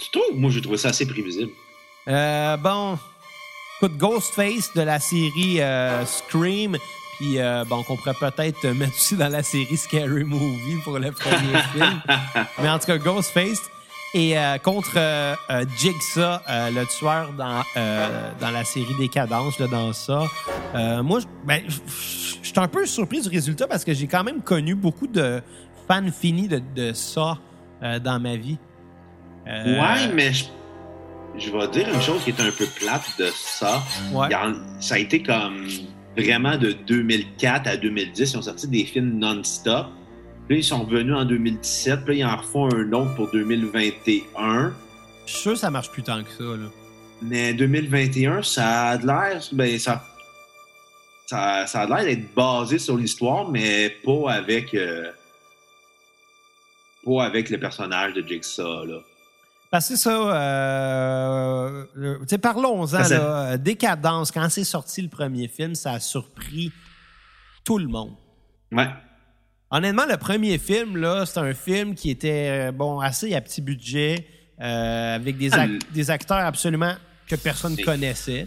Tu 0.00 0.10
trouves? 0.10 0.38
Moi, 0.38 0.50
j'ai 0.50 0.60
trouvé 0.60 0.76
ça 0.76 0.88
assez 0.88 1.06
prévisible. 1.06 1.52
Euh, 2.08 2.56
bon, 2.56 2.98
écoute, 3.76 3.96
Ghostface 3.98 4.72
de 4.74 4.82
la 4.82 4.98
série 4.98 5.60
euh, 5.60 6.04
Scream, 6.06 6.76
puis 7.18 7.38
euh, 7.38 7.64
bon, 7.66 7.82
qu'on 7.82 7.96
pourrait 7.96 8.14
peut-être 8.14 8.66
mettre 8.68 8.94
aussi 8.94 9.16
dans 9.16 9.28
la 9.28 9.42
série 9.42 9.76
Scary 9.76 10.24
Movie 10.24 10.80
pour 10.82 10.98
le 10.98 11.12
premier 11.12 11.62
film. 11.72 12.02
Mais 12.60 12.68
en 12.68 12.78
tout 12.78 12.86
cas, 12.86 12.98
Ghostface. 12.98 13.60
Et 14.12 14.34
contre 14.64 14.98
Jigsaw, 15.78 16.40
le 16.48 16.84
tueur 16.98 17.32
dans, 17.34 17.62
dans 18.40 18.50
la 18.50 18.64
série 18.64 18.92
Décadence, 18.98 19.56
là, 19.60 19.68
dans 19.68 19.92
ça. 19.92 20.24
Moi, 20.74 21.20
je 21.20 21.26
ben, 21.44 21.62
je 22.42 22.48
suis 22.48 22.58
un 22.58 22.66
peu 22.66 22.86
surpris 22.86 23.20
du 23.20 23.28
résultat 23.28 23.68
parce 23.68 23.84
que 23.84 23.94
j'ai 23.94 24.08
quand 24.08 24.24
même 24.24 24.42
connu 24.42 24.74
beaucoup 24.74 25.06
de 25.06 25.40
fans 25.90 26.10
finis 26.12 26.48
de, 26.48 26.60
de 26.76 26.92
ça 26.92 27.38
euh, 27.82 27.98
dans 27.98 28.20
ma 28.20 28.36
vie. 28.36 28.58
Euh, 29.46 29.80
Ouais, 29.80 30.12
mais 30.14 30.32
je, 30.32 30.44
je 31.38 31.50
vais 31.50 31.68
dire 31.68 31.88
une 31.92 32.00
chose 32.00 32.22
qui 32.22 32.30
est 32.30 32.40
un 32.40 32.50
peu 32.50 32.66
plate 32.66 33.02
de 33.18 33.26
ça. 33.34 33.82
Ouais. 34.12 34.34
En- 34.34 34.54
ça 34.80 34.94
a 34.96 34.98
été 34.98 35.22
comme 35.22 35.66
vraiment 36.16 36.56
de 36.56 36.72
2004 36.72 37.66
à 37.68 37.76
2010. 37.76 38.32
Ils 38.32 38.36
ont 38.36 38.42
sorti 38.42 38.68
des 38.68 38.84
films 38.84 39.18
non-stop. 39.18 39.86
Puis 40.48 40.58
ils 40.58 40.64
sont 40.64 40.82
revenus 40.84 41.14
en 41.14 41.24
2017. 41.24 42.04
Puis 42.04 42.18
là, 42.18 42.26
ils 42.28 42.32
en 42.32 42.36
refont 42.36 42.66
un 42.74 42.92
autre 42.92 43.14
pour 43.14 43.30
2021. 43.30 44.72
Je 45.26 45.32
suis 45.32 45.40
sûr 45.42 45.52
que 45.52 45.58
ça 45.58 45.70
marche 45.70 45.90
plus 45.90 46.02
tant 46.02 46.22
que 46.22 46.30
ça. 46.30 46.42
Là. 46.44 46.66
Mais 47.22 47.52
2021, 47.54 48.42
ça 48.42 48.66
a 48.90 48.96
l'air. 48.96 49.40
Ben, 49.52 49.78
ça, 49.78 50.04
ça, 51.26 51.66
ça 51.66 51.80
a 51.82 51.86
l'air 51.86 52.04
d'être 52.04 52.34
basé 52.34 52.78
sur 52.78 52.96
l'histoire, 52.96 53.48
mais 53.48 53.90
pas 54.04 54.32
avec. 54.32 54.74
euh, 54.74 55.10
pas 57.04 57.24
avec 57.24 57.50
le 57.50 57.58
personnage 57.58 58.14
de 58.14 58.26
Jigsaw, 58.26 58.84
là. 58.86 58.98
Parce 59.70 59.88
que 59.88 59.96
ça, 59.96 60.10
euh, 60.10 61.84
euh, 61.96 62.38
parlons-en, 62.42 62.86
Ça, 62.86 63.04
c'est- 63.04 63.16
là. 63.18 63.56
Décadence, 63.56 64.32
quand 64.32 64.48
c'est 64.48 64.64
sorti 64.64 65.00
le 65.02 65.08
premier 65.08 65.46
film, 65.48 65.74
ça 65.74 65.92
a 65.92 66.00
surpris 66.00 66.72
tout 67.64 67.78
le 67.78 67.86
monde. 67.86 68.12
Ouais. 68.72 68.88
Honnêtement, 69.70 70.06
le 70.08 70.16
premier 70.16 70.58
film, 70.58 70.96
là, 70.96 71.24
c'est 71.26 71.38
un 71.38 71.54
film 71.54 71.94
qui 71.94 72.10
était, 72.10 72.68
euh, 72.68 72.72
bon, 72.72 72.98
assez 72.98 73.32
à 73.34 73.40
petit 73.40 73.60
budget, 73.60 74.26
euh, 74.60 75.14
avec 75.14 75.38
des, 75.38 75.52
Ah, 75.54 75.66
ac- 75.66 75.80
des 75.92 76.10
acteurs 76.10 76.38
absolument 76.44 76.94
que 77.28 77.36
personne 77.36 77.72
ne 77.72 77.76
C'est- 77.76 77.82
connaissait. 77.84 78.46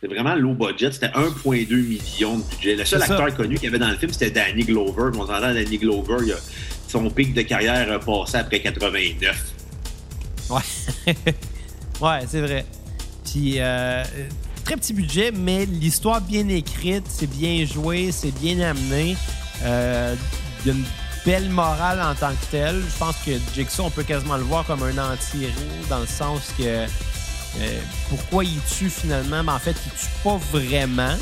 C'est 0.00 0.08
vraiment 0.08 0.34
low 0.34 0.54
budget. 0.54 0.90
C'était 0.90 1.12
1,2 1.14 1.76
million 1.82 2.38
de 2.38 2.42
budget. 2.44 2.74
Le 2.76 2.84
seul 2.84 3.00
C'est 3.02 3.06
ça. 3.06 3.14
acteur 3.18 3.36
connu 3.36 3.54
qu'il 3.56 3.64
y 3.64 3.68
avait 3.68 3.78
dans 3.78 3.90
le 3.90 3.96
film, 3.96 4.10
c'était 4.12 4.30
Danny 4.30 4.64
Glover. 4.64 5.10
On 5.16 5.26
s'entend, 5.26 5.40
Danny 5.52 5.78
Glover, 5.78 6.16
il 6.26 6.32
a- 6.32 6.36
son 6.92 7.08
pic 7.08 7.32
de 7.32 7.42
carrière 7.42 7.90
a 7.90 7.98
passé 7.98 8.36
après 8.36 8.60
89. 8.60 9.36
Ouais. 10.50 10.60
ouais, 12.00 12.20
c'est 12.28 12.40
vrai. 12.42 12.66
Puis, 13.24 13.54
euh, 13.58 14.04
très 14.64 14.76
petit 14.76 14.92
budget, 14.92 15.32
mais 15.32 15.64
l'histoire 15.64 16.20
bien 16.20 16.46
écrite, 16.48 17.04
c'est 17.08 17.30
bien 17.30 17.64
joué, 17.64 18.12
c'est 18.12 18.34
bien 18.38 18.60
amené. 18.60 19.16
Euh, 19.64 20.14
Il 20.64 20.70
a 20.70 20.74
une 20.74 20.84
belle 21.24 21.48
morale 21.48 22.00
en 22.02 22.14
tant 22.14 22.32
que 22.32 22.50
telle. 22.50 22.82
Je 22.82 22.98
pense 22.98 23.16
que 23.24 23.30
Jigsaw, 23.54 23.84
on 23.84 23.90
peut 23.90 24.02
quasiment 24.02 24.36
le 24.36 24.42
voir 24.42 24.66
comme 24.66 24.82
un 24.82 25.12
anti-héros, 25.12 25.86
dans 25.88 26.00
le 26.00 26.06
sens 26.06 26.52
que 26.58 26.64
euh, 26.64 27.80
pourquoi 28.10 28.44
il 28.44 28.60
tue 28.76 28.90
finalement? 28.90 29.42
Ben, 29.42 29.54
en 29.54 29.58
fait, 29.58 29.76
il 29.86 29.92
tue 29.92 30.12
pas 30.22 30.38
vraiment. 30.52 31.16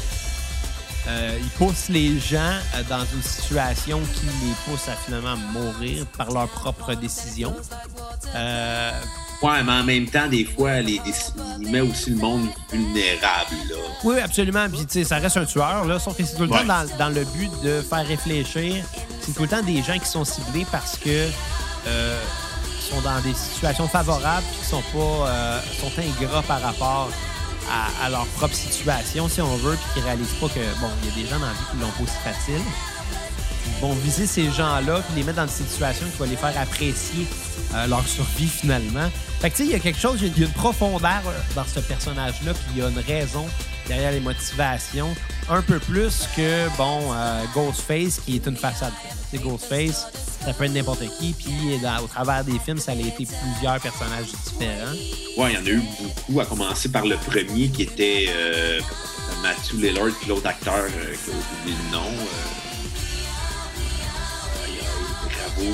Euh, 1.09 1.39
il 1.41 1.49
pousse 1.51 1.89
les 1.89 2.19
gens 2.19 2.39
euh, 2.77 2.83
dans 2.89 3.01
une 3.15 3.23
situation 3.23 4.01
qui 4.15 4.27
les 4.27 4.53
pousse 4.67 4.87
à 4.89 4.93
finalement 5.05 5.37
mourir 5.37 6.05
par 6.19 6.31
leur 6.31 6.49
propre 6.49 6.95
décision. 6.95 7.55
Euh, 8.35 8.93
Ouais, 9.43 9.63
mais 9.63 9.73
en 9.73 9.85
même 9.85 10.07
temps, 10.07 10.27
des 10.29 10.45
fois, 10.45 10.83
les, 10.83 11.01
il 11.63 11.71
met 11.71 11.81
aussi 11.81 12.11
le 12.11 12.17
monde 12.17 12.47
vulnérable, 12.71 13.57
là. 13.71 13.77
Oui, 14.05 14.19
absolument. 14.21 14.69
Puis, 14.69 14.85
tu 14.85 14.93
sais, 14.93 15.05
ça 15.05 15.17
reste 15.17 15.39
un 15.39 15.47
tueur, 15.47 15.87
là. 15.87 15.99
Sauf 15.99 16.15
que 16.15 16.23
c'est 16.27 16.37
tout 16.37 16.43
le 16.45 16.51
Ouais. 16.51 16.59
temps 16.59 16.67
dans, 16.67 16.97
dans 16.99 17.09
le 17.09 17.25
but 17.25 17.51
de 17.65 17.81
faire 17.81 18.07
réfléchir. 18.07 18.85
C'est 19.23 19.33
tout 19.35 19.41
le 19.45 19.49
temps 19.49 19.63
des 19.63 19.83
gens 19.83 19.99
qui 19.99 20.05
sont 20.11 20.27
ciblés 20.27 20.67
parce 20.71 20.99
que 20.99 21.09
euh, 21.87 22.21
ils 22.79 22.95
sont 22.95 23.01
dans 23.01 23.19
des 23.23 23.33
situations 23.33 23.89
favorables 23.89 24.45
puis 24.53 24.61
qui 24.61 24.67
sont 24.67 24.83
pas 24.93 25.63
sont 25.81 25.91
ingrats 25.99 26.43
par 26.43 26.61
rapport 26.61 27.09
à, 27.71 28.09
leur 28.11 28.27
propre 28.27 28.55
situation, 28.55 29.29
si 29.29 29.41
on 29.41 29.57
veut, 29.57 29.77
puis 29.77 29.95
qui 29.95 30.01
réalisent 30.01 30.35
pas 30.41 30.49
que, 30.49 30.61
bon, 30.81 30.89
il 31.03 31.09
y 31.09 31.13
a 31.13 31.23
des 31.23 31.31
gens 31.31 31.39
dans 31.39 31.47
la 31.47 31.53
vie 31.53 31.59
qui 31.71 31.77
l'ont 31.79 31.91
pas 31.91 32.03
aussi 32.03 32.19
facile. 32.25 32.63
Ils 33.67 33.81
vont 33.81 33.95
viser 33.95 34.27
ces 34.27 34.51
gens-là 34.51 35.01
puis 35.01 35.17
les 35.17 35.23
mettre 35.23 35.37
dans 35.37 35.47
une 35.47 35.49
situation 35.49 36.07
qui 36.11 36.19
va 36.19 36.27
les 36.27 36.37
faire 36.37 36.59
apprécier 36.59 37.27
euh, 37.75 37.87
leur 37.87 38.07
survie 38.07 38.49
finalement. 38.49 39.09
Fait 39.41 39.51
que 39.51 39.57
tu 39.57 39.63
sais, 39.63 39.69
il 39.69 39.73
y 39.73 39.75
a 39.75 39.79
quelque 39.79 39.99
chose, 39.99 40.21
il 40.23 40.37
y 40.39 40.43
a 40.43 40.47
une 40.47 40.53
profondeur 40.53 41.23
euh, 41.27 41.55
dans 41.55 41.65
ce 41.65 41.81
personnage-là, 41.81 42.53
puis 42.53 42.65
il 42.75 42.79
y 42.79 42.83
a 42.83 42.89
une 42.89 42.99
raison 42.99 43.47
derrière 43.91 44.13
les 44.13 44.21
motivations, 44.21 45.15
un 45.49 45.63
peu 45.63 45.81
plus 45.81 46.29
que, 46.37 46.69
bon, 46.77 47.13
euh, 47.13 47.43
Ghostface, 47.53 48.21
qui 48.25 48.37
est 48.37 48.47
une 48.47 48.57
façade. 48.57 48.93
Sais, 49.33 49.39
Ghostface, 49.39 50.07
ça 50.45 50.53
peut 50.53 50.65
être 50.65 50.73
n'importe 50.73 51.03
qui, 51.19 51.33
puis 51.33 51.77
dans- 51.83 52.05
au 52.05 52.07
travers 52.07 52.45
des 52.45 52.57
films, 52.61 52.79
ça 52.79 52.93
a 52.93 52.95
été 52.95 53.27
plusieurs 53.27 53.81
personnages 53.81 54.27
différents. 54.45 54.95
Ouais, 55.37 55.53
il 55.53 55.55
y 55.55 55.59
en 55.59 55.67
a 55.67 55.71
eu 55.71 55.83
beaucoup, 56.01 56.41
à 56.41 56.47
commencer 56.47 56.89
par 56.89 57.05
le 57.05 57.17
premier 57.17 57.69
qui 57.69 57.83
était 57.83 58.27
euh, 58.31 58.81
Matthew 59.43 59.75
Lillard, 59.83 60.13
puis 60.21 60.29
l'autre 60.29 60.47
acteur, 60.47 60.75
euh, 60.85 61.15
qui 61.25 61.31
a 61.31 61.35
oublié 61.35 61.77
le 61.85 61.93
nom. 61.97 62.07
Euh, 62.07 62.47
bravo. 65.27 65.71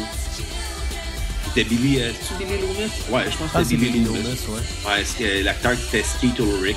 C'était 1.48 1.64
Billy. 1.68 2.00
Euh, 2.00 2.12
Billy 2.38 2.58
Loomis? 2.60 2.90
Ouais, 3.10 3.24
je 3.30 3.36
pense 3.36 3.50
Ah, 3.54 3.58
que 3.58 3.64
c'était 3.64 3.76
Billy 3.76 4.04
Loomis. 4.04 4.18
ouais. 4.48 4.90
Ouais, 4.90 5.04
c'est 5.04 5.42
l'acteur 5.42 5.72
qui 5.76 5.96
était 5.96 6.02
Skeet 6.02 6.38
Ulrich. 6.38 6.76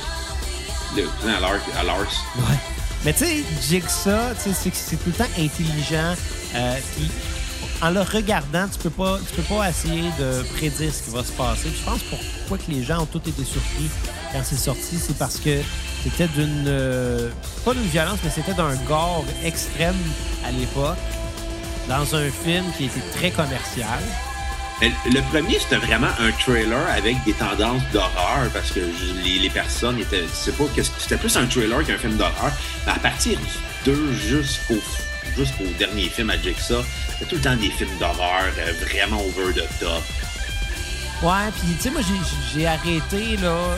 Le 0.96 1.04
cousin 1.04 1.34
à 1.36 1.84
Lars. 1.84 2.26
Ouais. 2.38 2.58
Mais 3.06 3.14
tu 3.14 3.26
sais, 3.26 3.44
Jigsaw, 3.68 4.34
c'est 4.38 4.98
tout 4.98 5.10
le 5.10 5.14
temps 5.14 5.32
intelligent. 5.38 6.16
Euh, 6.56 6.76
en 7.82 7.92
le 7.92 8.02
regardant, 8.02 8.68
tu 8.68 8.80
peux 8.80 8.90
pas, 8.90 9.20
tu 9.20 9.42
peux 9.42 9.56
pas 9.56 9.70
essayer 9.70 10.10
de 10.20 10.44
prédire 10.58 10.94
ce 10.94 11.04
qui 11.04 11.10
va 11.12 11.24
se 11.24 11.32
passer. 11.32 11.70
Je 11.74 11.84
pense 11.86 12.02
pourquoi 12.04 12.58
que 12.58 12.72
les 12.72 12.84
gens 12.84 13.04
ont 13.04 13.06
tous 13.06 13.30
été 13.30 13.44
surpris 13.46 13.90
quand 14.34 14.42
c'est 14.44 14.58
sorti, 14.58 14.98
c'est 14.98 15.18
parce 15.18 15.38
que 15.38 15.62
c'était 16.04 16.28
d'une, 16.28 16.66
euh, 16.68 17.30
pas 17.64 17.74
d'une 17.74 17.88
violence, 17.88 18.20
mais 18.24 18.30
c'était 18.30 18.54
d'un 18.54 18.76
gore 18.88 19.26
extrême 19.44 19.96
à 20.46 20.52
l'époque, 20.52 20.98
dans 21.88 22.16
un 22.16 22.30
film 22.30 22.66
qui 22.78 22.86
était 22.86 23.00
très 23.16 23.32
commercial. 23.32 24.00
Mais 24.82 24.92
le 25.12 25.22
premier, 25.30 25.60
c'était 25.60 25.76
vraiment 25.78 26.08
un 26.20 26.32
trailer 26.32 26.88
avec 26.96 27.22
des 27.26 27.34
tendances 27.34 27.82
d'horreur 27.92 28.50
parce 28.54 28.72
que 28.72 28.80
je- 28.82 29.22
les, 29.24 29.40
les 29.40 29.50
personnes 29.50 30.00
étaient. 30.00 30.24
Sais 30.34 30.52
pas, 30.54 30.64
c'était 30.98 31.18
plus 31.18 31.36
un 31.36 31.46
trailer 31.48 31.86
qu'un 31.86 31.98
film 31.98 32.16
d'horreur. 32.16 32.52
Mais 32.86 32.94
à 32.94 33.00
partir 33.00 33.38
du 33.38 33.46
2 33.86 34.14
jusqu'au 34.14 34.82
jusqu'au 35.38 35.66
dernier 35.78 36.10
film 36.10 36.30
à 36.30 36.42
Jigsaw, 36.42 36.82
c'était 37.12 37.26
tout 37.26 37.36
le 37.36 37.42
temps 37.42 37.56
des 37.56 37.70
films 37.70 37.98
d'horreur 38.00 38.44
euh, 38.58 38.74
vraiment 38.86 39.22
over 39.22 39.54
the 39.54 39.64
top. 39.80 40.02
Ouais, 41.22 41.52
puis 41.60 41.74
tu 41.76 41.84
sais, 41.84 41.90
moi, 41.92 42.02
j'ai- 42.54 42.66
arrêté, 42.66 43.36
là. 43.38 43.78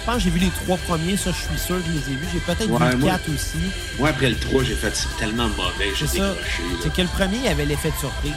Je 0.00 0.06
pense 0.06 0.16
que 0.16 0.20
j'ai 0.24 0.30
vu 0.30 0.38
les 0.40 0.50
trois 0.50 0.76
premiers, 0.78 1.16
ça, 1.16 1.30
je 1.30 1.36
suis 1.54 1.66
sûr 1.66 1.76
que 1.76 1.82
je 1.86 1.92
les 1.92 2.12
ai 2.14 2.16
vus. 2.16 2.26
J'ai 2.32 2.40
peut-être 2.40 2.68
Ouais, 2.70 2.86
vu 2.86 2.92
le 2.92 2.98
moi- 2.98 3.10
4 3.12 3.28
aussi. 3.34 3.56
Moi, 3.98 4.08
après 4.10 4.28
le 4.30 4.36
3, 4.36 4.62
j'ai 4.64 4.74
fait 4.74 4.94
c'est 4.94 5.14
tellement 5.18 5.48
mauvais, 5.48 5.92
j'ai 5.98 6.06
C'est 6.06 6.14
décroché. 6.18 6.62
C'est 6.82 6.92
que 6.92 7.02
le 7.02 7.08
premier, 7.08 7.38
il 7.44 7.48
avait 7.48 7.64
l'effet 7.66 7.90
de 7.90 7.96
surprise. 7.98 8.32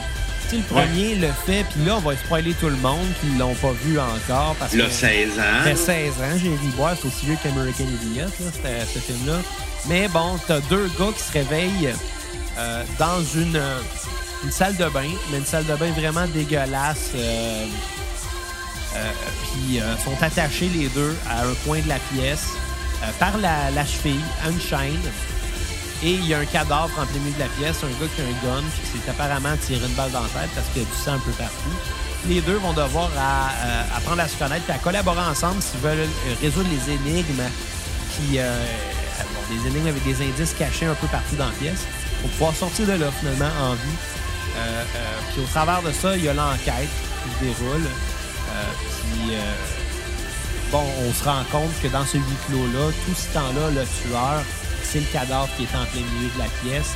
Le 0.50 0.58
Ouais. 0.58 0.62
premier 0.86 1.14
le 1.16 1.28
fait, 1.46 1.64
puis 1.70 1.84
là, 1.84 1.96
on 1.96 2.00
va 2.00 2.16
spoiler 2.16 2.54
tout 2.54 2.68
le 2.68 2.76
monde 2.76 3.06
qui 3.20 3.36
l'ont 3.38 3.54
pas 3.54 3.72
vu 3.84 3.98
encore. 3.98 4.54
Parce 4.58 4.72
Là, 4.74 4.84
que 4.86 4.90
16 4.90 5.38
ans. 5.38 5.62
fait 5.64 5.76
16 5.76 6.12
ans, 6.14 6.38
j'ai 6.42 6.48
dit, 6.48 6.72
ouais, 6.78 6.90
c'est 7.00 7.06
aussi 7.08 7.26
vieux 7.26 7.36
qu'American 7.42 7.84
Idiot, 7.84 8.24
là, 8.24 8.70
ce 8.94 8.98
film-là. 8.98 9.38
Mais 9.86 10.08
bon, 10.08 10.38
t'as 10.46 10.60
deux 10.60 10.88
gars 10.98 11.12
qui 11.16 11.22
se 11.22 11.32
réveillent 11.32 11.92
euh, 12.58 12.82
dans 12.98 13.22
une, 13.34 13.56
euh, 13.56 13.78
une 14.44 14.50
salle 14.50 14.76
de 14.76 14.86
bain, 14.88 15.08
mais 15.30 15.38
une 15.38 15.46
salle 15.46 15.66
de 15.66 15.74
bain 15.74 15.90
vraiment 15.92 16.26
dégueulasse. 16.28 17.10
euh, 17.14 17.66
euh, 18.96 19.10
puis 19.52 19.80
sont 20.04 20.16
attachés 20.24 20.70
les 20.74 20.88
deux 20.88 21.14
à 21.28 21.42
un 21.44 21.54
coin 21.66 21.78
de 21.80 21.88
la 21.88 21.98
pièce 22.12 22.46
par 23.20 23.36
la, 23.38 23.70
la 23.70 23.84
cheville 23.84 24.18
à 24.44 24.48
une 24.50 24.60
chaîne. 24.60 24.98
Et 26.02 26.12
il 26.12 26.26
y 26.26 26.34
a 26.34 26.38
un 26.38 26.44
cadavre 26.44 26.90
en 26.96 27.06
plein 27.06 27.18
milieu 27.18 27.34
de 27.34 27.40
la 27.40 27.48
pièce, 27.48 27.82
un 27.82 27.88
gars 27.88 28.10
qui 28.14 28.22
a 28.22 28.24
un 28.24 28.44
gun, 28.44 28.62
puis 28.72 28.82
qui 28.82 28.98
s'est 28.98 29.10
apparemment 29.10 29.56
tiré 29.66 29.84
une 29.84 29.94
balle 29.94 30.12
dans 30.12 30.22
la 30.22 30.28
tête 30.28 30.50
parce 30.54 30.68
qu'il 30.68 30.82
y 30.82 30.84
a 30.84 30.88
du 30.88 30.96
sang 30.96 31.14
un 31.14 31.18
peu 31.18 31.32
partout. 31.32 31.74
Les 32.28 32.40
deux 32.40 32.56
vont 32.56 32.72
devoir 32.72 33.10
euh, 33.16 33.82
apprendre 33.96 34.22
à 34.22 34.28
se 34.28 34.36
connaître 34.36 34.64
et 34.68 34.72
à 34.72 34.78
collaborer 34.78 35.20
ensemble 35.20 35.60
s'ils 35.60 35.80
veulent 35.80 35.98
euh, 35.98 36.34
résoudre 36.40 36.68
les 36.70 36.94
énigmes 36.94 37.42
qui, 38.14 38.38
euh, 38.38 38.64
des 39.50 39.68
énigmes 39.68 39.88
avec 39.88 40.04
des 40.04 40.22
indices 40.24 40.54
cachés 40.54 40.86
un 40.86 40.94
peu 40.94 41.06
partout 41.08 41.36
dans 41.36 41.46
la 41.46 41.52
pièce 41.52 41.86
pour 42.20 42.30
pouvoir 42.30 42.54
sortir 42.54 42.86
de 42.86 42.92
là 42.92 43.10
finalement 43.18 43.50
en 43.60 43.74
vie. 43.74 43.98
Puis 45.32 45.42
au 45.42 45.46
travers 45.46 45.82
de 45.82 45.92
ça, 45.92 46.16
il 46.16 46.24
y 46.24 46.28
a 46.28 46.34
l'enquête 46.34 46.88
qui 47.22 47.34
se 47.34 47.44
déroule. 47.44 47.86
puis, 49.00 49.36
bon, 50.72 50.82
on 51.06 51.12
se 51.12 51.24
rend 51.24 51.44
compte 51.52 51.70
que 51.80 51.86
dans 51.86 52.04
ce 52.04 52.16
huis 52.16 52.38
clos-là, 52.48 52.90
tout 53.06 53.14
ce 53.14 53.32
temps-là, 53.34 53.70
le 53.70 53.84
tueur, 54.02 54.42
c'est 54.82 55.00
le 55.00 55.06
cadavre 55.06 55.48
qui 55.56 55.64
est 55.64 55.76
en 55.76 55.84
plein 55.86 56.00
milieu 56.00 56.30
de 56.34 56.38
la 56.38 56.48
pièce, 56.62 56.92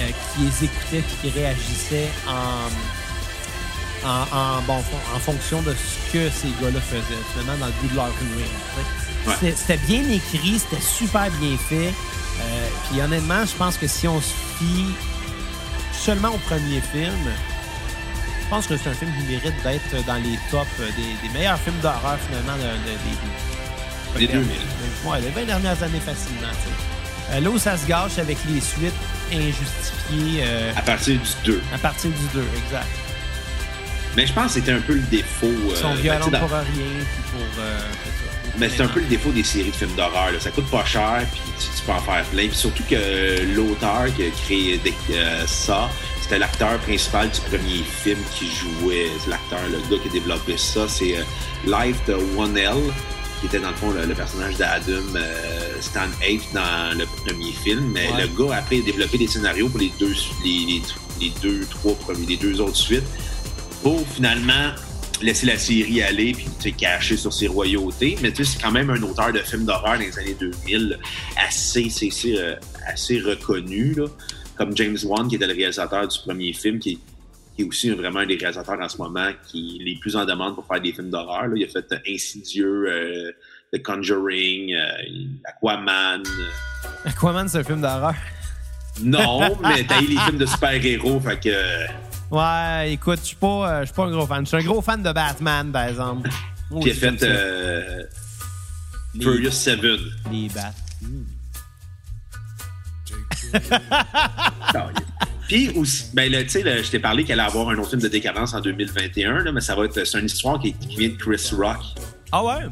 euh, 0.00 0.08
qui 0.08 0.42
les 0.42 0.64
écoutait 0.64 1.02
puis 1.02 1.30
qui 1.30 1.38
réagissait 1.38 2.08
en, 2.28 4.08
en, 4.08 4.22
en, 4.36 4.62
bon, 4.62 4.82
en 5.14 5.18
fonction 5.18 5.62
de 5.62 5.72
ce 5.74 6.12
que 6.12 6.30
ces 6.30 6.48
gars-là 6.62 6.80
faisaient, 6.80 7.22
finalement, 7.32 7.58
dans 7.58 7.66
le 7.66 7.72
goût 7.80 7.88
de 7.88 7.96
leur 7.96 8.06
ruine. 8.06 8.46
Ouais. 9.26 9.54
C'était- 9.56 9.76
bien 9.86 10.02
écrit, 10.10 10.58
c'était 10.58 10.82
super 10.82 11.30
bien 11.40 11.56
fait. 11.68 11.88
Euh, 12.40 12.68
puis 12.90 13.00
honnêtement, 13.00 13.44
je 13.46 13.54
pense 13.54 13.76
que 13.78 13.86
si 13.86 14.06
on 14.08 14.20
se 14.20 14.32
fie 14.58 14.86
seulement 15.92 16.28
au 16.30 16.38
premier 16.38 16.80
film, 16.92 17.14
je 18.42 18.48
pense 18.50 18.66
que 18.66 18.76
c'est 18.76 18.90
un 18.90 18.94
film 18.94 19.10
qui 19.16 19.22
mérite 19.32 19.54
d'être 19.62 20.04
dans 20.06 20.16
les 20.16 20.38
tops 20.50 20.66
des, 20.78 21.26
des 21.26 21.32
meilleurs 21.32 21.58
films 21.60 21.78
d'horreur 21.80 22.18
finalement 22.28 22.56
de, 22.56 22.62
de- 24.18 24.18
des, 24.18 24.26
Des 24.26 24.32
2000. 24.32 24.50
Ouais, 25.06 25.20
les 25.22 25.30
20 25.30 25.44
dernières 25.46 25.82
années 25.82 26.00
facilement. 26.00 26.48
Euh, 27.32 27.40
là 27.40 27.50
où 27.50 27.58
ça 27.58 27.76
se 27.76 27.86
gâche 27.86 28.18
avec 28.18 28.36
les 28.48 28.60
suites 28.60 28.92
injustifiées 29.32 30.42
euh, 30.44 30.72
À 30.76 30.82
partir 30.82 31.14
du 31.18 31.30
2. 31.52 31.62
à 31.74 31.78
partir 31.78 32.10
du 32.10 32.26
2, 32.38 32.44
exact. 32.66 32.86
Mais 34.16 34.26
je 34.26 34.32
pense 34.32 34.46
que 34.46 34.52
c'était 34.60 34.72
un 34.72 34.80
peu 34.80 34.94
le 34.94 35.00
défaut. 35.02 35.48
Ils 35.70 35.76
sont 35.76 35.88
euh, 35.88 35.94
ben, 35.94 36.00
violents 36.02 36.28
dans- 36.28 36.38
pour 36.40 36.50
rien, 36.50 36.64
puis 36.74 37.22
pour. 37.32 37.40
euh. 37.62 37.78
Mais 38.56 38.68
c'est 38.68 38.82
un 38.84 38.86
peu 38.88 39.00
le 39.00 39.06
défaut 39.06 39.30
des 39.32 39.42
séries 39.42 39.70
de 39.72 39.74
films 39.76 39.96
d'horreur. 39.96 40.30
Ça 40.38 40.50
coûte 40.52 40.70
pas 40.70 40.84
cher, 40.84 41.22
puis 41.32 41.40
tu, 41.58 41.66
tu 41.76 41.82
peux 41.84 41.90
en 41.92 42.00
faire 42.00 42.22
plein. 42.26 42.46
Puis 42.46 42.56
surtout 42.56 42.84
que 42.88 43.42
l'auteur 43.56 44.04
qui 44.14 44.22
a 44.26 44.30
créé 44.44 44.78
des- 44.78 44.94
ça, 45.48 45.90
c'était 46.22 46.38
l'acteur 46.38 46.78
principal 46.78 47.28
du 47.30 47.40
premier 47.40 47.82
film 48.04 48.18
qui 48.38 48.46
jouait. 48.54 49.08
C'est 49.24 49.30
l'acteur, 49.30 49.58
le 49.68 49.78
gars 49.90 50.00
qui 50.00 50.08
a 50.08 50.12
développé 50.12 50.56
ça. 50.56 50.86
C'est 50.86 51.16
Life 51.66 51.96
de 52.06 52.14
One 52.38 52.56
L, 52.56 52.76
qui 53.44 53.56
était 53.56 53.60
dans 53.62 53.70
le 53.70 53.76
fond 53.76 53.90
le, 53.90 54.06
le 54.06 54.14
personnage 54.14 54.56
d'Adam 54.56 55.02
euh, 55.16 55.80
Stan 55.82 56.06
Eight 56.22 56.40
dans 56.54 56.96
le 56.98 57.04
premier 57.04 57.52
film. 57.52 57.90
Mais 57.92 58.08
Ouais. 58.10 58.22
le 58.22 58.28
gars, 58.28 58.56
après, 58.56 58.78
a 58.78 58.80
développé 58.82 59.18
des 59.18 59.26
scénarios 59.26 59.68
pour 59.68 59.80
les 59.80 59.92
deux, 60.00 60.14
les, 60.42 60.50
les, 60.66 60.82
les 61.20 61.32
deux, 61.42 61.66
trois 61.66 61.94
premiers, 61.94 62.26
les 62.26 62.36
deux 62.38 62.58
autres 62.62 62.76
suites 62.76 63.04
pour 63.82 64.06
finalement 64.08 64.70
laisser 65.20 65.44
la 65.46 65.58
série 65.58 66.02
aller 66.02 66.32
puis 66.32 66.46
sais, 66.58 66.72
cacher 66.72 67.18
sur 67.18 67.32
ses 67.34 67.46
royautés. 67.48 68.16
Mais 68.22 68.32
tu 68.32 68.44
sais, 68.46 68.52
c'est 68.54 68.62
quand 68.62 68.72
même 68.72 68.88
un 68.88 69.02
auteur 69.02 69.30
de 69.32 69.40
films 69.40 69.64
d'horreur 69.66 69.94
dans 69.98 70.00
les 70.00 70.18
années 70.18 70.36
2000 70.40 70.98
assez, 71.36 71.88
euh, 72.38 72.56
assez 72.86 73.20
reconnu, 73.20 73.92
là. 73.94 74.06
comme 74.56 74.74
James 74.76 74.96
Wan, 75.04 75.28
qui 75.28 75.36
était 75.36 75.46
le 75.46 75.52
réalisateur 75.54 76.08
du 76.08 76.18
premier 76.20 76.52
film, 76.54 76.78
qui, 76.78 76.98
qui 77.54 77.62
est 77.62 77.64
aussi 77.64 77.90
vraiment 77.90 78.20
un 78.20 78.26
des 78.26 78.36
réalisateurs 78.36 78.80
en 78.80 78.88
ce 78.88 78.98
moment 78.98 79.30
qui 79.46 79.78
est 79.80 79.84
les 79.84 79.96
plus 79.96 80.16
en 80.16 80.24
demande 80.24 80.54
pour 80.56 80.66
faire 80.66 80.80
des 80.80 80.92
films 80.92 81.10
d'horreur. 81.10 81.46
Il 81.54 81.64
a 81.64 81.68
fait 81.68 81.86
euh, 81.92 81.98
Insidieux, 82.08 82.86
euh, 82.88 83.32
The 83.72 83.82
Conjuring, 83.82 84.74
euh, 84.74 85.26
Aquaman. 85.44 86.22
Aquaman, 87.04 87.48
c'est 87.48 87.58
un 87.58 87.64
film 87.64 87.80
d'horreur. 87.80 88.14
Non, 89.02 89.56
mais 89.62 89.84
t'as 89.84 90.00
eu 90.02 90.06
les 90.06 90.16
films 90.18 90.38
de 90.38 90.46
super-héros, 90.46 91.20
fait 91.20 91.40
que... 91.40 91.86
Ouais, 92.30 92.92
écoute, 92.92 93.20
je 93.20 93.26
suis 93.26 93.36
pas, 93.36 93.80
je 93.82 93.86
suis 93.86 93.94
pas 93.94 94.04
un 94.06 94.10
gros 94.10 94.26
fan. 94.26 94.44
Je 94.44 94.48
suis 94.48 94.56
un 94.56 94.64
gros 94.72 94.82
fan 94.82 95.02
de 95.02 95.12
Batman, 95.12 95.70
par 95.70 95.84
exemple. 95.88 96.28
Puis 96.80 96.90
il 96.90 96.90
a 96.90 96.94
fait 96.94 97.22
euh, 97.22 98.02
Les- 99.14 99.22
Furious 99.22 99.50
7. 99.52 99.80
Les 100.32 100.48
bats. 100.48 100.72
Puis 105.54 105.70
aussi, 105.76 106.06
ben 106.12 106.32
là, 106.32 106.42
tu 106.42 106.48
sais, 106.48 106.82
je 106.82 106.90
t'ai 106.90 106.98
parlé 106.98 107.22
qu'elle 107.22 107.38
allait 107.38 107.48
avoir 107.48 107.68
un 107.68 107.78
autre 107.78 107.90
film 107.90 108.02
de 108.02 108.08
décadence 108.08 108.54
en 108.54 108.60
2021, 108.60 109.44
là, 109.44 109.52
mais 109.52 109.60
ça 109.60 109.76
va 109.76 109.84
être, 109.84 110.04
c'est 110.04 110.18
une 110.18 110.26
histoire 110.26 110.60
qui, 110.60 110.72
qui 110.72 110.96
vient 110.96 111.08
de 111.10 111.14
Chris 111.14 111.50
Rock, 111.52 111.78
Ah 112.32 112.42
ouais? 112.42 112.64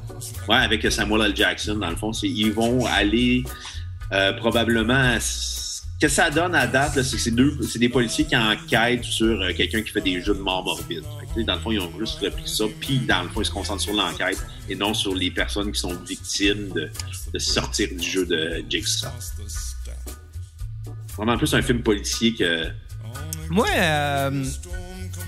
ouais, 0.48 0.56
avec 0.56 0.90
Samuel 0.90 1.26
L. 1.26 1.36
Jackson, 1.36 1.76
dans 1.76 1.90
le 1.90 1.94
fond. 1.94 2.10
Ils 2.24 2.50
vont 2.50 2.84
aller 2.86 3.44
euh, 4.10 4.32
probablement. 4.32 5.16
Ce 5.20 5.82
que 6.00 6.08
ça 6.08 6.28
donne 6.28 6.56
à 6.56 6.66
date, 6.66 7.00
c'est 7.04 7.16
que 7.16 7.22
c'est, 7.22 7.30
deux, 7.30 7.56
c'est 7.62 7.78
des 7.78 7.88
policiers 7.88 8.24
qui 8.24 8.36
enquêtent 8.36 9.04
sur 9.04 9.40
euh, 9.40 9.52
quelqu'un 9.56 9.82
qui 9.82 9.92
fait 9.92 10.00
des 10.00 10.20
jeux 10.20 10.34
de 10.34 10.40
mort 10.40 10.64
morbide. 10.64 11.04
Fait 11.20 11.42
que, 11.42 11.46
dans 11.46 11.54
le 11.54 11.60
fond, 11.60 11.70
ils 11.70 11.78
ont 11.78 11.92
juste 12.00 12.18
repris 12.18 12.48
ça, 12.48 12.64
puis 12.80 12.98
dans 12.98 13.22
le 13.22 13.28
fond, 13.28 13.42
ils 13.42 13.46
se 13.46 13.52
concentrent 13.52 13.82
sur 13.82 13.94
l'enquête 13.94 14.44
et 14.68 14.74
non 14.74 14.92
sur 14.92 15.14
les 15.14 15.30
personnes 15.30 15.70
qui 15.70 15.78
sont 15.78 15.94
victimes 16.04 16.70
de, 16.74 16.90
de 17.32 17.38
sortir 17.38 17.90
du 17.96 18.02
jeu 18.02 18.26
de 18.26 18.64
Jigsaw. 18.68 19.06
Vraiment 21.16 21.36
plus 21.36 21.52
un 21.54 21.62
film 21.62 21.82
policier 21.82 22.34
que. 22.34 22.68
Moi, 23.50 23.66
euh, 23.74 24.44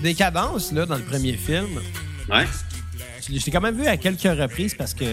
Décadence, 0.01 0.71
là, 0.71 0.85
dans 0.85 0.95
le 0.97 1.03
premier 1.03 1.33
film, 1.33 1.79
Ouais. 2.29 2.45
je 3.27 3.31
l'ai 3.33 3.51
quand 3.51 3.61
même 3.61 3.77
vu 3.79 3.85
à 3.87 3.97
quelques 3.97 4.21
reprises 4.23 4.73
parce 4.75 4.93
que 4.93 5.05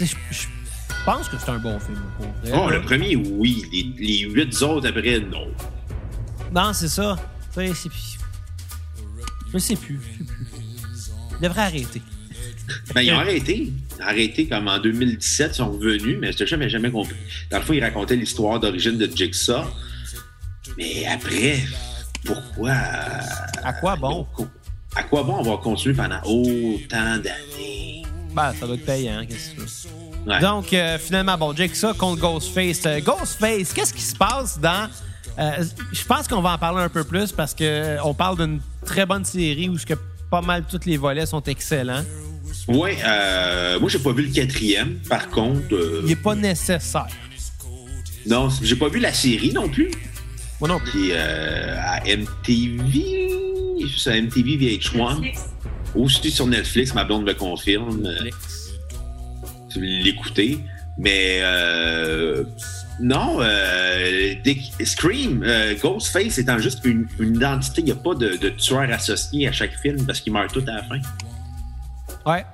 je 0.00 0.04
je 0.04 1.04
pense 1.14 1.28
que 1.28 1.36
c'est 1.38 1.50
un 1.50 1.58
bon 1.58 1.78
film. 1.78 2.02
Oh, 2.52 2.68
le 2.68 2.82
premier, 2.82 3.16
oui. 3.16 3.64
Les, 3.72 4.04
les 4.06 4.18
huit 4.30 4.60
autres 4.62 4.88
après, 4.88 5.20
non. 5.20 5.46
Non, 6.54 6.72
c'est 6.74 6.88
ça. 6.88 7.16
Tu 7.54 7.60
sais, 7.66 7.72
c'est- 7.74 7.74
Je 7.74 7.74
sais 7.74 7.88
plus. 7.88 8.18
Je 9.54 9.58
sais 9.58 9.76
plus. 9.76 10.00
Il 11.40 11.42
devrait 11.42 11.62
arrêter. 11.62 12.02
Ben, 12.94 13.00
ils 13.00 13.12
ont 13.12 13.18
arrêté. 13.20 13.72
Arrêté 14.00 14.46
comme 14.48 14.68
en 14.68 14.78
2017, 14.78 15.52
ils 15.52 15.54
sont 15.54 15.70
revenus, 15.70 16.18
mais 16.20 16.32
je 16.32 16.40
n'ai 16.42 16.46
jamais, 16.46 16.68
jamais 16.68 16.90
compris. 16.90 17.14
Dans 17.50 17.58
le 17.58 17.64
fond, 17.64 17.72
ils 17.72 17.82
racontaient 17.82 18.16
l'histoire 18.16 18.60
d'origine 18.60 18.98
de 18.98 19.06
Jigsaw. 19.06 19.64
Mais 20.78 21.04
après, 21.06 21.58
pourquoi. 22.24 22.70
À 23.64 23.72
quoi 23.80 23.96
bon? 23.96 24.26
À 24.94 25.02
quoi 25.02 25.24
bon 25.24 25.40
avoir 25.40 25.58
continué 25.60 25.94
pendant 25.94 26.20
autant 26.24 27.16
d'années? 27.18 28.02
Ben, 28.32 28.52
ça 28.58 28.64
doit 28.66 28.76
être 28.76 28.84
payant, 28.86 29.24
qu'est-ce 29.28 29.50
que 29.50 29.54
tu 29.56 29.60
veux? 29.60 30.30
Ouais. 30.32 30.40
Donc, 30.40 30.72
euh, 30.72 30.98
finalement, 30.98 31.36
bon, 31.36 31.52
Jigsaw 31.56 31.94
contre 31.94 32.20
Ghostface. 32.22 32.86
Euh, 32.86 33.00
Ghostface, 33.00 33.72
qu'est-ce 33.72 33.92
qui 33.92 34.02
se 34.02 34.14
passe 34.14 34.60
dans. 34.60 34.88
euh, 35.38 35.64
je 35.92 36.04
pense 36.04 36.28
qu'on 36.28 36.40
va 36.42 36.52
en 36.52 36.58
parler 36.58 36.82
un 36.84 36.88
peu 36.88 37.02
plus 37.02 37.32
parce 37.32 37.54
que 37.54 37.64
euh, 37.64 38.02
on 38.04 38.14
parle 38.14 38.36
d'une 38.36 38.60
très 38.86 39.04
bonne 39.04 39.24
série 39.24 39.68
où 39.68 39.76
que 39.76 39.94
pas 40.30 40.42
mal 40.42 40.64
tous 40.70 40.80
les 40.86 40.96
volets 40.96 41.26
sont 41.26 41.42
excellents. 41.42 42.04
Ouais, 42.68 42.98
euh, 43.04 43.80
moi, 43.80 43.88
j'ai 43.88 43.98
pas 43.98 44.12
vu 44.12 44.26
le 44.26 44.32
quatrième. 44.32 44.98
Par 45.08 45.28
contre, 45.28 45.72
euh, 45.74 46.00
Il 46.04 46.08
n'est 46.10 46.16
pas 46.16 46.34
nécessaire. 46.36 47.06
non, 48.26 48.48
j'ai 48.62 48.76
pas 48.76 48.88
vu 48.88 49.00
la 49.00 49.12
série 49.12 49.52
non 49.52 49.68
plus. 49.68 49.90
Moi 50.60 50.68
non 50.68 50.78
plus. 50.80 50.90
Qui 50.90 51.10
est 51.10 51.14
euh, 51.16 51.76
à 51.80 52.00
MTV, 52.04 53.30
sur 53.96 54.12
MTV 54.12 54.56
VH1. 54.78 55.34
Aussi 55.94 56.30
sur 56.30 56.46
Netflix, 56.46 56.94
ma 56.94 57.04
blonde 57.04 57.24
me 57.24 57.32
confirme. 57.34 58.08
tu 59.70 59.80
veux 59.80 59.86
l'écouter. 59.86 60.58
Mais 61.00 61.38
euh, 61.42 62.42
non, 63.00 63.36
euh, 63.40 64.34
Dick- 64.42 64.72
Scream, 64.84 65.44
euh, 65.46 65.74
Ghostface 65.80 66.38
étant 66.38 66.58
juste 66.58 66.84
une, 66.84 67.06
une 67.20 67.36
identité, 67.36 67.82
il 67.82 67.84
n'y 67.84 67.92
a 67.92 67.94
pas 67.94 68.14
de, 68.16 68.36
de 68.36 68.48
tueur 68.48 68.90
associé 68.92 69.46
à 69.46 69.52
chaque 69.52 69.78
film 69.78 70.04
parce 70.04 70.20
qu'ils 70.20 70.32
meurent 70.32 70.50
tous 70.52 70.64
à 70.68 70.72
la 70.74 70.82
fin. 70.82 70.98
Ouais. 72.26 72.44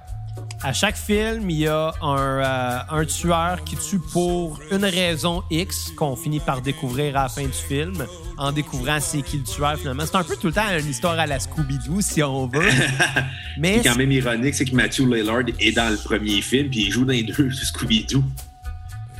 À 0.65 0.73
chaque 0.73 0.97
film, 0.97 1.51
il 1.51 1.59
y 1.59 1.67
a 1.67 1.93
un, 2.01 2.17
euh, 2.17 2.79
un 2.89 3.05
tueur 3.05 3.63
qui 3.65 3.77
tue 3.77 3.99
pour 3.99 4.59
une 4.71 4.87
raison 4.87 5.43
X 5.51 5.93
qu'on 5.95 6.17
finit 6.17 6.41
par 6.41 6.63
découvrir 6.63 7.19
à 7.19 7.25
la 7.25 7.29
fin 7.29 7.43
du 7.43 7.53
film, 7.53 8.07
en 8.39 8.51
découvrant 8.51 8.99
c'est 8.99 9.21
qui 9.21 9.37
le 9.37 9.43
tueur 9.45 9.77
finalement. 9.77 10.05
C'est 10.07 10.17
un 10.17 10.25
peu 10.25 10.37
tout 10.37 10.47
le 10.47 10.55
temps 10.55 10.63
une 10.79 10.89
histoire 10.89 11.19
à 11.19 11.27
la 11.27 11.39
Scooby-Doo, 11.39 12.01
si 12.01 12.23
on 12.23 12.47
veut. 12.47 12.71
Ce 12.71 13.21
Mais 13.59 13.73
qui 13.73 13.79
est 13.81 13.91
quand 13.91 13.99
même 13.99 14.11
ironique, 14.11 14.55
c'est 14.55 14.65
que 14.65 14.75
Matthew 14.75 15.01
Lillard 15.01 15.43
est 15.61 15.73
dans 15.73 15.91
le 15.91 15.99
premier 15.99 16.41
film 16.41 16.71
puis 16.71 16.87
il 16.87 16.91
joue 16.91 17.05
dans 17.05 17.13
les 17.13 17.25
deux 17.25 17.51
Scooby-Doo. 17.51 18.25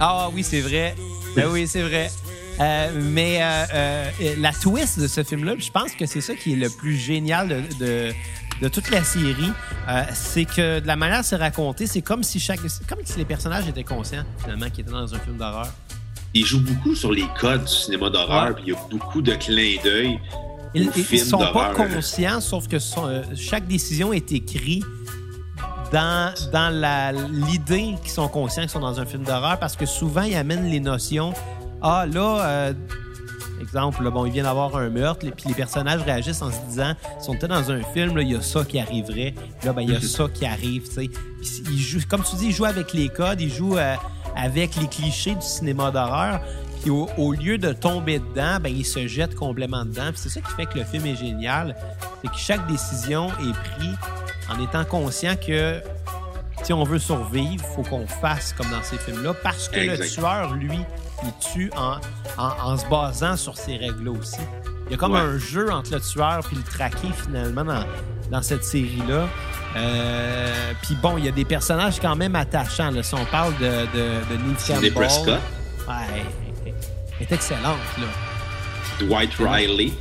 Ah 0.01 0.31
oui, 0.33 0.43
c'est 0.43 0.63
vrai. 0.63 0.95
Ben 1.37 1.49
oui, 1.53 1.69
c'est 1.69 1.83
vrai. 1.83 2.09
Euh, 2.61 2.91
mais 2.95 3.39
euh, 3.41 3.65
euh, 3.75 4.35
la 4.39 4.53
twist 4.53 5.01
de 5.01 5.09
ce 5.09 5.25
film-là, 5.25 5.55
je 5.59 5.71
pense 5.71 5.93
que 5.93 6.07
c'est 6.07 6.21
ça 6.21 6.35
qui 6.35 6.53
est 6.53 6.57
le 6.57 6.71
plus 6.71 6.97
génial 6.97 7.49
de, 7.49 7.85
de, 7.85 8.13
de 8.65 8.69
toute 8.71 8.91
la 8.91 9.05
série, 9.05 9.53
euh, 9.91 10.03
c'est 10.15 10.47
que 10.47 10.81
de 10.81 10.87
la 10.87 10.97
manière 10.97 11.23
c'est 11.23 11.37
raconté, 11.37 11.87
c'est 11.87 12.01
comme 12.01 12.23
si 12.23 12.41
chaque, 12.41 12.61
comme 12.89 13.01
si 13.05 13.19
les 13.19 13.27
personnages 13.27 13.69
étaient 13.69 13.85
conscients 13.85 14.25
finalement 14.39 14.71
qu'ils 14.71 14.81
étaient 14.81 14.91
dans 14.93 15.15
un 15.15 15.19
film 15.19 15.37
d'horreur. 15.37 15.69
Il 16.33 16.47
joue 16.47 16.61
beaucoup 16.61 16.95
sur 16.95 17.13
les 17.13 17.27
codes 17.39 17.65
du 17.65 17.71
cinéma 17.73 18.09
d'horreur 18.09 18.47
Ouais. 18.47 18.55
puis 18.55 18.65
il 18.69 18.73
y 18.73 18.77
a 18.77 18.79
beaucoup 18.91 19.21
de 19.21 19.35
clins 19.35 19.77
d'œil. 19.85 20.19
Ils, 20.75 20.91
ils 20.97 21.05
films 21.05 21.25
sont 21.27 21.39
pas 21.53 21.75
conscients, 21.75 22.41
sauf 22.41 22.67
que 22.67 22.79
son- 22.79 23.07
euh, 23.07 23.23
chaque 23.37 23.67
décision 23.67 24.13
est 24.15 24.33
écrite 24.33 24.83
dans, 25.93 26.33
dans 26.53 26.71
la- 26.75 27.13
l'idée 27.13 27.95
qu'ils 28.03 28.11
sont 28.11 28.29
conscients 28.29 28.63
qu'ils 28.63 28.71
sont 28.71 28.81
dans 28.81 28.99
un 28.99 29.05
film 29.07 29.23
d'horreur 29.25 29.59
parce 29.59 29.77
que 29.77 29.85
souvent, 29.87 30.23
ils 30.23 30.35
amènent 30.37 30.69
les 30.71 30.81
notions. 30.81 31.35
Ah, 31.83 32.07
là, 32.11 32.41
euh, 32.41 32.73
exemple, 33.61 34.03
là, 34.03 34.11
bon, 34.11 34.27
il 34.27 34.33
vient 34.33 34.43
d'avoir 34.45 34.77
un 34.77 34.89
meurtre, 34.91 35.21
puis 35.21 35.49
les 35.49 35.55
personnages 35.55 36.03
réagissent 36.03 36.43
en 36.43 36.51
se 36.51 36.61
disant 36.69 36.95
si 37.21 37.31
on 37.31 37.35
était 37.35 37.49
dans 37.49 37.71
un 37.71 37.83
film, 37.83 38.19
il 38.21 38.33
y 38.33 38.37
a 38.37 38.43
ça 38.43 38.65
qui 38.65 38.79
arriverait. 38.79 39.33
Puis 39.59 39.67
Là, 39.67 39.73
ben, 39.73 39.83
il 39.83 39.91
y 39.93 39.97
a 39.97 40.01
ça 40.01 40.27
qui 40.33 40.45
arrive, 40.47 40.85
tu 40.89 40.95
sais. 40.95 41.09
Puis 41.09 41.75
ils 41.75 41.79
jouent- 41.81 42.07
comme 42.09 42.23
tu 42.23 42.37
dis, 42.37 42.47
ils 42.47 42.53
jouent 42.53 42.65
avec 42.65 42.93
les 42.93 43.09
codes, 43.09 43.41
ils 43.41 43.53
jouent 43.53 43.79
euh, 43.79 43.95
avec 44.37 44.77
les 44.77 44.87
clichés 44.89 45.35
du 45.35 45.47
cinéma 45.47 45.91
d'horreur. 45.91 46.41
Puis 46.83 46.91
au, 46.91 47.09
au 47.17 47.33
lieu 47.33 47.57
de 47.57 47.73
tomber 47.73 48.19
dedans, 48.19 48.59
ben, 48.61 48.69
ils 48.75 48.85
se 48.85 49.07
jettent 49.07 49.35
complètement 49.37 49.85
dedans. 49.85 50.11
Puis 50.11 50.19
c'est 50.23 50.29
ça 50.29 50.41
qui 50.41 50.53
fait 50.55 50.67
que 50.67 50.79
le 50.79 50.85
film 50.85 51.07
est 51.07 51.17
génial. 51.17 51.75
C'est 52.23 52.31
que 52.31 52.37
chaque 52.37 52.67
décision 52.67 53.29
est 53.29 53.77
prise 53.77 53.97
en 54.51 54.63
étant 54.63 54.85
conscient 54.85 55.35
que 55.37 55.81
si 56.63 56.73
on 56.73 56.85
veut 56.85 56.99
survivre, 56.99 57.65
faut 57.75 57.83
qu'on 57.83 58.07
fasse 58.07 58.53
comme 58.53 58.71
dans 58.71 58.83
ces 58.83 58.97
films-là, 58.99 59.35
parce 59.43 59.69
que 59.69 59.77
Exact. 59.79 60.03
le 60.05 60.09
tueur, 60.11 60.53
lui, 60.55 60.79
il 61.25 61.53
tue 61.53 61.71
en, 61.77 61.97
en- 62.39 62.73
en 62.73 62.77
se 62.77 62.87
basant 62.87 63.37
sur 63.37 63.57
ces 63.57 63.77
règles-là 63.77 64.11
aussi. 64.13 64.39
Il 64.87 64.93
y 64.93 64.95
a 64.95 64.99
comme 64.99 65.13
Ouais. 65.13 65.21
un 65.21 65.39
jeu 65.39 65.71
entre 65.73 65.93
le 65.95 66.01
tueur 66.01 66.41
puis 66.47 66.57
le 66.57 66.63
traqué, 66.63 67.09
finalement, 67.25 67.65
dans, 67.65 67.85
dans 68.31 68.43
cette 68.43 68.65
série-là. 68.65 69.27
Euh, 69.77 70.73
puis 70.83 70.95
bon, 71.03 71.17
il 71.19 71.25
y 71.25 71.29
a 71.29 71.33
des 71.33 71.45
personnages 71.45 71.99
quand 72.01 72.15
même 72.17 72.37
attachants. 72.37 72.91
Là. 72.91 73.03
Si 73.03 73.15
on 73.15 73.25
parle 73.25 73.55
de, 73.59 73.65
de, 73.65 74.53
de 74.53 74.59
Sidney 74.59 74.91
Campbell, 74.91 74.93
Prescott, 74.93 75.41
ouais, 75.89 76.25
elle 77.19 77.23
est 77.23 77.33
excellente. 77.33 77.79
Là. 77.99 78.07
Dwight 79.01 79.33
Riley, 79.39 79.93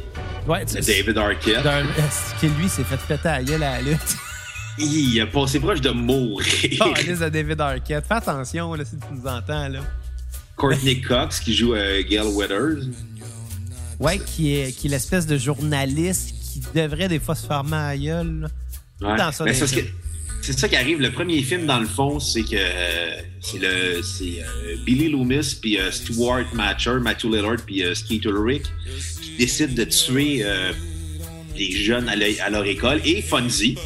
Ouais, 0.45 0.65
tu- 0.65 0.75
David 0.81 1.17
Arquette. 1.17 1.63
que 2.41 2.45
lui 2.47 2.67
s'est 2.67 2.83
fait 2.83 2.97
péter 3.07 3.29
à 3.29 3.37
la 3.37 3.43
gueule 3.43 3.63
à 3.63 3.71
la 3.77 3.81
lutte. 3.81 4.17
Il 4.77 5.21
a 5.21 5.27
passé 5.27 5.59
proche 5.59 5.79
de 5.81 5.91
mourir. 5.91 6.45
Oh, 6.81 6.93
liste 6.97 7.21
de 7.23 7.29
David 7.29 7.61
Arquette. 7.61 8.05
Fais 8.05 8.15
attention 8.15 8.73
là, 8.73 8.83
si 8.83 8.97
tu 8.97 9.05
nous 9.13 9.25
entends. 9.27 9.69
Là. 9.69 9.79
Courtney 10.55 11.01
Cox 11.01 11.39
qui 11.39 11.53
joue 11.53 11.73
euh, 11.75 12.01
Gail 12.03 12.27
Weathers. 12.27 12.83
Ouais, 13.99 14.19
qui 14.19 14.55
est, 14.55 14.71
qui 14.77 14.87
est 14.87 14.89
l'espèce 14.89 15.25
de 15.25 15.37
journaliste 15.37 16.33
qui 16.41 16.61
devrait 16.75 17.07
des 17.07 17.19
fois 17.19 17.35
se 17.35 17.47
là. 18.41 18.47
Ouais. 19.01 19.17
Dans 19.17 19.31
ça, 19.31 19.45
dans 19.45 19.53
c'est 20.41 20.59
ça 20.59 20.67
qui 20.67 20.75
arrive. 20.75 20.99
Le 20.99 21.11
premier 21.11 21.41
film, 21.41 21.65
dans 21.65 21.79
le 21.79 21.85
fond, 21.87 22.19
c'est 22.19 22.43
que 22.43 22.49
euh, 22.55 23.21
c'est 23.41 23.59
le 23.59 24.01
c'est 24.03 24.41
euh, 24.41 24.75
Billy 24.85 25.09
Loomis 25.09 25.57
puis 25.61 25.79
euh, 25.79 25.89
Stuart 25.91 26.45
Matcher, 26.53 26.97
Matthew 27.01 27.25
Lillard 27.25 27.57
puis 27.65 27.83
euh, 27.83 27.95
Skeet 27.95 28.25
Ulrich 28.25 28.63
qui 29.21 29.37
décident 29.37 29.73
de 29.73 29.83
tuer 29.85 30.43
les 31.55 31.71
jeunes 31.71 32.09
à, 32.09 32.15
leur- 32.15 32.29
à 32.45 32.49
leur 32.49 32.65
école 32.65 32.99
et 33.05 33.21
Fonzie. 33.21 33.77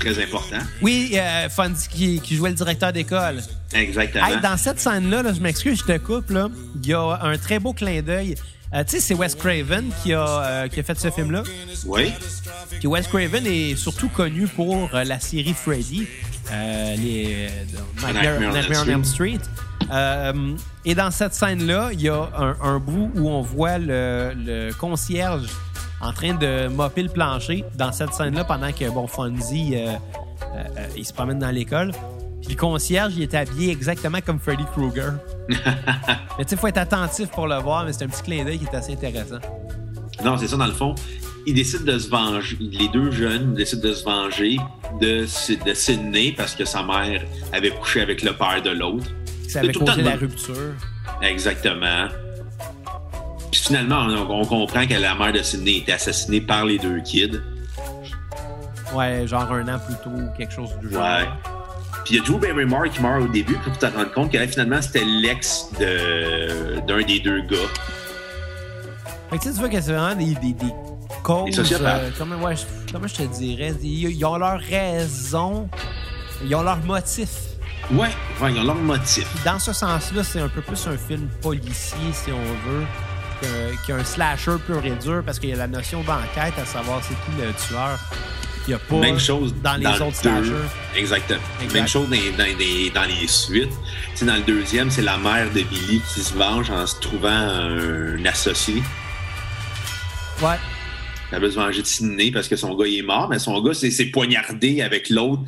Très 0.00 0.22
important. 0.22 0.58
Oui, 0.82 1.12
euh, 1.14 1.48
Fonzie 1.48 1.88
qui, 1.88 2.20
qui 2.20 2.34
jouait 2.34 2.50
le 2.50 2.56
directeur 2.56 2.92
d'école. 2.92 3.40
Exactement. 3.72 4.26
Hey, 4.26 4.40
dans 4.40 4.56
cette 4.56 4.80
scène-là, 4.80 5.22
là, 5.22 5.32
je 5.32 5.40
m'excuse, 5.40 5.78
je 5.80 5.92
te 5.92 5.98
coupe, 5.98 6.30
là. 6.30 6.48
Il 6.82 6.88
y 6.88 6.94
a 6.94 7.20
un 7.22 7.36
très 7.38 7.58
beau 7.58 7.72
clin 7.72 8.02
d'œil. 8.02 8.34
Euh, 8.72 8.84
tu 8.84 8.92
sais, 8.92 9.00
c'est 9.00 9.14
Wes 9.14 9.34
Craven 9.34 9.90
qui 10.02 10.12
a, 10.14 10.26
euh, 10.26 10.68
qui 10.68 10.80
a 10.80 10.82
fait 10.82 10.98
ce 10.98 11.10
film-là. 11.10 11.42
Oui. 11.86 12.12
Puis 12.78 12.86
Wes 12.86 13.06
Craven 13.08 13.44
est 13.46 13.76
surtout 13.76 14.08
connu 14.08 14.46
pour 14.46 14.94
euh, 14.94 15.04
la 15.04 15.20
série 15.20 15.54
Freddy, 15.54 16.06
les, 16.50 17.48
Nightmare, 18.02 18.52
Nightmare 18.52 18.82
on 18.82 18.82
Elm 18.84 18.90
Elm 18.90 19.04
Street. 19.04 19.40
Euh, 19.90 20.54
et 20.84 20.94
dans 20.94 21.10
cette 21.10 21.34
scène-là, 21.34 21.90
il 21.92 22.00
y 22.00 22.08
a 22.08 22.28
un, 22.38 22.56
un 22.62 22.78
bout 22.78 23.10
où 23.16 23.28
on 23.28 23.42
voit 23.42 23.78
le, 23.78 24.32
le 24.36 24.72
concierge 24.72 25.46
en 26.00 26.12
train 26.12 26.34
de 26.34 26.68
mopper 26.68 27.02
le 27.02 27.08
plancher 27.08 27.64
dans 27.76 27.92
cette 27.92 28.14
scène-là 28.14 28.44
pendant 28.44 28.72
que 28.72 28.88
bon 28.90 29.06
Fonzie 29.06 29.72
euh, 29.74 29.92
euh, 30.54 30.64
euh, 30.78 30.86
il 30.96 31.04
se 31.04 31.12
promène 31.12 31.38
dans 31.38 31.50
l'école. 31.50 31.92
Puis 32.40 32.54
le 32.54 32.56
concierge, 32.56 33.12
il 33.16 33.22
est 33.22 33.34
habillé 33.34 33.70
exactement 33.70 34.18
comme 34.24 34.38
Freddy 34.38 34.64
Krueger. 34.72 35.12
mais 35.48 36.44
tu 36.44 36.48
sais, 36.48 36.56
faut 36.56 36.68
être 36.68 36.78
attentif 36.78 37.28
pour 37.28 37.46
le 37.46 37.56
voir, 37.56 37.84
mais 37.84 37.92
c'est 37.92 38.04
un 38.04 38.08
petit 38.08 38.22
clin 38.22 38.44
d'œil 38.44 38.58
qui 38.58 38.64
est 38.64 38.74
assez 38.74 38.92
intéressant. 38.92 39.40
Non, 40.24 40.38
c'est 40.38 40.48
ça, 40.48 40.56
dans 40.56 40.66
le 40.66 40.72
fond. 40.72 40.94
Ils 41.46 41.54
décident 41.54 41.92
de 41.92 41.98
se 41.98 42.08
venger. 42.08 42.56
Les 42.60 42.88
deux 42.88 43.10
jeunes 43.10 43.54
décident 43.54 43.88
de 43.88 43.94
se 43.94 44.04
venger 44.04 44.56
de, 45.00 45.26
de 45.64 45.74
Sydney 45.74 46.32
parce 46.36 46.54
que 46.54 46.64
sa 46.64 46.82
mère 46.82 47.22
avait 47.52 47.70
couché 47.70 48.00
avec 48.00 48.22
le 48.22 48.32
père 48.32 48.62
de 48.62 48.70
l'autre. 48.70 49.10
Ça 49.48 49.60
avait 49.60 49.72
causé 49.72 50.02
la 50.02 50.16
rupture. 50.16 50.74
Exactement. 51.22 52.08
Finalement, 53.70 54.00
on, 54.28 54.40
on 54.40 54.44
comprend 54.46 54.84
que 54.84 54.94
la 54.94 55.14
mère 55.14 55.32
de 55.32 55.42
Sydney 55.44 55.76
était 55.76 55.92
assassinée 55.92 56.40
par 56.40 56.64
les 56.64 56.76
deux 56.76 56.98
kids. 57.02 57.40
Ouais, 58.92 59.24
genre 59.28 59.42
un 59.52 59.68
an 59.68 59.78
plus 59.78 59.94
tôt 60.02 60.10
ou 60.10 60.28
quelque 60.36 60.52
chose 60.52 60.70
du 60.82 60.90
genre. 60.92 61.00
Ouais. 61.04 61.28
Puis 62.04 62.14
il 62.14 62.16
y 62.16 62.20
a 62.20 62.24
Drew 62.24 62.40
Barrymore 62.40 62.90
qui 62.92 63.00
meurt 63.00 63.22
au 63.22 63.28
début 63.28 63.54
pour 63.58 63.78
te 63.78 63.86
rendre 63.86 64.10
compte 64.10 64.32
que 64.32 64.38
là, 64.38 64.48
finalement, 64.48 64.82
c'était 64.82 65.04
l'ex 65.04 65.66
de- 65.78 66.80
d'un 66.84 67.00
des 67.06 67.20
deux 67.20 67.42
gars. 67.42 67.56
Fait 69.30 69.38
que 69.38 69.42
tu 69.44 69.48
sais, 69.50 69.54
tu 69.54 69.60
vois 69.60 69.68
que 69.68 69.80
c'est 69.80 69.92
vraiment 69.92 70.16
des, 70.16 70.34
des, 70.34 70.52
des 70.52 70.72
causes. 71.22 71.54
Des 71.54 71.74
euh, 71.80 72.10
comment, 72.18 72.34
ouais, 72.38 72.56
comment 72.92 73.06
je 73.06 73.14
te 73.14 73.22
dirais? 73.22 73.72
Ils, 73.84 74.10
ils 74.10 74.24
ont 74.24 74.36
leur 74.36 74.58
raison, 74.58 75.68
ils 76.44 76.52
ont 76.56 76.62
leur 76.64 76.78
motif. 76.78 77.30
Ouais, 77.92 78.08
ouais, 78.42 78.52
ils 78.52 78.58
ont 78.58 78.64
leur 78.64 78.74
motif. 78.74 79.28
Dans 79.44 79.60
ce 79.60 79.72
sens-là, 79.72 80.24
c'est 80.24 80.40
un 80.40 80.48
peu 80.48 80.60
plus 80.60 80.84
un 80.88 80.96
film 80.96 81.28
policier, 81.40 81.98
si 82.12 82.32
on 82.32 82.68
veut, 82.68 82.84
que- 83.40 83.86
qu'un 83.86 84.04
slasher 84.04 84.56
pur 84.66 84.84
et 84.84 84.90
dur, 85.02 85.22
parce 85.24 85.38
qu'il 85.38 85.50
y 85.50 85.52
a 85.52 85.56
la 85.56 85.66
notion 85.66 86.02
d'enquête 86.02 86.54
à 86.60 86.64
savoir 86.64 87.00
c'est 87.02 87.14
qui 87.14 87.40
le 87.40 87.52
tueur. 87.68 87.98
Il 88.68 88.74
a 88.74 88.78
pas 88.78 88.96
Même 88.96 89.18
chose 89.18 89.54
dans 89.64 89.74
les 89.76 89.84
le 89.84 89.90
autres 90.02 90.16
slashers. 90.16 90.52
Exactement. 90.94 91.40
Exact. 91.62 91.74
Même 91.74 91.88
chose 91.88 92.08
dans, 92.08 92.36
dans 92.44 92.58
les, 92.58 92.90
dans 92.90 93.04
les 93.04 93.26
suites. 93.26 93.72
Dans 94.22 94.34
le 94.36 94.42
deuxième, 94.42 94.90
c'est 94.90 95.02
la 95.02 95.16
mère 95.16 95.46
de 95.50 95.62
Billy 95.62 96.00
qui 96.14 96.20
se 96.20 96.34
venge 96.34 96.70
en 96.70 96.86
se 96.86 97.00
trouvant 97.00 97.28
un 97.30 98.24
associé. 98.26 98.82
Ouais. 100.42 100.56
Elle 101.32 101.40
veut 101.40 101.50
se 101.50 101.56
venger 101.56 101.82
de 101.82 101.86
Sydney 101.86 102.30
parce 102.30 102.48
que 102.48 102.56
son 102.56 102.74
gars 102.74 102.86
il 102.86 102.98
est 102.98 103.02
mort, 103.02 103.28
mais 103.28 103.38
son 103.38 103.60
gars 103.62 103.72
s'est 103.74 104.06
poignardé 104.06 104.82
avec 104.82 105.08
l'autre. 105.10 105.42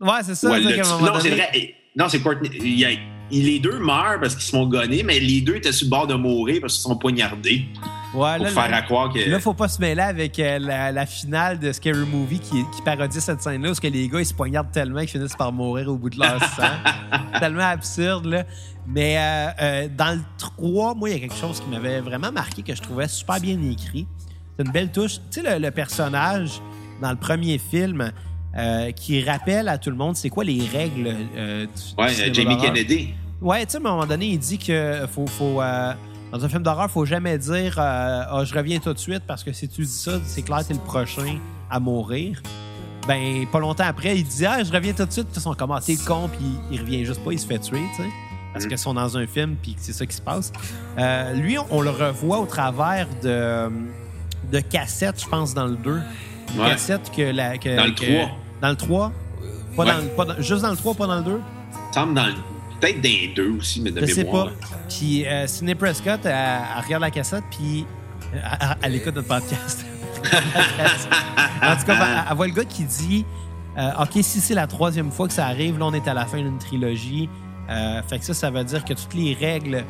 Ouais, 0.00 0.10
c'est 0.24 0.34
ça. 0.34 0.52
Un 0.52 0.60
Non, 0.60 1.20
c'est 1.20 1.30
vrai. 1.30 1.74
Non, 1.96 2.08
c'est 2.08 2.20
Courtney. 2.20 2.50
il 2.54 2.78
y 2.78 2.84
a- 2.84 2.90
les 3.30 3.58
deux 3.60 3.78
meurent 3.78 4.18
parce 4.20 4.34
qu'ils 4.34 4.44
se 4.44 4.50
font 4.50 4.66
gonner, 4.66 5.02
mais 5.02 5.20
les 5.20 5.40
deux 5.40 5.56
étaient 5.56 5.72
sur 5.72 5.86
le 5.86 5.90
bord 5.90 6.06
de 6.06 6.14
mourir 6.14 6.58
parce 6.60 6.74
qu'ils 6.74 6.82
se 6.82 6.88
sont 6.88 6.96
poignardés. 6.96 7.64
Ouais, 8.12 8.36
Pour 8.38 8.44
là, 8.46 8.50
faire 8.50 8.70
là- 8.70 8.76
à 8.78 8.82
croire 8.82 9.12
que. 9.12 9.20
Là, 9.20 9.38
faut 9.38 9.54
pas 9.54 9.68
se 9.68 9.80
mêler 9.80 10.00
avec 10.02 10.36
euh, 10.40 10.58
la, 10.58 10.90
la 10.90 11.06
finale 11.06 11.60
de 11.60 11.70
Scary 11.70 12.04
Movie 12.06 12.40
qui, 12.40 12.64
qui 12.74 12.82
parodie 12.84 13.20
cette 13.20 13.40
scène-là, 13.40 13.68
parce 13.68 13.78
que 13.78 13.86
les 13.86 14.08
gars, 14.08 14.18
ils 14.20 14.26
se 14.26 14.34
poignardent 14.34 14.72
tellement 14.72 15.00
qu'ils 15.00 15.10
finissent 15.10 15.36
par 15.36 15.52
mourir 15.52 15.88
au 15.88 15.96
bout 15.96 16.10
de 16.10 16.18
leur 16.18 16.42
sang. 16.56 16.62
tellement 17.38 17.62
absurde, 17.68 18.26
là. 18.26 18.44
Mais 18.88 19.16
euh, 19.16 19.46
euh, 19.62 19.88
dans 19.96 20.16
le 20.16 20.22
3, 20.38 20.94
moi, 20.96 21.08
il 21.08 21.12
y 21.12 21.16
a 21.16 21.20
quelque 21.20 21.36
chose 21.38 21.60
qui 21.60 21.68
m'avait 21.70 22.00
vraiment 22.00 22.32
marqué, 22.32 22.62
que 22.62 22.74
je 22.74 22.82
trouvais 22.82 23.06
super 23.06 23.38
bien 23.40 23.60
écrit. 23.70 24.08
C'est 24.58 24.66
une 24.66 24.72
belle 24.72 24.90
touche. 24.90 25.18
Tu 25.30 25.40
sais, 25.40 25.42
le, 25.58 25.64
le 25.64 25.70
personnage 25.70 26.60
dans 27.00 27.10
le 27.10 27.16
premier 27.16 27.58
film 27.58 28.10
qui 28.96 29.22
rappelle 29.22 29.68
à 29.68 29.78
tout 29.78 29.90
le 29.90 29.96
monde 29.96 30.16
c'est 30.16 30.28
quoi 30.28 30.42
les 30.42 30.60
règles 30.66 31.04
du, 31.04 31.68
Ouais, 31.96 32.32
Jamie. 32.32 32.56
Kennedy. 32.58 33.14
Ouais, 33.40 33.64
tu 33.64 33.72
sais, 33.72 33.76
à 33.78 33.80
un 33.80 33.82
moment 33.82 34.06
donné, 34.06 34.26
il 34.26 34.38
dit 34.38 34.58
que 34.58 35.06
faut, 35.12 35.26
faut 35.26 35.60
euh, 35.62 35.92
dans 36.32 36.44
un 36.44 36.48
film 36.48 36.62
d'horreur, 36.62 36.90
faut 36.90 37.06
jamais 37.06 37.38
dire 37.38 37.74
euh, 37.78 38.22
Ah, 38.28 38.42
je 38.44 38.54
reviens 38.54 38.78
tout 38.78 38.92
de 38.92 38.98
suite 38.98 39.22
parce 39.26 39.42
que 39.42 39.52
si 39.52 39.68
tu 39.68 39.82
dis 39.82 39.88
ça, 39.88 40.12
c'est 40.24 40.42
clair 40.42 40.64
t'es 40.66 40.74
le 40.74 40.80
prochain 40.80 41.38
à 41.70 41.80
mourir. 41.80 42.42
Ben, 43.08 43.46
pas 43.50 43.58
longtemps 43.60 43.84
après, 43.86 44.18
il 44.18 44.24
dit 44.24 44.44
Ah, 44.44 44.62
je 44.62 44.70
reviens 44.70 44.92
tout 44.92 45.04
de 45.06 45.10
suite. 45.12 45.26
Puis 45.28 45.38
ils 45.38 45.42
sont 45.42 45.54
comme 45.54 45.72
Ah, 45.72 45.80
t'es 45.84 45.96
con, 45.96 46.28
puis 46.30 46.40
il, 46.70 46.76
il 46.76 46.80
revient 46.80 47.04
juste 47.04 47.24
pas, 47.24 47.32
il 47.32 47.38
se 47.38 47.46
fait 47.46 47.58
tuer, 47.58 47.80
tu 47.96 48.02
sais. 48.02 48.08
Parce 48.52 48.64
Mm. 48.64 48.68
qu'ils 48.68 48.78
sont 48.78 48.94
dans 48.94 49.16
un 49.16 49.26
film, 49.26 49.54
puis 49.62 49.74
c'est 49.78 49.92
ça 49.92 50.04
qui 50.04 50.14
se 50.16 50.20
passe. 50.20 50.52
Euh, 50.98 51.32
lui, 51.34 51.56
on, 51.58 51.66
on 51.70 51.80
le 51.82 51.90
revoit 51.90 52.40
au 52.40 52.46
travers 52.46 53.06
de, 53.22 53.68
de 54.52 54.58
cassettes, 54.60 55.22
je 55.22 55.28
pense, 55.28 55.54
dans 55.54 55.66
le 55.66 55.76
2. 55.76 56.00
Des 56.54 56.58
Ouais. 56.60 56.70
cassettes 56.70 57.10
que 57.16 57.22
la. 57.22 57.56
que- 57.58 57.76
Dans 57.76 57.84
le 57.84 57.92
que- 57.92 58.04
3. 58.24 58.30
Dans 58.60 58.68
le 58.70 58.76
3 58.76 59.12
pas 59.76 59.84
Ouais. 59.84 59.92
dans, 59.92 60.08
pas 60.16 60.24
dans- 60.34 60.42
Juste 60.42 60.62
dans 60.62 60.70
le 60.72 60.76
3, 60.76 60.94
pas 60.94 61.06
dans 61.06 61.16
le 61.18 61.22
2 61.22 61.40
Il 61.90 61.94
semble 61.94 62.12
dans 62.14 62.26
le- 62.26 62.34
Peut-être 62.80 63.02
les 63.02 63.28
deux 63.34 63.50
aussi, 63.58 63.80
mais 63.80 63.90
de 63.90 64.00
Je 64.00 64.06
sais 64.14 64.24
mémoire. 64.24 64.46
pas. 64.48 64.52
Puis 64.88 65.26
euh, 65.26 65.46
Sidney 65.46 65.74
Prescott, 65.74 66.20
elle, 66.24 66.30
elle 66.32 66.84
regarde 66.84 67.02
la 67.02 67.10
cassette, 67.10 67.44
puis 67.50 67.84
euh, 68.34 68.38
elle, 68.42 68.58
elle- 68.60 68.76
elle 68.82 68.94
écoute 68.96 69.14
notre 69.14 69.28
podcast. 69.28 69.84
en 71.62 71.76
tout 71.76 71.86
cas, 71.86 72.24
elle, 72.30 72.36
voit 72.36 72.46
le 72.46 72.52
gars 72.52 72.64
qui 72.64 72.84
dit 72.84 73.24
euh, 73.78 73.90
OK, 74.02 74.10
si 74.22 74.40
c'est 74.40 74.54
la 74.54 74.66
troisième 74.66 75.10
fois 75.10 75.28
que 75.28 75.32
ça 75.34 75.46
arrive, 75.46 75.78
là, 75.78 75.86
on 75.86 75.92
est 75.94 76.06
à 76.08 76.14
la 76.14 76.26
fin 76.26 76.38
d'une 76.38 76.58
trilogie. 76.58 77.28
Euh, 77.68 78.02
fait 78.02 78.18
que 78.18 78.24
ça, 78.24 78.34
ça 78.34 78.50
veut 78.50 78.64
dire 78.64 78.84
que 78.84 78.94
toutes 78.94 79.14
les 79.14 79.34
règles 79.34 79.84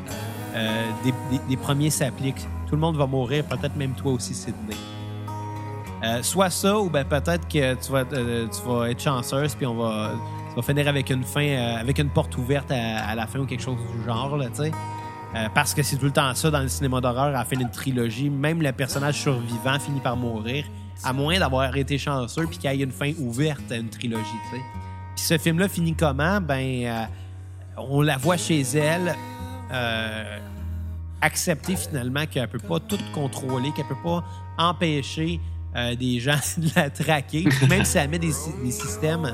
euh, 0.55 0.89
des, 1.03 1.11
des- 1.31 1.43
des 1.49 1.57
premiers 1.57 1.89
s'appliquent. 1.89 2.45
Tout 2.67 2.75
le 2.75 2.81
monde 2.81 2.95
va 2.97 3.07
mourir, 3.07 3.43
peut-être 3.45 3.75
même 3.75 3.93
toi 3.93 4.11
aussi, 4.13 4.33
Sidney. 4.33 4.75
Euh, 6.03 6.23
soit 6.23 6.49
ça, 6.49 6.79
ou 6.79 6.89
ben 6.89 7.03
peut-être 7.05 7.47
que 7.47 7.73
tu 7.75 7.91
vas, 7.91 8.03
euh, 8.13 8.47
tu 8.47 8.69
vas 8.69 8.89
être 8.89 9.01
chanceuse, 9.01 9.53
puis 9.55 9.65
on 9.65 9.75
va, 9.75 10.11
tu 10.51 10.55
vas 10.57 10.61
finir 10.61 10.87
avec 10.89 11.09
une 11.09 11.23
fin, 11.23 11.45
euh, 11.45 11.77
avec 11.79 11.97
une 11.97 12.09
porte 12.09 12.37
ouverte 12.37 12.71
à, 12.71 13.15
la 13.15 13.25
fin 13.25 13.39
ou 13.39 13.45
quelque 13.45 13.63
chose 13.63 13.77
du 13.77 14.05
genre, 14.05 14.37
tu 14.53 14.63
sais. 14.63 14.71
Euh, 15.33 15.47
parce 15.55 15.73
que 15.73 15.81
c'est 15.81 15.95
tout 15.95 16.05
le 16.05 16.11
temps 16.11 16.35
ça 16.35 16.51
dans 16.51 16.59
le 16.59 16.67
cinéma 16.67 16.99
d'horreur, 16.99 17.27
à 17.27 17.31
la 17.31 17.45
fin 17.45 17.55
d'une 17.55 17.71
trilogie. 17.71 18.29
Même 18.29 18.61
le 18.61 18.73
personnage 18.73 19.15
survivant 19.15 19.79
finit 19.79 20.01
par 20.01 20.17
mourir, 20.17 20.65
à 21.05 21.13
moins 21.13 21.39
d'avoir 21.39 21.73
été 21.77 21.97
chanceux 21.97 22.47
puis 22.47 22.57
qu'il 22.57 22.69
y 22.69 22.81
ait 22.81 22.83
une 22.83 22.91
fin 22.91 23.13
ouverte 23.17 23.71
à 23.71 23.77
une 23.77 23.87
trilogie, 23.87 24.25
tu. 24.51 24.59
Puis 25.15 25.25
ce 25.25 25.37
film-là 25.37 25.69
finit 25.69 25.93
comment? 25.93 26.41
Ben, 26.41 26.83
euh, 26.85 27.05
on 27.77 28.01
la 28.01 28.17
voit 28.17 28.35
chez 28.35 28.61
elle, 28.61 29.15
accepter 31.21 31.77
finalement 31.77 32.25
qu'elle 32.25 32.49
peut 32.49 32.59
pas 32.59 32.81
tout 32.81 32.99
contrôler, 33.13 33.71
qu'elle 33.71 33.87
peut 33.87 33.95
pas 34.03 34.21
empêcher 34.57 35.39
des 35.97 36.19
gens 36.19 36.39
de 36.57 36.67
la 36.75 36.89
traquer. 36.89 37.47
Même 37.69 37.85
si 37.85 37.97
elle 37.97 38.09
met 38.09 38.19
des 38.19 38.33
systèmes 38.33 39.33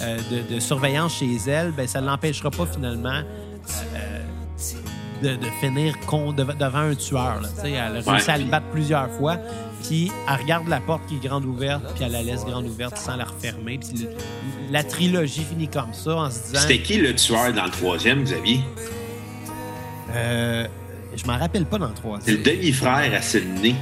euh, 0.00 0.18
de, 0.30 0.54
de 0.54 0.60
surveillance 0.60 1.14
chez 1.18 1.36
elle, 1.48 1.72
ben, 1.72 1.86
ça 1.86 2.00
ne 2.00 2.06
l'empêchera 2.06 2.50
pas 2.50 2.66
finalement 2.66 3.22
euh, 3.94 4.22
de, 5.22 5.36
de 5.36 5.46
finir 5.60 5.98
con- 6.06 6.32
de- 6.32 6.44
devant 6.44 6.78
un 6.78 6.94
tueur. 6.94 7.40
Là, 7.40 7.48
elle 7.64 7.76
a 7.76 7.88
réussi 7.90 8.08
Ouais, 8.08 8.30
à 8.30 8.38
le 8.38 8.44
battre 8.44 8.66
plusieurs 8.72 9.10
fois. 9.12 9.36
Puis 9.88 10.10
elle 10.28 10.40
regarde 10.42 10.68
la 10.68 10.80
porte 10.80 11.06
qui 11.06 11.16
est 11.16 11.28
grande 11.28 11.44
ouverte, 11.44 11.82
puis 11.94 12.04
elle 12.04 12.12
la 12.12 12.22
laisse 12.22 12.44
grande 12.44 12.66
ouverte 12.66 12.96
sans 12.96 13.16
la 13.16 13.24
refermer. 13.24 13.78
Puis 13.78 14.02
le- 14.04 14.10
la 14.70 14.82
trilogie 14.84 15.44
finit 15.44 15.68
comme 15.68 15.92
ça 15.94 16.14
en 16.16 16.30
se 16.30 16.38
disant. 16.48 16.60
C'était 16.60 16.80
qui 16.82 16.96
le 16.98 17.14
tueur 17.14 17.52
dans 17.52 17.64
le 17.64 17.70
troisième, 17.70 18.24
Xavier? 18.24 18.60
Euh, 20.14 20.66
je 21.16 21.24
m'en 21.26 21.38
rappelle 21.38 21.64
pas 21.66 21.78
dans 21.78 21.86
le 21.88 21.92
C'est 21.94 22.00
troisième. 22.02 22.36
le 22.36 22.42
demi-frère 22.42 23.14
à 23.14 23.20
Sydney. 23.22 23.74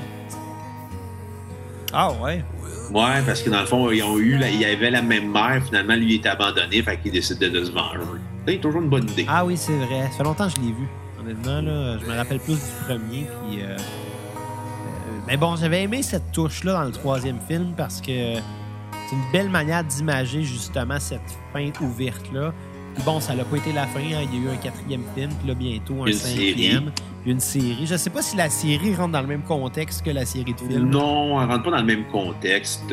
Ah 1.93 2.12
ouais. 2.12 2.45
Ouais, 2.91 3.22
parce 3.26 3.43
que 3.43 3.51
dans 3.51 3.61
le 3.61 3.66
fond, 3.66 3.91
ils 3.91 4.03
ont 4.03 4.18
eu, 4.18 4.39
il 4.41 4.61
y 4.61 4.64
avait 4.64 4.91
la 4.91 5.03
même 5.03 5.30
mère. 5.30 5.62
Finalement, 5.64 5.95
lui, 5.95 6.14
il 6.14 6.16
était 6.16 6.28
abandonné, 6.28 6.82
fait 6.82 6.99
qu'il 6.99 7.12
décide 7.12 7.39
de, 7.39 7.64
se 7.64 7.70
venger. 7.70 7.99
C'est 8.47 8.59
toujours 8.59 8.80
une 8.80 8.89
bonne 8.89 9.09
idée. 9.11 9.26
Ah 9.28 9.45
oui, 9.45 9.57
c'est 9.57 9.76
vrai. 9.76 10.09
Ça 10.11 10.18
fait 10.18 10.24
longtemps 10.24 10.49
que 10.49 10.55
je 10.55 10.61
l'ai 10.61 10.72
vu. 10.72 10.87
Honnêtement, 11.20 11.61
là, 11.61 11.99
je 11.99 12.07
me 12.07 12.16
rappelle 12.16 12.39
plus 12.39 12.55
du 12.55 12.84
premier. 12.87 13.26
Puis, 13.49 13.62
euh, 13.62 13.76
euh, 13.76 13.76
mais 15.26 15.37
bon, 15.37 15.57
j'avais 15.57 15.82
aimé 15.82 16.03
cette 16.03 16.30
touche-là 16.32 16.74
dans 16.74 16.84
le 16.84 16.93
troisième 16.93 17.41
film 17.49 17.74
parce 17.76 18.01
que 18.01 18.07
c'est 18.37 19.14
une 19.14 19.32
belle 19.32 19.51
manière 19.51 19.82
d'imager 19.82 20.43
justement 20.43 21.01
cette 21.01 21.20
fin 21.53 21.70
ouverte-là. 21.80 22.53
Bon, 23.05 23.21
ça 23.21 23.35
n'a 23.35 23.45
pas 23.45 23.57
été 23.57 23.73
la 23.73 23.87
fin. 23.87 24.01
hein. 24.01 24.25
Il 24.33 24.41
y 24.43 24.47
a 24.47 24.51
eu 24.51 24.55
un 24.55 24.57
quatrième 24.57 25.03
film, 25.15 25.31
puis 25.39 25.49
là, 25.49 25.55
bientôt 25.55 26.03
un 26.03 26.07
Une 26.07 26.13
cinquième. 26.15 26.91
Puis 27.23 27.31
une 27.33 27.41
série. 27.41 27.87
Je 27.87 27.97
sais 27.97 28.11
pas 28.11 28.23
si 28.23 28.37
la 28.37 28.49
série 28.51 28.95
rentre 28.95 29.13
dans 29.13 29.21
le 29.21 29.27
même 29.27 29.43
contexte 29.43 30.05
que 30.05 30.11
la 30.11 30.25
série 30.25 30.55
de 30.55 30.59
films. 30.59 30.91
Non, 30.91 31.37
on 31.37 31.47
rentre 31.47 31.63
pas 31.63 31.71
dans 31.73 31.77
le 31.79 31.85
même 31.85 32.05
contexte. 32.07 32.85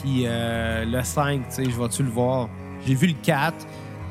Puis 0.00 0.24
euh, 0.26 0.84
le 0.84 1.02
5, 1.02 1.48
tu 1.48 1.54
sais, 1.54 1.64
je 1.64 1.80
vais-tu 1.80 2.02
le 2.02 2.10
voir? 2.10 2.48
J'ai 2.86 2.94
vu 2.94 3.08
le 3.08 3.14
4. 3.22 3.54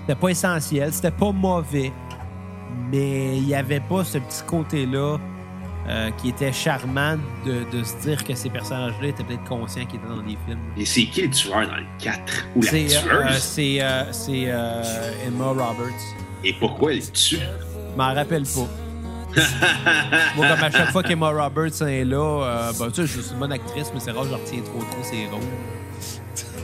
C'était 0.02 0.20
pas 0.20 0.30
essentiel, 0.30 0.92
c'était 0.92 1.12
pas 1.12 1.32
mauvais. 1.32 1.92
Mais 2.92 3.38
il 3.38 3.48
y 3.48 3.56
avait 3.56 3.80
pas 3.80 4.04
ce 4.04 4.18
petit 4.18 4.44
côté-là 4.48 5.18
euh, 5.90 6.10
qui 6.18 6.30
était 6.30 6.54
charmant 6.54 7.18
de, 7.46 7.64
de 7.78 7.84
se 7.84 7.96
dire 7.98 8.24
que 8.24 8.34
ces 8.36 8.50
personnages-là 8.50 9.08
étaient 9.10 9.24
peut-être 9.24 9.44
conscients 9.44 9.86
qu'ils 9.86 10.00
étaient 10.00 10.08
dans 10.08 10.22
des 10.22 10.38
films. 10.46 10.60
Et 10.78 10.86
c'est 10.86 11.06
qui 11.06 11.24
le 11.24 11.30
tueur 11.30 11.68
dans 11.68 11.76
le 11.76 11.84
4? 12.00 12.46
Ou 12.56 12.62
la 12.62 12.70
C'est 12.70 12.86
tueuse? 12.86 13.02
euh, 13.04 13.30
c'est 13.40 13.82
euh, 13.82 14.04
euh, 14.54 15.28
Emma 15.28 15.46
Roberts. 15.48 15.94
Et 16.44 16.54
pourquoi 16.54 16.94
elle 16.94 17.12
tue? 17.12 17.38
Je 17.38 17.98
m'en 17.98 18.14
rappelle 18.14 18.44
pas. 18.44 18.68
Moi, 20.36 20.48
comme 20.48 20.64
à 20.64 20.70
chaque 20.72 20.92
fois 20.92 21.02
qu'Emma 21.04 21.30
Roberts 21.32 21.82
est 21.88 22.06
là, 22.06 22.44
euh, 22.44 22.72
ben, 22.78 22.88
tu 22.92 22.96
sais, 23.02 23.08
je 23.08 23.20
suis 23.22 23.32
une 23.34 23.40
bonne 23.40 23.52
actrice, 23.52 23.90
mais 23.94 24.00
c'est 24.00 24.12
rare 24.12 24.24
que 24.24 24.30
je 24.30 24.34
retiens 24.36 24.62
trop 24.62 24.80
trop 24.80 25.04
ses 25.04 25.26
rôles. 25.28 25.42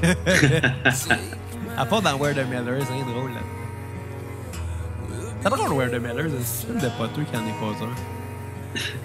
à 1.78 1.86
part 1.86 2.02
dans 2.02 2.16
Where 2.18 2.34
the 2.36 2.48
Millers, 2.48 2.86
c'est 2.86 2.94
rien 2.94 3.06
de 3.06 3.12
drôle 3.12 3.32
là. 3.34 3.40
C'est 5.42 5.50
drôle, 5.50 5.74
Where 5.74 5.90
the 5.90 6.00
Millers, 6.02 6.30
c'est 6.44 6.68
un 6.68 6.80
film 6.80 6.80
de 6.80 6.90
poteux 6.98 7.24
qui 7.30 7.36
en 7.38 7.42
est 7.42 7.60
pas 7.60 7.86
un. 7.86 7.94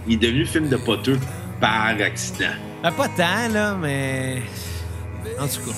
Il 0.07 0.14
est 0.14 0.16
devenu 0.16 0.44
film 0.46 0.68
de 0.68 0.76
poteux 0.76 1.18
par 1.61 1.94
accident. 2.00 2.50
Ben, 2.82 2.92
pas 2.92 3.09
tant, 3.09 3.48
là, 3.52 3.74
mais. 3.80 4.42
En 5.40 5.46
tout 5.46 5.61
cas. 5.70 5.76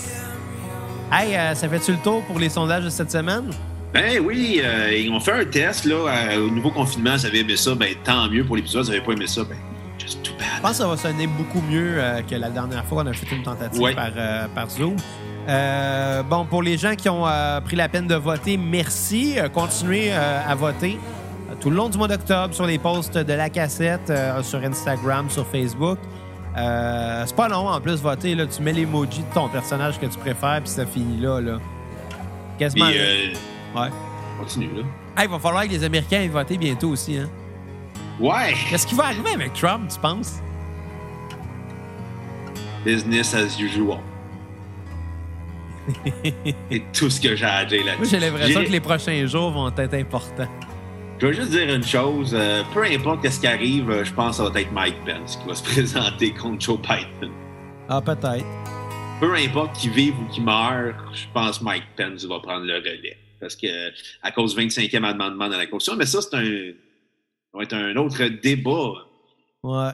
Hey, 1.18 1.36
euh, 1.36 1.54
ça 1.54 1.68
fait-tu 1.68 1.92
le 1.92 1.98
tour 1.98 2.22
pour 2.24 2.38
les 2.38 2.48
sondages 2.48 2.84
de 2.84 2.90
cette 2.90 3.12
semaine? 3.12 3.50
Ben 3.94 4.18
oui, 4.24 4.60
euh, 4.62 4.92
ils 4.92 5.10
ont 5.12 5.20
fait 5.20 5.32
un 5.32 5.44
test 5.44 5.84
là, 5.84 5.94
euh, 5.94 6.46
au 6.46 6.50
nouveau 6.50 6.70
confinement. 6.70 7.14
Vous 7.14 7.26
avez 7.26 7.40
aimé 7.40 7.56
ça, 7.56 7.74
ben 7.76 7.94
tant 8.02 8.28
mieux 8.28 8.44
pour 8.44 8.56
l'épisode. 8.56 8.84
Vous 8.84 8.90
n'avez 8.90 9.02
pas 9.02 9.12
aimé 9.12 9.26
ça, 9.28 9.42
ben 9.44 9.56
just 9.98 10.20
too 10.24 10.32
Je 10.36 10.38
bad. 10.44 10.60
pense 10.62 10.70
que 10.72 10.76
ça 10.78 10.88
va 10.88 10.96
sonner 10.96 11.28
beaucoup 11.28 11.62
mieux 11.70 12.02
que 12.28 12.34
la 12.34 12.50
dernière 12.50 12.84
fois 12.84 13.04
qu'on 13.04 13.10
a 13.10 13.12
fait 13.12 13.34
une 13.36 13.44
tentative 13.44 13.80
Ouais. 13.80 13.94
par, 13.94 14.10
par 14.54 14.68
Zoom. 14.68 14.96
Bon, 16.28 16.44
pour 16.44 16.62
les 16.62 16.76
gens 16.76 16.96
qui 16.96 17.08
ont 17.08 17.24
pris 17.64 17.76
la 17.76 17.88
peine 17.88 18.08
de 18.08 18.16
voter, 18.16 18.56
merci. 18.56 19.36
Continuez 19.54 20.12
à 20.12 20.54
voter 20.56 20.98
tout 21.61 21.70
le 21.70 21.76
long 21.76 21.88
du 21.88 21.98
mois 21.98 22.09
d'octobre 22.09 22.54
sur 22.54 22.66
les 22.66 22.78
posts 22.78 23.16
de 23.18 23.32
la 23.32 23.48
cassette, 23.50 24.11
euh, 24.11 24.42
sur 24.42 24.62
Instagram, 24.62 25.28
sur 25.30 25.46
Facebook. 25.46 25.98
Euh, 26.57 27.22
c'est 27.26 27.36
pas 27.36 27.48
long 27.48 27.68
en 27.68 27.80
plus 27.80 28.00
voter. 28.00 28.34
Là. 28.34 28.46
Tu 28.46 28.62
mets 28.62 28.72
l'emoji 28.72 29.20
de 29.22 29.34
ton 29.34 29.48
personnage 29.48 29.98
que 29.98 30.07
tu 30.07 30.18
préfères, 30.18 30.61
puis 30.62 30.70
ça 30.70 30.86
finit 30.86 31.20
là. 31.20 31.40
là. 31.40 31.59
Quasiment. 32.59 32.86
Euh, 32.86 33.32
Ouais. 33.74 33.88
continue 34.38 34.68
là. 34.74 34.82
Hey, 35.18 35.26
il 35.26 35.30
va 35.30 35.38
falloir 35.38 35.64
que 35.64 35.68
les 35.70 35.84
Américains 35.84 36.20
aient 36.20 36.28
voté 36.28 36.57
bientôt 36.57 36.88
aussi. 36.90 37.18
Hein? 37.18 37.28
Ouais, 38.18 38.54
Qu'est-ce 38.70 38.86
qui 38.86 38.94
va 38.94 39.04
arriver 39.07 39.30
avec 39.34 39.52
Trump, 39.52 39.90
tu 39.92 39.98
penses? 40.00 40.40
business 42.84 43.34
as 43.34 43.59
usual. 43.61 43.98
C'est 46.70 46.82
tout 46.92 47.11
ce 47.11 47.20
que 47.20 47.34
j'ai 47.36 47.44
à 47.44 47.64
dire 47.64 47.84
là-dessus. 47.84 47.98
Moi, 47.98 48.09
j'ai 48.11 48.20
l'impression 48.20 48.64
que 48.64 48.70
les 48.70 48.80
prochains 48.80 49.26
jours 49.26 49.50
vont 49.50 49.68
être 49.76 49.94
importants. 49.94 50.48
Je 51.18 51.26
veux 51.26 51.32
juste 51.32 51.50
dire 51.50 51.74
une 51.74 51.82
chose. 51.82 52.34
euh, 52.34 52.62
peu 52.74 52.82
importe 52.84 53.26
ce 53.28 53.40
qui 53.40 53.46
arrive, 53.46 53.90
euh, 53.90 54.04
je 54.04 54.12
pense 54.12 54.36
que 54.36 54.44
ça 54.44 54.50
va 54.50 54.60
être 54.60 54.72
Mike 54.72 54.96
Pence 55.06 55.36
qui 55.36 55.48
va 55.48 55.54
se 55.54 55.62
présenter 55.72 56.32
contre 56.32 56.60
Joe 56.60 56.78
Biden. 56.78 57.32
Ah, 57.88 58.02
peut-être. 58.02 58.44
Peu 59.20 59.34
importe 59.34 59.74
qui 59.76 59.88
vive 59.88 60.14
ou 60.20 60.26
qui 60.26 60.42
meurt, 60.42 60.94
je 61.14 61.24
pense 61.32 61.58
que 61.58 61.64
Mike 61.64 61.84
Pence 61.96 62.24
va 62.24 62.38
prendre 62.40 62.66
le 62.66 62.74
relais. 62.76 63.16
Parce 63.40 63.56
que 63.56 63.66
à 64.22 64.30
cause 64.30 64.54
du 64.54 64.66
25e 64.66 65.04
amendement 65.04 65.48
dans 65.48 65.56
la 65.56 65.66
Constitution, 65.66 65.96
mais 65.98 66.06
ça, 66.06 66.20
c'est 66.20 66.34
un, 66.36 66.44
ça 66.44 67.58
va 67.58 67.62
être 67.62 67.74
un 67.74 67.96
autre 67.96 68.22
débat. 68.26 68.92
Ouais. 69.62 69.92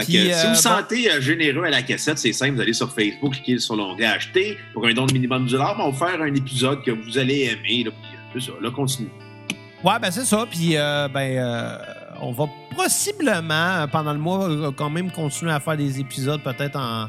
Fait 0.00 0.06
que, 0.12 0.18
euh, 0.18 0.32
si 0.32 0.46
vous 0.46 0.52
vous 0.54 0.58
sentez 0.58 1.10
euh, 1.12 1.20
généreux 1.20 1.64
à 1.64 1.70
la 1.70 1.82
cassette, 1.82 2.18
c'est 2.18 2.32
simple, 2.32 2.54
vous 2.54 2.60
allez 2.62 2.72
sur 2.72 2.90
Facebook, 2.92 3.32
cliquez 3.34 3.58
sur 3.58 3.76
l'onglet 3.76 4.06
Acheter 4.06 4.56
pour 4.72 4.86
un 4.86 4.92
don 4.92 5.06
de 5.06 5.12
minimum 5.12 5.46
du 5.46 5.52
dollar, 5.52 5.76
mais 5.76 5.84
on 5.84 5.90
va 5.90 6.08
faire 6.08 6.20
un 6.20 6.34
épisode 6.34 6.82
que 6.82 6.90
vous 6.90 7.18
allez 7.18 7.44
aimer. 7.44 7.84
Là, 7.84 7.92
euh, 8.34 8.40
ça, 8.40 8.52
là, 8.60 8.70
continue. 8.70 9.08
Ouais, 9.84 9.98
ben 10.00 10.10
c'est 10.10 10.24
ça. 10.24 10.44
Puis, 10.50 10.76
euh, 10.76 11.08
ben, 11.08 11.38
euh, 11.38 11.78
on 12.20 12.32
va 12.32 12.44
possiblement, 12.76 13.86
pendant 13.90 14.12
le 14.12 14.18
mois, 14.18 14.48
euh, 14.48 14.70
quand 14.72 14.90
même 14.90 15.10
continuer 15.10 15.52
à 15.52 15.60
faire 15.60 15.76
des 15.76 16.00
épisodes 16.00 16.42
peut-être 16.42 16.76
en, 16.76 17.08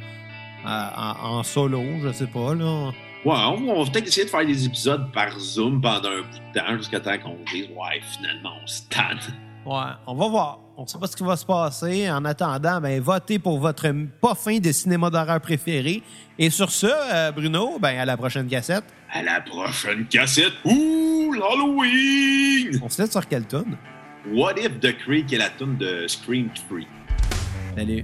en, 0.66 1.38
en 1.38 1.44
solo, 1.44 1.84
je 2.02 2.12
sais 2.14 2.28
pas, 2.28 2.54
là. 2.56 2.92
Ouais, 3.24 3.36
on, 3.36 3.70
on 3.70 3.84
va 3.84 3.92
peut-être 3.92 4.08
essayer 4.08 4.26
de 4.26 4.30
faire 4.32 4.46
des 4.46 4.66
épisodes 4.66 5.12
par 5.12 5.38
Zoom 5.38 5.80
pendant 5.82 6.10
un 6.10 6.22
bout 6.22 6.40
de 6.54 6.60
temps 6.60 6.78
jusqu'à 6.78 7.00
temps 7.00 7.18
qu'on 7.20 7.38
dise 7.52 7.68
Ouais, 7.76 8.02
finalement, 8.16 8.52
on 8.64 8.66
se 8.68 8.82
tanne. 8.90 9.20
Ouais, 9.66 9.92
on 10.08 10.16
va 10.16 10.28
voir. 10.28 10.60
On 10.76 10.88
sait 10.88 10.98
pas 10.98 11.06
ce 11.06 11.16
qui 11.16 11.24
va 11.24 11.38
se 11.38 11.46
passer. 11.46 12.10
En 12.10 12.26
attendant, 12.26 12.82
ben, 12.82 13.00
votez 13.00 13.38
pour 13.38 13.60
votre 13.60 13.88
pas 14.20 14.34
fin 14.34 14.58
de 14.58 14.72
cinéma 14.72 15.12
d'horreur 15.12 15.40
préféré. 15.40 16.02
Et 16.40 16.50
sur 16.50 16.72
ce, 16.72 16.88
euh, 16.90 17.32
Bruno, 17.32 17.78
ben, 17.80 18.00
à 18.00 18.06
la 18.06 18.18
prochaine 18.18 18.48
cassette. 18.48 18.86
À 19.14 19.22
la 19.22 19.42
prochaine 19.42 20.08
cassette. 20.08 20.54
Ouh, 20.66 21.11
l'Halloween! 21.34 22.80
On 22.82 22.90
se 22.90 23.02
laisse 23.02 23.12
sur 23.12 23.28
quelle 23.28 23.46
tune? 23.46 23.78
What 24.32 24.54
if 24.58 24.80
the 24.80 24.96
Creek 24.98 25.34
est 25.34 25.38
la 25.38 25.50
tune 25.50 25.78
de 25.78 26.08
Scream 26.08 26.50
3? 26.70 26.80
Salut. 27.76 28.04